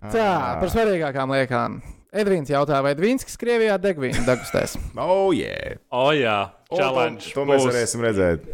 Tā, 0.09 0.27
par 0.59 0.69
svarīgākām 0.73 1.33
lietām. 1.35 1.79
Edvīns 2.09 2.49
jautā, 2.49 2.79
vai 2.81 2.95
Dvīnskis 2.97 3.35
Krievijā 3.37 3.75
degvīnu 3.77 4.23
degustēs? 4.25 4.71
Oh, 4.97 5.29
yeah. 5.35 5.75
O, 5.93 6.07
jā, 6.17 6.39
O, 6.73 6.77
challenge. 6.79 7.27
To, 7.35 7.43
to 7.43 7.45
mēs 7.51 7.67
varēsim 7.67 8.01
redzēt. 8.01 8.47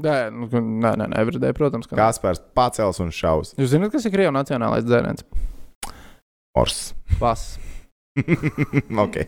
Nē, 0.00 0.16
nu, 0.32 0.46
nē, 0.48 0.94
nē, 0.96 1.06
nē 1.12 1.18
Everyday, 1.20 1.52
protams. 1.56 1.88
Ka... 1.88 1.96
nē. 1.96 2.00
Kaspars 2.00 2.40
pacels 2.56 3.00
un 3.04 3.10
šaus. 3.12 3.52
Jūs 3.60 3.74
zināt, 3.74 3.92
kas 3.92 4.06
ir 4.08 4.14
Krievijas 4.14 4.32
nacionālais 4.38 4.86
dzēriens? 4.86 5.26
Ors. 6.56 6.78
Pas. 7.20 7.42
ok. 9.04 9.18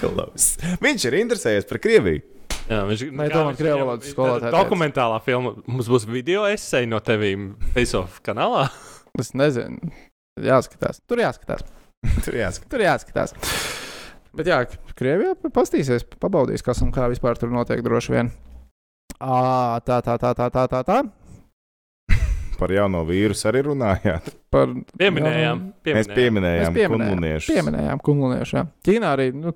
Klaus. 0.00 0.54
Viņš 0.80 1.06
ir 1.10 1.18
interesējies 1.20 1.68
par 1.68 1.80
Krieviju. 1.84 2.24
Jā, 2.66 2.80
viņš 2.88 3.02
kā 3.04 3.28
krievu 3.30 3.52
viņam- 3.60 3.84
valodas 3.84 4.10
skolotāja 4.10 4.48
teica. 4.48 4.56
Dokumentālā 4.56 5.20
filma. 5.22 5.52
Mums 5.70 5.90
būs 5.92 6.08
video 6.08 6.48
esēja 6.50 6.88
no 6.90 6.98
tevīm 7.04 7.52
Face-Off 7.76 8.22
kanālā. 8.26 8.66
Es 9.20 9.30
nezinu. 9.32 9.92
Jāskatās. 10.44 10.98
Tur 11.08 11.22
jāskatās. 11.22 11.62
Tur 12.24 12.36
jāskatās. 12.36 12.68
Tur 12.68 12.82
jāskatās. 12.84 13.32
Bet 14.36 14.50
jā, 14.50 14.58
Krievijā 14.98 15.32
pastīsies, 15.54 16.04
pabaudīs, 16.20 16.64
kas 16.64 16.82
un 16.84 16.90
kā 16.92 17.06
vispār 17.08 17.40
tur 17.40 17.48
notiek 17.54 17.80
droši 17.84 18.12
vien. 18.12 18.28
Ā, 19.16 19.80
tā, 19.86 20.00
tā, 20.04 20.16
tā, 20.20 20.32
tā, 20.36 20.48
tā, 20.52 20.66
tā. 20.68 20.82
tā. 20.84 20.98
Par 22.56 22.72
jauno 22.72 23.02
vīrusu 23.08 23.48
arī 23.50 23.62
runājāt. 23.66 24.30
Par, 24.52 24.70
Pieminējām. 24.96 25.62
Mēs 25.84 26.08
pieminējām, 26.08 26.72
Mēs 26.72 26.76
pieminējām, 26.76 26.92
kunluniešus. 26.92 27.50
pieminējām 27.52 28.02
kungluniešus. 28.04 28.70
Ķīnā 28.86 29.10
arī 29.16 29.26
nu, 29.36 29.52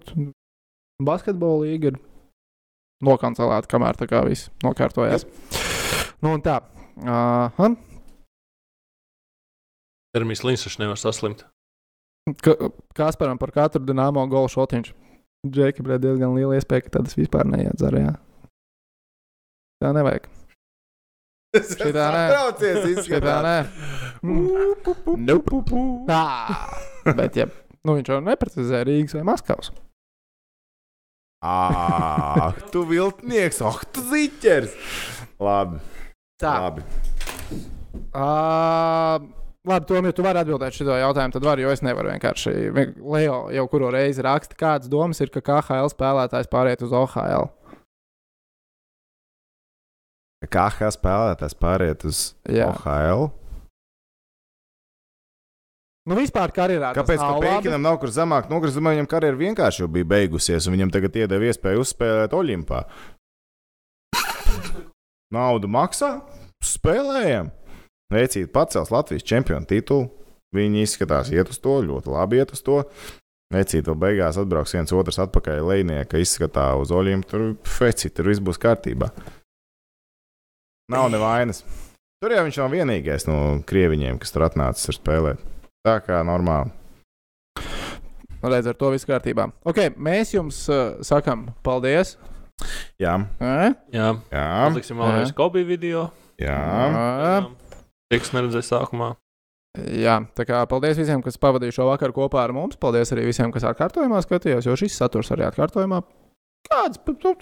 basketbola 1.05 1.65
līga 1.65 1.93
ir 1.93 2.01
nokancelēta, 3.05 3.71
kamēr 3.73 4.01
tā 4.01 4.09
kā 4.11 4.21
viss 4.29 4.51
nokārtojās. 4.65 5.25
Nu, 6.21 6.35
un 6.37 6.45
tā. 6.45 6.59
Uh, 7.01 7.73
Termijas 10.13 10.45
līnijas 10.45 10.77
nevar 10.81 11.01
saslimt. 11.01 11.47
ka, 12.45 12.57
Kasparam 12.97 13.39
par 13.41 13.53
katru 13.55 13.85
dināmo 13.87 14.27
golu 14.29 14.51
šotiņš. 14.53 14.93
Džeki, 15.49 15.85
bija 15.87 15.97
diezgan 16.03 16.35
liela 16.37 16.59
iespēja, 16.59 16.85
ka 16.85 16.99
tādas 16.99 17.17
vispār 17.17 17.49
neiet 17.49 17.81
zarā. 17.81 18.19
Tā 19.81 19.93
nevajag. 19.97 20.27
Šitā 21.57 22.07
nē. 22.15 22.25
Satraucies, 22.31 23.07
Šitā 23.09 23.37
nē. 23.47 23.55
Mm. 24.23 25.25
Nope. 25.27 25.61
Tā. 26.07 26.25
Bet, 27.17 27.39
ja 27.41 27.47
nu, 27.49 27.97
viņš 27.97 28.11
jau 28.13 28.19
neprecizē 28.23 28.83
Rīgas 28.87 29.17
vai 29.17 29.25
Maskavas. 29.27 29.73
Ah, 31.41 32.53
tu 32.71 32.83
viltnieks, 32.85 33.63
ah, 33.65 33.79
tu 33.97 34.03
ziķers. 34.11 34.75
Labi. 35.41 35.79
Tā. 36.41 36.53
Labi. 36.67 36.85
Uh, 38.13 39.17
labi, 39.65 39.87
Tom, 39.89 40.05
ja 40.05 40.13
tu 40.13 40.25
vari 40.27 40.43
atbildēt 40.43 40.77
šo 40.77 40.85
jautājumu, 40.93 41.33
tad 41.33 41.47
vari, 41.49 41.65
jo 41.65 41.73
es 41.73 41.81
nevaru 41.85 42.13
vienkārši. 42.13 42.53
Vien- 42.77 42.93
Leo 43.01 43.39
jau 43.57 43.65
kuru 43.73 43.89
reizi 43.95 44.21
raksta, 44.27 44.59
kādas 44.61 44.93
domas 44.93 45.21
ir, 45.25 45.33
ka 45.33 45.41
KHL 45.41 45.89
spēlētājs 45.95 46.53
pāriet 46.53 46.85
uz 46.85 46.93
OHL. 46.93 47.49
KH 50.49 50.95
spēlētājs 50.97 51.57
pāriet 51.61 52.07
uz 52.09 52.31
Jā. 52.49 52.71
OHL. 52.71 53.29
Nu, 56.09 56.17
vispār 56.17 56.51
karjerā. 56.57 56.95
Kāpēc 56.97 57.21
nav. 57.21 57.43
Pēkinam 57.45 57.85
nav 57.85 57.99
kur 58.01 58.11
zemāk? 58.15 58.49
Domāju, 58.49 58.81
viņam 58.81 59.09
karjera 59.11 59.37
vienkārši 59.37 59.85
jau 59.85 59.89
bija 59.93 60.09
beigusies, 60.09 60.67
un 60.67 60.75
viņam 60.75 60.93
tagad 60.95 61.19
iedeva 61.21 61.51
iespēju 61.51 61.85
uzspēlēt 61.85 62.35
Olimpā. 62.35 62.87
Naudu 65.31 65.69
maksā, 65.71 66.17
spēlējam. 66.65 67.53
Veicīt 68.11 68.51
pacels 68.51 68.91
Latvijas 68.91 69.29
čempionu 69.29 69.69
titulu. 69.71 70.09
Viņi 70.57 70.83
izskatās, 70.83 71.29
iet 71.31 71.53
uz 71.53 71.61
to, 71.63 71.77
ļoti 71.87 72.11
labi 72.11 72.41
iet 72.41 72.57
uz 72.57 72.65
to. 72.67 72.81
Veicīt 73.55 73.87
vēl 73.87 73.99
beigās 73.99 74.39
atbrauks 74.41 74.75
viens 74.75 74.93
otrs 74.95 75.21
atpakaļ 75.23 75.61
lejnieka 75.69 76.19
izskatā 76.19 76.73
uz 76.81 76.91
Olimpu. 76.95 77.29
Tur 77.31 77.45
feci, 77.67 78.11
tur 78.11 78.33
viss 78.33 78.43
būs 78.43 78.59
kārtībā. 78.63 79.13
Nav 80.91 81.09
nevainas. 81.13 81.63
Tur 82.21 82.35
jau 82.35 82.43
viņš 82.45 82.59
nav 82.61 82.73
vienīgais 82.75 83.25
no 83.29 83.37
krieviņiem, 83.69 84.19
kas 84.21 84.35
tur 84.35 84.45
atnācis 84.49 84.91
ar 84.93 84.97
spēlēt. 84.99 85.45
Tā 85.87 85.97
kā 86.05 86.19
normāli. 86.27 86.73
Redz, 88.41 88.69
ar 88.73 88.77
to 88.81 88.91
viss 88.93 89.07
kārtībā. 89.09 89.51
Ok, 89.69 89.81
mēs 90.01 90.33
jums 90.35 90.63
uh, 90.73 90.99
sakām 91.05 91.49
paldies. 91.65 92.15
Jā, 93.01 93.15
E? 93.41 93.71
Jā, 93.97 94.11
jā. 94.33 94.45
Uzliksim 94.69 94.99
vēlreiz 95.01 95.33
Kobe 95.37 95.63
video. 95.65 96.09
jā. 96.41 96.57
Jā. 96.61 97.35
Tiks 98.13 98.33
neredzēju 98.35 98.67
sākumā. 98.67 99.13
Jā, 99.95 100.17
tā 100.35 100.45
kā 100.49 100.65
paldies 100.69 100.99
visiem, 100.99 101.21
kas 101.23 101.39
pavadīja 101.41 101.77
šo 101.79 101.87
vakaru 101.93 102.17
kopā 102.17 102.43
ar 102.43 102.53
mums. 102.57 102.77
Paldies 102.81 103.13
arī 103.15 103.29
visiem, 103.29 103.53
kas 103.55 103.65
atkārtojumā 103.71 104.19
skatījās, 104.25 104.67
jo 104.67 104.75
šis 104.77 104.97
saturs 104.99 105.31
arī 105.33 105.47
atkārtojumā. 105.47 106.01
Kāds 106.71 107.01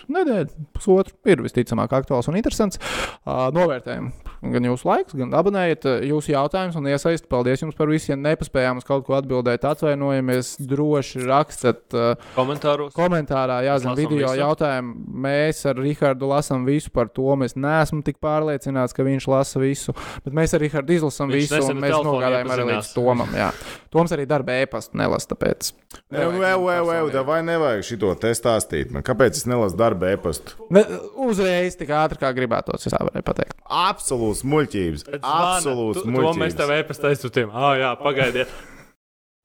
nedēļa, 0.09 0.49
pusotru 0.73 1.13
ir 1.29 1.43
visticamāk 1.45 1.93
aktuāls 1.99 2.31
un 2.31 2.39
interesants. 2.41 2.81
Uh, 3.29 3.51
novērtējam 3.53 4.09
gan 4.39 4.67
jūsu 4.69 4.87
laiku, 4.87 5.19
gan 5.19 5.35
abonējiet 5.37 5.85
uh, 5.89 5.97
jūsu 6.07 6.33
jautājumus 6.33 6.79
un 6.79 6.87
iesaistiet. 6.89 7.29
Paldies 7.29 7.61
jums 7.61 7.77
par 7.77 7.91
visu. 7.91 8.13
Ja 8.13 8.17
nepaspējām 8.17 8.81
uz 8.81 8.87
kaut 8.89 9.05
ko 9.09 9.19
atbildēt, 9.19 9.67
atvainojamies. 9.69 10.55
Droši 10.69 11.25
rakstat 11.27 11.97
uh, 11.97 12.31
Komentāros. 12.37 12.95
komentārā, 12.97 13.61
jāzina 13.67 13.93
lasām 13.93 14.01
video 14.01 14.31
visu. 14.31 14.41
jautājumu. 14.41 14.95
Mēs 15.27 15.61
ar 15.69 15.77
Rihardu 15.83 16.31
lasām 16.31 16.65
visu 16.69 16.93
par 16.95 17.11
to. 17.13 17.27
Mēs 17.41 17.57
neesam 17.59 18.01
tik 18.07 18.21
pārliecināti, 18.25 18.97
ka 18.97 19.07
viņš 19.07 19.29
lasa 19.29 19.61
visu, 19.63 19.97
bet 20.25 20.37
mēs 20.41 20.57
ar 20.57 20.65
Rihardu 20.65 20.97
izlasām 20.97 21.35
Viņš 21.35 21.53
visu, 21.53 21.75
un 21.75 21.83
mēs 21.85 21.99
nogādājām 22.07 22.55
arī 22.57 22.69
līdz. 22.73 22.95
Tomam. 22.97 23.37
Jā. 23.37 23.51
Toms 23.93 24.13
arī 24.13 24.25
darba 24.29 24.57
e-pastu 24.63 24.99
nelasa, 25.01 25.33
tāpēc. 25.33 25.73
Evo, 26.13 26.43
evo, 26.45 26.69
evo, 26.73 26.93
evo, 26.93 27.23
vai 27.25 27.39
nevajag 27.45 27.87
šito 27.89 28.11
te 28.21 28.31
stāstīt? 28.37 28.91
Man, 28.93 29.05
kāpēc 29.05 29.18
es 29.27 29.45
nelasu 29.51 29.77
darba 29.77 30.13
e-pastu? 30.15 30.55
Ne, 30.71 30.85
uzreiz 31.27 31.75
tik 31.79 31.91
ātri, 31.91 32.19
kā 32.23 32.31
gribētos, 32.37 32.87
es 32.87 32.95
tā 32.95 33.01
varēju 33.03 33.27
pateikt. 33.27 33.59
Absolūts 33.67 34.45
muļķības. 34.47 35.07
Absolūts 35.19 36.03
To 36.05 36.09
mēs 36.09 36.19
muļķības. 36.23 36.59
tev 36.63 36.75
e-pastā 36.79 37.11
aizsūtījām. 37.13 37.51
Ah, 37.53 37.73
jā, 37.81 37.91
pagaidiet. 38.03 38.49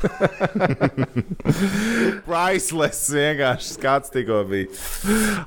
Priceless 2.27 3.07
vienkārši 3.13 3.69
skats 3.77 4.11
tikko 4.13 4.41
bija. 4.49 4.67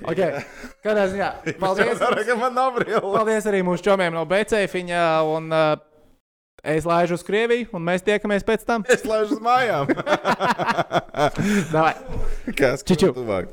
Okay. 0.08 0.40
Kādā 0.84 1.04
ziņā? 1.12 1.28
Paldies! 1.60 2.00
Paldies 2.00 3.48
arī 3.50 3.60
mūsu 3.66 3.84
čomiem 3.84 4.16
no 4.16 4.24
Becēfiņa. 4.30 5.02
Un, 5.28 5.50
uh, 5.52 5.76
es 6.66 6.88
laižu 6.88 7.18
uz 7.18 7.24
Krieviju, 7.26 7.68
un 7.76 7.84
mēs 7.86 8.04
tiekamies 8.06 8.46
pēc 8.48 8.64
tam. 8.68 8.86
Es 8.88 9.04
laižu 9.06 9.36
uz 9.36 9.42
mājām. 9.44 9.92
Davai. 11.74 11.94
Kas 12.56 12.84
Čiču. 12.86 13.12
tuvāk? 13.16 13.52